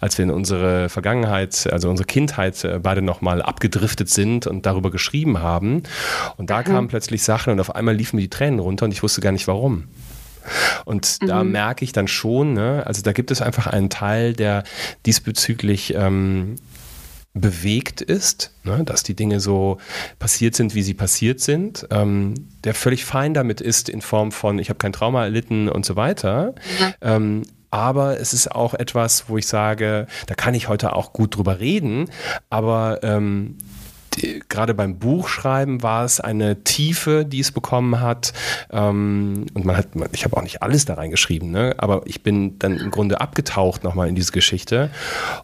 Als 0.00 0.18
wir 0.18 0.24
in 0.24 0.32
unsere 0.32 0.88
Vergangenheit, 0.88 1.68
also 1.70 1.88
unsere 1.88 2.04
Kindheit 2.04 2.66
beide 2.82 3.00
nochmal 3.00 3.40
abgedriftet 3.40 4.08
sind 4.08 4.48
und 4.48 4.66
darüber 4.66 4.90
geschrieben 4.90 5.38
haben. 5.38 5.84
Und 6.36 6.50
da 6.50 6.58
mhm. 6.58 6.64
kamen 6.64 6.88
plötzlich 6.88 7.22
Sachen 7.22 7.52
und 7.52 7.60
auf 7.60 7.72
einmal 7.76 7.94
liefen 7.94 8.16
mir 8.16 8.22
die 8.22 8.30
Tränen 8.30 8.58
runter 8.58 8.86
und 8.86 8.90
ich 8.90 9.04
wusste 9.04 9.20
gar 9.20 9.30
nicht 9.30 9.46
warum. 9.46 9.84
Und 10.84 11.18
mhm. 11.22 11.26
da 11.26 11.44
merke 11.44 11.84
ich 11.84 11.92
dann 11.92 12.08
schon, 12.08 12.54
ne, 12.54 12.82
also 12.86 13.02
da 13.02 13.12
gibt 13.12 13.30
es 13.30 13.40
einfach 13.40 13.66
einen 13.68 13.90
Teil, 13.90 14.32
der 14.32 14.64
diesbezüglich 15.06 15.94
ähm, 15.94 16.56
bewegt 17.34 18.02
ist, 18.02 18.52
ne, 18.62 18.84
dass 18.84 19.02
die 19.02 19.14
Dinge 19.14 19.40
so 19.40 19.78
passiert 20.18 20.54
sind, 20.54 20.74
wie 20.74 20.82
sie 20.82 20.94
passiert 20.94 21.40
sind, 21.40 21.86
ähm, 21.90 22.34
der 22.64 22.74
völlig 22.74 23.04
fein 23.04 23.32
damit 23.32 23.60
ist 23.60 23.88
in 23.88 24.02
Form 24.02 24.32
von, 24.32 24.58
ich 24.58 24.68
habe 24.68 24.78
kein 24.78 24.92
Trauma 24.92 25.24
erlitten 25.24 25.68
und 25.68 25.86
so 25.86 25.96
weiter. 25.96 26.54
Mhm. 26.78 26.94
Ähm, 27.00 27.42
aber 27.70 28.20
es 28.20 28.34
ist 28.34 28.54
auch 28.54 28.74
etwas, 28.74 29.30
wo 29.30 29.38
ich 29.38 29.46
sage, 29.46 30.06
da 30.26 30.34
kann 30.34 30.52
ich 30.52 30.68
heute 30.68 30.94
auch 30.94 31.14
gut 31.14 31.36
drüber 31.36 31.58
reden, 31.58 32.10
aber 32.50 33.00
ähm, 33.02 33.56
gerade 34.48 34.74
beim 34.74 34.98
Buchschreiben 34.98 35.82
war 35.82 36.04
es 36.04 36.20
eine 36.20 36.64
Tiefe, 36.64 37.24
die 37.24 37.40
es 37.40 37.52
bekommen 37.52 38.00
hat. 38.00 38.32
Ähm, 38.70 39.46
und 39.54 39.64
man 39.64 39.76
hat, 39.76 39.88
ich 40.12 40.24
habe 40.24 40.36
auch 40.36 40.42
nicht 40.42 40.62
alles 40.62 40.84
da 40.84 40.94
reingeschrieben, 40.94 41.50
ne? 41.50 41.74
aber 41.78 42.02
ich 42.04 42.22
bin 42.22 42.58
dann 42.58 42.78
im 42.78 42.90
Grunde 42.90 43.20
abgetaucht 43.20 43.84
nochmal 43.84 44.08
in 44.08 44.14
diese 44.14 44.32
Geschichte. 44.32 44.90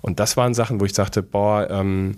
Und 0.01 0.21
das 0.21 0.37
waren 0.37 0.55
Sachen, 0.55 0.81
wo 0.81 0.85
ich 0.85 0.95
sagte, 0.95 1.23
boah, 1.23 1.69
ähm, 1.71 2.17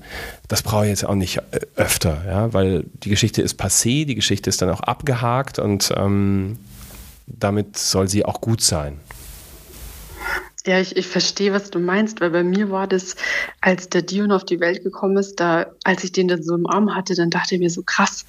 das 0.48 0.62
brauche 0.62 0.84
ich 0.84 0.90
jetzt 0.90 1.04
auch 1.04 1.14
nicht 1.14 1.38
äh, 1.38 1.60
öfter, 1.76 2.22
ja? 2.26 2.52
weil 2.52 2.84
die 3.04 3.10
Geschichte 3.10 3.42
ist 3.42 3.60
passé, 3.60 4.04
die 4.04 4.14
Geschichte 4.14 4.50
ist 4.50 4.62
dann 4.62 4.70
auch 4.70 4.80
abgehakt 4.80 5.58
und 5.58 5.92
ähm, 5.96 6.58
damit 7.26 7.78
soll 7.78 8.08
sie 8.08 8.24
auch 8.24 8.40
gut 8.40 8.60
sein. 8.60 8.98
Ja, 10.66 10.78
ich, 10.78 10.96
ich 10.96 11.06
verstehe, 11.06 11.52
was 11.52 11.70
du 11.70 11.78
meinst, 11.78 12.20
weil 12.20 12.30
bei 12.30 12.44
mir 12.44 12.70
war 12.70 12.86
das, 12.86 13.16
als 13.60 13.88
der 13.88 14.02
Dion 14.02 14.30
auf 14.30 14.44
die 14.44 14.60
Welt 14.60 14.82
gekommen 14.82 15.16
ist, 15.16 15.40
da, 15.40 15.66
als 15.84 16.04
ich 16.04 16.12
den 16.12 16.28
dann 16.28 16.42
so 16.42 16.54
im 16.54 16.66
Arm 16.66 16.94
hatte, 16.94 17.14
dann 17.14 17.30
dachte 17.30 17.54
ich 17.54 17.60
mir 17.60 17.70
so 17.70 17.82
krass, 17.82 18.26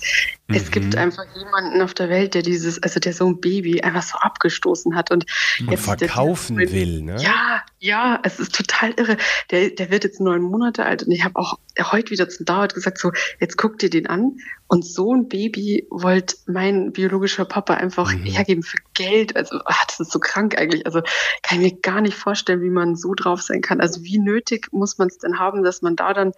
mhm. 0.48 0.56
es 0.56 0.72
gibt 0.72 0.96
einfach 0.96 1.26
jemanden 1.36 1.82
auf 1.82 1.94
der 1.94 2.10
Welt, 2.10 2.34
der 2.34 2.42
dieses, 2.42 2.82
also 2.82 3.00
der 3.00 3.14
so 3.14 3.28
ein 3.28 3.42
Baby 3.42 3.82
einfach 3.82 4.04
so 4.04 4.18
abgestoßen 4.18 4.96
hat 4.96 5.12
und, 5.12 5.26
und 5.60 5.72
jetzt 5.72 5.86
verkaufen 5.86 6.58
der, 6.58 6.72
will, 6.72 7.02
ne? 7.02 7.18
Ja, 7.20 7.64
ja, 7.80 8.20
es 8.24 8.40
ist 8.40 8.56
total 8.56 8.92
irre. 8.92 9.18
Der, 9.50 9.72
der 9.72 9.92
wird 9.92 10.04
jetzt 10.04 10.22
neun 10.22 10.42
Monate 10.42 10.86
alt 10.86 11.04
und 11.04 11.12
ich 11.12 11.24
habe 11.24 11.38
auch 11.38 11.58
heute 11.80 12.12
wieder 12.12 12.30
zum 12.30 12.46
Dauert 12.46 12.74
gesagt, 12.74 12.98
so, 12.98 13.12
jetzt 13.40 13.58
guck 13.58 13.80
dir 13.80 13.90
den 13.90 14.08
an 14.08 14.38
und 14.68 14.86
so 14.86 15.14
ein 15.14 15.28
Baby 15.28 15.86
wollte 15.90 16.38
mein 16.46 16.94
biologischer 16.94 17.44
Papa 17.44 17.74
einfach 17.74 18.14
mhm. 18.14 18.24
hergeben 18.24 18.64
für 18.64 18.78
Geld. 18.94 19.36
Also, 19.36 19.60
ach, 19.66 19.84
das 19.86 20.00
ist 20.00 20.12
so 20.12 20.20
krank 20.20 20.58
eigentlich. 20.58 20.86
Also, 20.86 21.02
kann 21.44 21.62
ich 21.62 21.74
mir 21.74 21.82
gar 21.82 22.00
nicht 22.00 22.16
vorstellen, 22.22 22.62
wie 22.62 22.70
man 22.70 22.96
so 22.96 23.14
drauf 23.14 23.42
sein 23.42 23.62
kann. 23.62 23.82
Also, 23.82 24.04
wie 24.04 24.20
nötig 24.20 24.70
muss 24.72 24.98
man 24.98 25.08
es 25.08 25.18
denn 25.18 25.40
haben, 25.40 25.64
dass 25.64 25.82
man 25.82 25.96
da 25.96 26.14
dann 26.14 26.32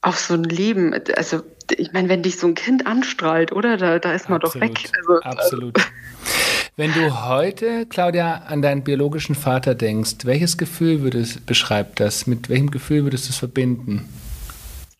auf 0.00 0.18
so 0.18 0.34
ein 0.34 0.44
Leben, 0.44 0.94
also, 1.16 1.42
ich 1.70 1.92
meine, 1.92 2.08
wenn 2.08 2.22
dich 2.22 2.38
so 2.38 2.48
ein 2.48 2.54
Kind 2.54 2.86
anstrahlt, 2.86 3.52
oder? 3.52 3.76
Da, 3.76 3.98
da 3.98 4.12
ist 4.12 4.28
man 4.28 4.42
Absolut. 4.42 4.68
doch 4.68 4.82
weg. 4.82 4.90
Also, 4.98 5.20
Absolut. 5.22 5.76
Also, 5.78 5.88
wenn 6.76 6.92
du 6.94 7.26
heute, 7.26 7.86
Claudia, 7.86 8.44
an 8.46 8.62
deinen 8.62 8.82
biologischen 8.82 9.34
Vater 9.34 9.74
denkst, 9.74 10.24
welches 10.24 10.56
Gefühl 10.56 11.02
würdest, 11.02 11.44
beschreibt 11.44 12.00
das? 12.00 12.26
Mit 12.26 12.48
welchem 12.48 12.70
Gefühl 12.70 13.04
würdest 13.04 13.26
du 13.26 13.30
es 13.30 13.36
verbinden? 13.36 14.08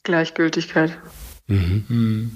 Gleichgültigkeit. 0.02 0.98
Mhm. 1.46 2.32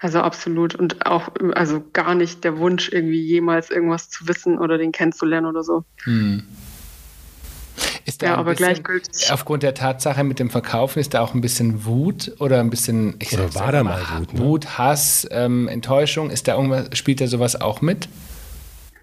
Also 0.00 0.20
absolut 0.20 0.74
und 0.74 1.04
auch 1.04 1.28
also 1.52 1.82
gar 1.92 2.14
nicht 2.14 2.42
der 2.42 2.56
Wunsch 2.56 2.88
irgendwie 2.90 3.20
jemals 3.20 3.70
irgendwas 3.70 4.08
zu 4.08 4.26
wissen 4.26 4.58
oder 4.58 4.78
den 4.78 4.92
kennenzulernen 4.92 5.46
oder 5.46 5.62
so. 5.62 5.84
Mhm. 6.06 6.44
Ist 8.06 8.22
da 8.22 8.28
ja, 8.28 8.34
aber 8.36 8.54
gleichgültig. 8.54 9.30
Aufgrund 9.30 9.62
der 9.62 9.74
Tatsache 9.74 10.24
mit 10.24 10.38
dem 10.38 10.48
Verkaufen 10.48 11.00
ist 11.00 11.12
da 11.12 11.20
auch 11.20 11.34
ein 11.34 11.42
bisschen 11.42 11.84
Wut 11.84 12.32
oder 12.38 12.60
ein 12.60 12.70
bisschen 12.70 13.16
ich 13.18 13.34
oder 13.34 13.54
war 13.54 13.72
da 13.72 13.84
mal 13.84 14.00
Wut, 14.18 14.32
ne? 14.32 14.40
Wut, 14.40 14.78
Hass, 14.78 15.28
ähm, 15.30 15.68
Enttäuschung, 15.68 16.30
ist 16.30 16.48
da 16.48 16.56
irgendwas 16.56 16.96
spielt 16.96 17.20
da 17.20 17.26
sowas 17.26 17.60
auch 17.60 17.82
mit? 17.82 18.08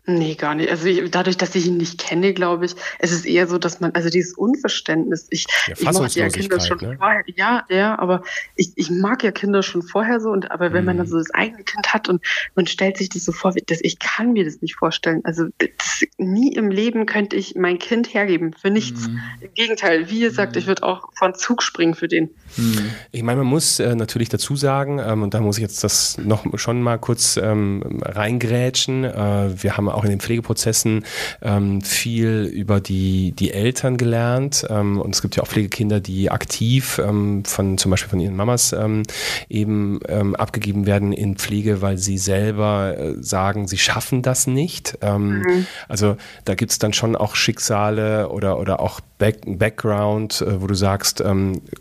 Nee, 0.10 0.36
gar 0.36 0.56
nicht. 0.56 0.72
Also 0.72 0.88
ich, 0.88 1.12
dadurch, 1.12 1.36
dass 1.36 1.54
ich 1.54 1.68
ihn 1.68 1.76
nicht 1.76 1.98
kenne, 1.98 2.34
glaube 2.34 2.66
ich, 2.66 2.76
es 3.00 3.12
ist 3.12 3.26
eher 3.26 3.46
so, 3.46 3.58
dass 3.58 3.82
man, 3.82 3.92
also 3.92 4.10
dieses 4.10 4.38
Unverständnis, 4.38 5.28
ich, 5.32 5.46
ja, 5.68 5.74
ich 5.78 5.84
mochte 5.84 6.20
ja 6.20 6.30
Kinder 6.30 6.62
schon 6.62 6.78
ne? 6.78 6.96
vorher, 6.98 7.24
ja, 7.36 7.66
ja, 7.70 8.00
aber 8.00 8.24
ich, 8.56 8.72
ich 8.76 8.90
mag 8.90 9.22
ja 9.26 9.32
Kinder 9.32 9.64
schon 9.64 9.82
vorher 9.82 10.22
so, 10.22 10.30
und 10.30 10.50
aber 10.50 10.72
wenn 10.72 10.84
mhm. 10.84 10.86
man 10.86 10.98
dann 11.00 11.08
so 11.08 11.18
das 11.18 11.32
eigene 11.32 11.62
Kind 11.66 11.94
hat 11.94 12.08
und 12.08 12.26
man 12.56 12.68
stellt 12.68 12.96
sich 12.96 13.10
das 13.10 13.26
so 13.26 13.34
vor, 13.34 13.54
dass 13.66 13.80
ich 13.82 14.00
kann 14.00 14.32
mir 14.32 14.46
das 14.46 14.62
nicht 14.62 14.76
vorstellen. 14.76 15.20
Also 15.26 15.48
das, 15.58 16.04
nie 16.18 16.54
im 16.54 16.72
Leben 16.72 17.06
könnte 17.06 17.36
ich 17.36 17.56
mein 17.56 17.78
Kind 17.78 18.14
hergeben, 18.14 18.54
für 18.54 18.70
nichts. 18.70 19.10
Mhm. 19.10 19.20
Im 19.42 19.54
Gegenteil, 19.56 20.10
wie 20.10 20.22
ihr 20.22 20.32
sagt, 20.32 20.56
mhm. 20.56 20.60
ich 20.60 20.68
würde 20.68 20.84
auch 20.84 21.10
von 21.16 21.36
Zug 21.36 21.62
springen 21.62 21.96
für 21.96 22.08
den. 22.08 22.30
Mhm. 22.56 22.92
Ich 23.12 23.24
meine, 23.24 23.40
man 23.40 23.48
muss 23.48 23.80
äh, 23.80 23.94
natürlich 23.94 24.30
dazu 24.30 24.56
sagen, 24.56 25.00
ähm, 25.00 25.24
und 25.24 25.34
da 25.34 25.42
muss 25.42 25.58
ich 25.58 25.64
jetzt 25.64 25.84
das 25.84 26.18
noch 26.18 26.58
schon 26.58 26.82
mal 26.82 26.98
kurz 26.98 27.36
ähm, 27.36 28.00
reingrätschen, 28.04 29.04
äh, 29.04 29.64
wir 29.64 29.76
haben 29.76 29.97
auch 29.98 30.04
in 30.04 30.12
den 30.12 30.20
Pflegeprozessen 30.20 31.04
ähm, 31.42 31.82
viel 31.82 32.44
über 32.46 32.80
die, 32.80 33.32
die 33.32 33.52
Eltern 33.52 33.98
gelernt. 33.98 34.66
Ähm, 34.70 35.02
und 35.02 35.16
es 35.16 35.22
gibt 35.22 35.36
ja 35.36 35.44
auch 35.44 35.48
Pflegekinder, 35.48 36.00
die 36.00 36.30
aktiv 36.30 37.00
ähm, 37.04 37.44
von 37.44 37.78
zum 37.78 37.92
Beispiel 37.92 38.10
von 38.10 38.20
ihren 38.20 38.36
Mamas 38.36 38.74
ähm, 38.74 39.04
eben 39.50 40.00
ähm, 40.08 40.36
abgegeben 40.36 40.86
werden 40.86 41.14
in 41.14 41.36
Pflege, 41.36 41.82
weil 41.82 41.98
sie 41.98 42.18
selber 42.18 42.98
äh, 42.98 43.14
sagen, 43.22 43.68
sie 43.68 43.78
schaffen 43.78 44.22
das 44.22 44.48
nicht. 44.48 44.98
Ähm, 45.02 45.40
mhm. 45.40 45.68
Also 45.88 46.18
da 46.46 46.56
gibt 46.56 46.72
es 46.72 46.80
dann 46.80 46.94
schon 46.94 47.16
auch 47.16 47.36
Schicksale 47.36 48.30
oder, 48.30 48.60
oder 48.60 48.80
auch 48.80 49.00
Back, 49.18 49.42
Background, 49.46 50.42
äh, 50.42 50.62
wo 50.62 50.68
du 50.68 50.76
sagst, 50.76 51.24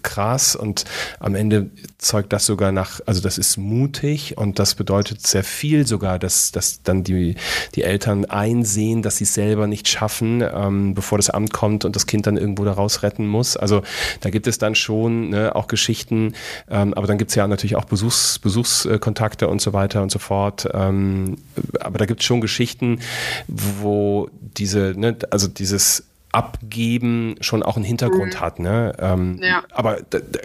krass 0.03 0.57
und 0.57 0.85
am 1.21 1.35
Ende 1.35 1.71
zeugt 1.99 2.33
das 2.33 2.47
sogar 2.47 2.73
nach, 2.73 3.01
also 3.05 3.21
das 3.21 3.37
ist 3.37 3.57
mutig 3.57 4.39
und 4.39 4.59
das 4.59 4.75
bedeutet 4.75 5.27
sehr 5.27 5.45
viel 5.45 5.87
sogar, 5.87 6.19
dass, 6.19 6.53
dass 6.53 6.83
dann 6.83 7.05
die, 7.05 7.37
die 7.75 7.83
Eltern 7.83 8.06
einsehen, 8.07 9.03
dass 9.03 9.17
sie 9.17 9.25
es 9.25 9.35
selber 9.35 9.67
nicht 9.67 9.89
schaffen, 9.89 10.43
ähm, 10.43 10.95
bevor 10.95 11.19
das 11.19 11.31
Amt 11.31 11.53
kommt 11.53 11.85
und 11.85 11.97
das 11.97 12.07
Kind 12.07 12.27
dann 12.27 12.37
irgendwo 12.37 12.65
daraus 12.65 13.03
retten 13.03 13.27
muss. 13.27 13.57
Also 13.57 13.83
da 14.21 14.31
gibt 14.31 14.47
es 14.47 14.59
dann 14.59 14.75
schon 14.75 15.31
ne, 15.31 15.55
auch 15.55 15.67
Geschichten, 15.69 16.35
ähm, 16.71 16.95
aber 16.95 17.07
dann 17.07 17.19
gibt 17.19 17.31
es 17.31 17.35
ja 17.35 17.47
natürlich 17.47 17.77
auch 17.77 17.85
Besuchs, 17.85 18.39
Besuchskontakte 18.39 19.49
und 19.49 19.61
so 19.61 19.73
weiter 19.73 20.03
und 20.03 20.11
so 20.11 20.19
fort. 20.19 20.69
Ähm, 20.73 21.39
aber 21.81 21.99
da 21.99 22.07
gibt 22.07 22.21
es 22.21 22.27
schon 22.27 22.41
Geschichten, 22.41 23.01
wo 23.49 24.29
diese, 24.41 24.95
ne, 24.97 25.17
also 25.31 25.49
dieses 25.49 26.05
Abgeben 26.37 27.37
schon 27.41 27.63
auch 27.63 27.77
einen 27.77 27.85
Hintergrund 27.87 28.35
mhm. 28.35 28.41
hat, 28.41 28.59
ne? 28.59 28.93
Ähm, 28.99 29.41
ja. 29.43 29.63
Aber 29.71 30.01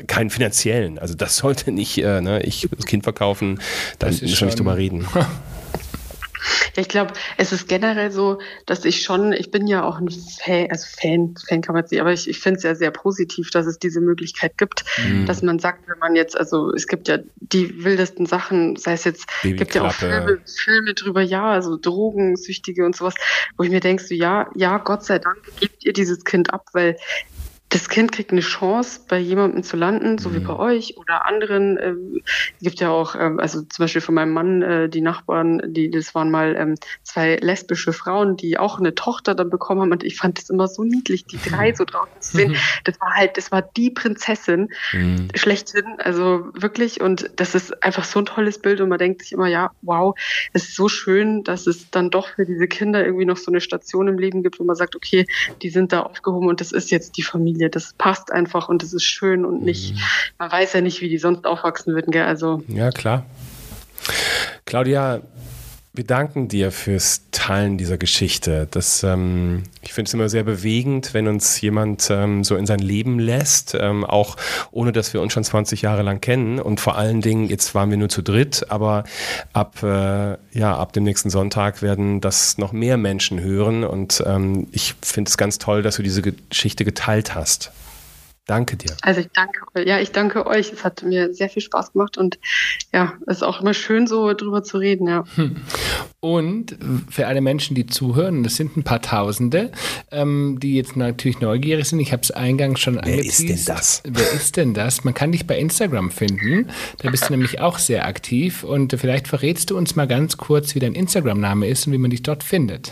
keinen 0.07 0.29
finanziellen. 0.29 0.97
Also 0.97 1.15
das 1.15 1.35
sollte 1.35 1.73
nicht, 1.73 1.97
äh, 1.97 2.21
ne? 2.21 2.41
ich 2.43 2.69
das 2.73 2.85
Kind 2.85 3.03
verkaufen, 3.03 3.59
dann 3.99 4.11
müssen 4.11 4.39
wir 4.39 4.45
nicht 4.45 4.57
drüber 4.57 4.77
reden. 4.77 5.05
Ja, 6.75 6.81
ich 6.81 6.89
glaube, 6.89 7.13
es 7.37 7.51
ist 7.51 7.67
generell 7.67 8.11
so, 8.11 8.39
dass 8.65 8.85
ich 8.85 9.01
schon, 9.03 9.33
ich 9.33 9.51
bin 9.51 9.67
ja 9.67 9.83
auch 9.83 9.99
ein 9.99 10.09
Fan, 10.09 10.67
also 10.69 10.85
Fan, 10.99 11.35
Fan 11.47 11.61
kann 11.61 11.75
man 11.75 11.85
nicht, 11.89 12.01
aber 12.01 12.13
ich, 12.13 12.27
ich 12.29 12.39
finde 12.39 12.57
es 12.57 12.63
ja 12.63 12.75
sehr 12.75 12.91
positiv, 12.91 13.51
dass 13.51 13.65
es 13.65 13.79
diese 13.79 14.01
Möglichkeit 14.01 14.57
gibt, 14.57 14.83
mhm. 14.97 15.25
dass 15.25 15.41
man 15.41 15.59
sagt, 15.59 15.87
wenn 15.87 15.99
man 15.99 16.15
jetzt, 16.15 16.37
also 16.37 16.71
es 16.73 16.87
gibt 16.87 17.07
ja 17.07 17.19
die 17.35 17.83
wildesten 17.83 18.25
Sachen, 18.25 18.75
sei 18.75 18.93
es 18.93 19.03
jetzt, 19.03 19.25
es 19.43 19.55
gibt 19.55 19.75
ja 19.75 19.83
auch 19.83 19.93
Filme, 19.93 20.39
Filme 20.45 20.93
drüber, 20.93 21.21
ja, 21.21 21.51
also 21.51 21.77
Drogensüchtige 21.77 22.85
und 22.85 22.95
sowas, 22.95 23.15
wo 23.57 23.63
ich 23.63 23.69
mir 23.69 23.79
denke, 23.79 24.03
so, 24.03 24.13
ja, 24.13 24.49
ja, 24.55 24.77
Gott 24.77 25.03
sei 25.03 25.19
Dank 25.19 25.37
gebt 25.59 25.85
ihr 25.85 25.93
dieses 25.93 26.23
Kind 26.23 26.53
ab, 26.53 26.65
weil 26.73 26.97
das 27.71 27.87
Kind 27.87 28.11
kriegt 28.11 28.31
eine 28.31 28.41
Chance, 28.41 28.99
bei 29.07 29.17
jemandem 29.17 29.63
zu 29.63 29.77
landen, 29.77 30.17
so 30.17 30.29
mhm. 30.29 30.35
wie 30.35 30.39
bei 30.39 30.55
euch 30.57 30.97
oder 30.97 31.25
anderen. 31.25 31.77
Äh, 31.77 31.93
es 32.59 32.63
gibt 32.63 32.81
ja 32.81 32.89
auch, 32.89 33.15
äh, 33.15 33.31
also 33.37 33.61
zum 33.61 33.83
Beispiel 33.83 34.01
von 34.01 34.13
meinem 34.13 34.33
Mann, 34.33 34.61
äh, 34.61 34.89
die 34.89 34.99
Nachbarn, 34.99 35.61
die, 35.73 35.89
das 35.89 36.13
waren 36.13 36.29
mal 36.29 36.55
ähm, 36.57 36.75
zwei 37.03 37.37
lesbische 37.37 37.93
Frauen, 37.93 38.35
die 38.35 38.57
auch 38.57 38.77
eine 38.77 38.93
Tochter 38.93 39.35
dann 39.35 39.49
bekommen 39.49 39.81
haben. 39.81 39.91
Und 39.93 40.03
ich 40.03 40.17
fand 40.17 40.37
das 40.37 40.49
immer 40.49 40.67
so 40.67 40.83
niedlich, 40.83 41.25
die 41.25 41.37
drei 41.37 41.73
so 41.73 41.85
draußen 41.85 42.21
zu 42.21 42.37
sehen. 42.37 42.55
Das 42.83 42.99
war 42.99 43.11
halt, 43.13 43.37
das 43.37 43.51
war 43.51 43.61
die 43.61 43.89
Prinzessin 43.89 44.69
mhm. 44.91 45.29
schlechthin. 45.35 45.85
Also 45.99 46.49
wirklich. 46.53 46.99
Und 46.99 47.29
das 47.37 47.55
ist 47.55 47.83
einfach 47.83 48.03
so 48.03 48.19
ein 48.19 48.25
tolles 48.25 48.59
Bild. 48.59 48.81
Und 48.81 48.89
man 48.89 48.97
denkt 48.97 49.21
sich 49.21 49.31
immer, 49.31 49.47
ja, 49.47 49.71
wow, 49.81 50.17
es 50.51 50.63
ist 50.63 50.75
so 50.75 50.89
schön, 50.89 51.43
dass 51.43 51.67
es 51.67 51.89
dann 51.91 52.09
doch 52.09 52.29
für 52.29 52.45
diese 52.45 52.67
Kinder 52.67 53.05
irgendwie 53.05 53.25
noch 53.25 53.37
so 53.37 53.51
eine 53.51 53.61
Station 53.61 54.07
im 54.07 54.17
Leben 54.17 54.43
gibt, 54.43 54.59
wo 54.59 54.63
man 54.63 54.75
sagt, 54.75 54.95
okay, 54.95 55.25
die 55.61 55.69
sind 55.69 55.93
da 55.93 56.01
aufgehoben 56.01 56.49
und 56.49 56.59
das 56.59 56.71
ist 56.71 56.91
jetzt 56.91 57.17
die 57.17 57.23
Familie. 57.23 57.60
Familie. 57.61 57.69
Das 57.69 57.93
passt 57.93 58.31
einfach 58.31 58.69
und 58.69 58.83
das 58.83 58.93
ist 58.93 59.03
schön 59.03 59.45
und 59.45 59.63
nicht, 59.63 59.93
mhm. 59.93 59.99
man 60.39 60.51
weiß 60.51 60.73
ja 60.73 60.81
nicht, 60.81 61.01
wie 61.01 61.09
die 61.09 61.17
sonst 61.17 61.45
aufwachsen 61.45 61.93
würden, 61.93 62.11
gell? 62.11 62.25
Also. 62.25 62.63
Ja, 62.67 62.89
klar. 62.91 63.25
Claudia, 64.65 65.21
wir 65.93 66.05
danken 66.05 66.47
dir 66.47 66.71
fürs 66.71 67.23
Teilen 67.31 67.77
dieser 67.77 67.97
Geschichte. 67.97 68.65
Das, 68.71 69.03
ähm, 69.03 69.63
ich 69.81 69.91
finde 69.91 70.07
es 70.07 70.13
immer 70.13 70.29
sehr 70.29 70.43
bewegend, 70.43 71.13
wenn 71.13 71.27
uns 71.27 71.59
jemand 71.59 72.07
ähm, 72.09 72.45
so 72.45 72.55
in 72.55 72.65
sein 72.65 72.79
Leben 72.79 73.19
lässt, 73.19 73.75
ähm, 73.77 74.05
auch 74.05 74.37
ohne 74.71 74.93
dass 74.93 75.13
wir 75.13 75.21
uns 75.21 75.33
schon 75.33 75.43
20 75.43 75.81
Jahre 75.81 76.01
lang 76.01 76.21
kennen. 76.21 76.59
Und 76.59 76.79
vor 76.79 76.97
allen 76.97 77.19
Dingen, 77.19 77.49
jetzt 77.49 77.75
waren 77.75 77.89
wir 77.89 77.97
nur 77.97 78.07
zu 78.07 78.21
dritt, 78.21 78.67
aber 78.69 79.03
ab, 79.51 79.83
äh, 79.83 80.37
ja, 80.57 80.77
ab 80.77 80.93
dem 80.93 81.03
nächsten 81.03 81.29
Sonntag 81.29 81.81
werden 81.81 82.21
das 82.21 82.57
noch 82.57 82.71
mehr 82.71 82.95
Menschen 82.95 83.41
hören. 83.41 83.83
Und 83.83 84.23
ähm, 84.25 84.67
ich 84.71 84.95
finde 85.01 85.27
es 85.27 85.35
ganz 85.35 85.57
toll, 85.57 85.81
dass 85.81 85.97
du 85.97 86.03
diese 86.03 86.21
Geschichte 86.21 86.85
geteilt 86.85 87.35
hast. 87.35 87.73
Danke 88.47 88.75
dir. 88.75 88.97
Also 89.01 89.21
ich 89.21 89.29
danke, 89.33 89.87
ja, 89.87 89.99
ich 89.99 90.11
danke 90.11 90.47
euch. 90.47 90.73
Es 90.73 90.83
hat 90.83 91.03
mir 91.03 91.33
sehr 91.33 91.47
viel 91.47 91.61
Spaß 91.61 91.93
gemacht 91.93 92.17
und 92.17 92.39
ja, 92.91 93.13
es 93.27 93.37
ist 93.37 93.43
auch 93.43 93.61
immer 93.61 93.73
schön, 93.73 94.07
so 94.07 94.33
drüber 94.33 94.63
zu 94.63 94.77
reden, 94.77 95.07
ja. 95.07 95.23
Hm. 95.35 95.57
Und 96.19 96.77
für 97.09 97.27
alle 97.27 97.41
Menschen, 97.41 97.75
die 97.75 97.85
zuhören, 97.85 98.43
das 98.43 98.55
sind 98.55 98.77
ein 98.77 98.83
paar 98.83 99.01
Tausende, 99.01 99.71
ähm, 100.11 100.57
die 100.59 100.75
jetzt 100.75 100.95
natürlich 100.95 101.39
neugierig 101.39 101.87
sind. 101.87 101.99
Ich 101.99 102.11
habe 102.11 102.23
es 102.23 102.31
eingangs 102.31 102.79
schon 102.79 102.95
Wer 102.95 103.03
angeteased. 103.03 103.47
Wer 103.47 103.55
ist 103.55 103.67
denn 103.67 103.75
das? 103.75 104.03
Wer 104.05 104.31
ist 104.31 104.57
denn 104.57 104.73
das? 104.73 105.03
Man 105.03 105.13
kann 105.13 105.31
dich 105.31 105.45
bei 105.45 105.57
Instagram 105.57 106.09
finden. 106.11 106.69
Da 106.97 107.09
bist 107.11 107.29
du 107.29 107.33
nämlich 107.33 107.59
auch 107.59 107.77
sehr 107.77 108.05
aktiv 108.05 108.63
und 108.63 108.93
vielleicht 108.99 109.27
verrätst 109.27 109.69
du 109.69 109.77
uns 109.77 109.95
mal 109.95 110.07
ganz 110.07 110.37
kurz, 110.37 110.73
wie 110.73 110.79
dein 110.79 110.93
Instagram-Name 110.93 111.67
ist 111.67 111.85
und 111.85 111.93
wie 111.93 111.99
man 111.99 112.11
dich 112.11 112.23
dort 112.23 112.43
findet. 112.43 112.91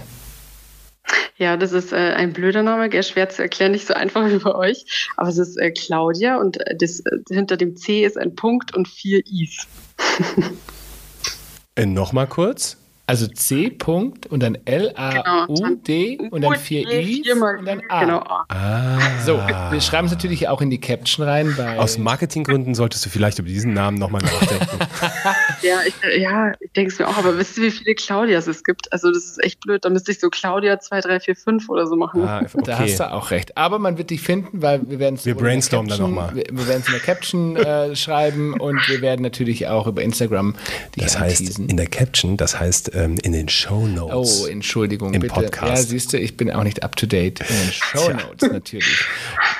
Ja, 1.37 1.55
das 1.57 1.71
ist 1.71 1.93
äh, 1.93 2.13
ein 2.13 2.33
blöder 2.33 2.63
Name, 2.63 2.89
gell, 2.89 3.03
schwer 3.03 3.29
zu 3.29 3.41
erklären, 3.41 3.71
nicht 3.71 3.87
so 3.87 3.93
einfach 3.93 4.25
wie 4.29 4.39
bei 4.39 4.53
euch. 4.53 5.09
Aber 5.17 5.29
es 5.29 5.37
ist 5.37 5.57
äh, 5.57 5.71
Claudia 5.71 6.37
und 6.37 6.59
äh, 6.59 6.75
das, 6.75 6.99
äh, 7.01 7.19
hinter 7.29 7.57
dem 7.57 7.75
C 7.75 8.05
ist 8.05 8.17
ein 8.17 8.35
Punkt 8.35 8.75
und 8.75 8.87
vier 8.87 9.21
Is. 9.25 9.67
Äh, 11.75 11.85
Nochmal 11.85 12.27
kurz. 12.27 12.78
Also 13.09 13.25
C. 13.25 13.75
-Punkt 13.75 14.27
und 14.27 14.43
dann 14.43 14.55
L-A-U-D 14.65 16.15
genau, 16.17 16.29
und 16.29 16.43
dann 16.43 16.55
vier 16.57 16.87
I 16.87 17.23
und 17.31 17.65
dann 17.65 17.81
A. 17.89 18.01
Genau. 18.01 18.19
Ah. 18.49 18.99
So, 19.25 19.37
wir 19.37 19.81
schreiben 19.81 20.05
es 20.05 20.13
natürlich 20.13 20.47
auch 20.47 20.61
in 20.61 20.69
die 20.69 20.79
Caption 20.79 21.25
rein. 21.25 21.55
Aus 21.79 21.97
Marketinggründen 21.97 22.75
solltest 22.75 23.03
du 23.03 23.09
vielleicht 23.09 23.39
über 23.39 23.47
diesen 23.47 23.73
Namen 23.73 23.97
nochmal 23.97 24.21
nachdenken. 24.21 24.77
ja, 25.63 25.79
ich, 25.87 25.95
ja, 26.19 26.51
ich 26.59 26.71
denke 26.73 26.93
es 26.93 26.99
mir 26.99 27.07
auch, 27.07 27.17
aber 27.17 27.35
wisst 27.39 27.57
ihr, 27.57 27.63
wie 27.63 27.71
viele 27.71 27.95
Claudias 27.95 28.45
es 28.45 28.63
gibt? 28.63 28.93
Also 28.93 29.11
das 29.11 29.25
ist 29.25 29.43
echt 29.43 29.59
blöd. 29.61 29.83
Da 29.83 29.89
müsste 29.89 30.11
ich 30.11 30.19
so 30.19 30.29
Claudia 30.29 30.79
2, 30.79 31.01
3, 31.01 31.19
4, 31.19 31.35
5 31.35 31.69
oder 31.69 31.87
so 31.87 31.95
machen. 31.95 32.21
Ah, 32.27 32.41
okay. 32.41 32.61
Da 32.63 32.77
hast 32.77 32.99
du 32.99 33.11
auch 33.11 33.31
recht. 33.31 33.57
Aber 33.57 33.79
man 33.79 33.97
wird 33.97 34.11
dich 34.11 34.21
finden, 34.21 34.61
weil 34.61 34.87
wir 34.87 34.99
werden 34.99 35.15
es 35.15 35.25
Wir 35.25 35.33
brainstormen 35.33 35.89
dann 35.89 35.99
nochmal. 35.99 36.35
Wir, 36.35 36.43
wir 36.51 36.67
werden 36.67 36.81
es 36.81 36.87
in 36.87 36.93
der 36.93 37.01
Caption 37.01 37.55
äh, 37.55 37.95
schreiben 37.95 38.53
und 38.53 38.87
wir 38.87 39.01
werden 39.01 39.23
natürlich 39.23 39.67
auch 39.67 39.87
über 39.87 40.03
Instagram 40.03 40.53
die 40.93 40.99
Das 40.99 41.17
heißt, 41.17 41.57
in 41.57 41.75
der 41.75 41.87
Caption, 41.87 42.37
das 42.37 42.59
heißt 42.59 42.98
ähm, 42.99 43.17
in 43.23 43.31
den 43.31 43.49
Show 43.49 43.87
Notes. 43.87 44.41
Oh, 44.43 44.47
Entschuldigung, 44.47 45.13
im 45.13 45.21
bitte. 45.21 45.33
Podcast. 45.33 45.67
Ja, 45.67 45.75
siehst 45.77 46.13
du, 46.13 46.17
ich 46.19 46.37
bin 46.37 46.51
auch 46.51 46.63
nicht 46.63 46.83
up 46.83 46.95
to 46.95 47.05
date 47.05 47.39
in 47.39 47.45
den 47.47 47.71
Show 47.71 48.09
Notes 48.09 48.51
natürlich. 48.51 49.05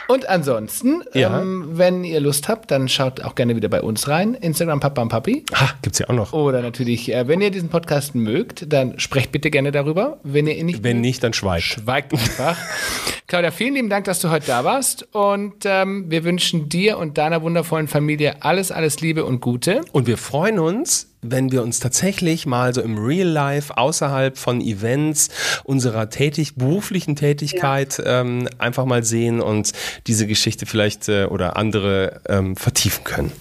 Und 0.08 0.28
ansonsten, 0.28 1.04
ja. 1.14 1.42
ähm, 1.42 1.70
wenn 1.74 2.04
ihr 2.04 2.20
Lust 2.20 2.48
habt, 2.48 2.72
dann 2.72 2.90
schaut 2.90 3.22
auch 3.22 3.36
gerne 3.36 3.56
wieder 3.56 3.70
bei 3.70 3.82
uns 3.82 4.08
rein. 4.08 4.34
Instagram 4.34 4.80
Papa 4.80 5.02
und 5.02 5.10
Papi. 5.10 5.46
Ha, 5.54 5.70
gibt's 5.82 6.00
ja 6.00 6.10
auch 6.10 6.14
noch. 6.14 6.34
Oder 6.34 6.62
natürlich, 6.62 7.14
äh, 7.14 7.28
wenn 7.28 7.42
ihr 7.42 7.52
diesen 7.52 7.70
Podcast 7.70 8.16
mögt, 8.16 8.72
dann 8.72 9.00
sprecht 9.00 9.32
bitte 9.32 9.50
gerne 9.50 9.72
darüber. 9.72 10.20
Wenn 10.24 10.48
ihr 10.48 10.58
ihn 10.58 10.66
nicht 10.66 10.84
Wenn 10.84 11.02
nicht, 11.02 11.24
dann 11.24 11.34
schweigt. 11.34 11.66
Schweigt 11.66 12.14
einfach. 12.14 12.58
Claudia, 13.28 13.52
vielen 13.52 13.76
lieben 13.76 13.90
Dank, 13.90 14.06
dass 14.06 14.20
du 14.20 14.32
heute 14.32 14.48
da 14.48 14.64
warst. 14.64 15.08
Und 15.14 15.64
ähm, 15.66 16.06
wir 16.10 16.24
wünschen 16.24 16.68
dir 16.68 16.98
und 16.98 17.20
deiner 17.20 17.44
wundervollen 17.44 17.88
Familie 17.88 18.42
alles, 18.42 18.72
alles 18.72 19.02
Liebe 19.02 19.24
und 19.24 19.40
Gute. 19.40 19.82
Und 19.92 20.08
wir 20.08 20.18
freuen 20.18 20.58
uns, 20.58 21.09
wenn 21.22 21.52
wir 21.52 21.64
uns 21.64 21.80
tatsächlich 21.80 22.46
mal 22.46 22.74
so 22.74 22.82
im 22.82 22.98
Real 22.98 23.28
Life 23.28 23.76
außerhalb 23.78 24.38
von 24.38 24.62
Events 24.62 25.30
unserer 25.64 26.10
tätig 26.10 26.56
beruflichen 26.56 27.16
Tätigkeit 27.16 27.98
ja. 27.98 28.22
ähm, 28.22 28.48
einfach 28.58 28.86
mal 28.86 29.04
sehen 29.04 29.42
und 29.42 29.72
diese 30.08 30.28
Geschichte 30.28 30.66
vielleicht 30.66 31.10
äh, 31.10 31.26
oder 31.26 31.58
andere 31.58 32.22
ähm, 32.28 32.56
vertiefen 32.56 33.04
können. 33.04 33.32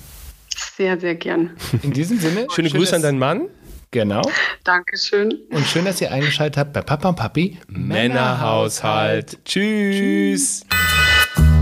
Sehr, 0.76 0.98
sehr 0.98 1.14
gern. 1.14 1.56
In 1.82 1.92
diesem 1.92 2.18
Sinne. 2.18 2.46
Schöne 2.52 2.70
Grüße 2.70 2.94
an 2.96 3.02
deinen 3.02 3.18
Mann. 3.18 3.48
Genau. 3.90 4.22
Dankeschön. 4.64 5.32
Und 5.50 5.64
schön, 5.66 5.84
dass 5.84 6.00
ihr 6.00 6.12
eingeschaltet 6.12 6.58
habt 6.58 6.72
bei 6.72 6.82
Papa 6.82 7.08
und 7.08 7.16
Papi 7.16 7.58
Männerhaushalt. 7.68 9.38
Tschüss. 9.44 10.64
Tschüss. 10.66 11.57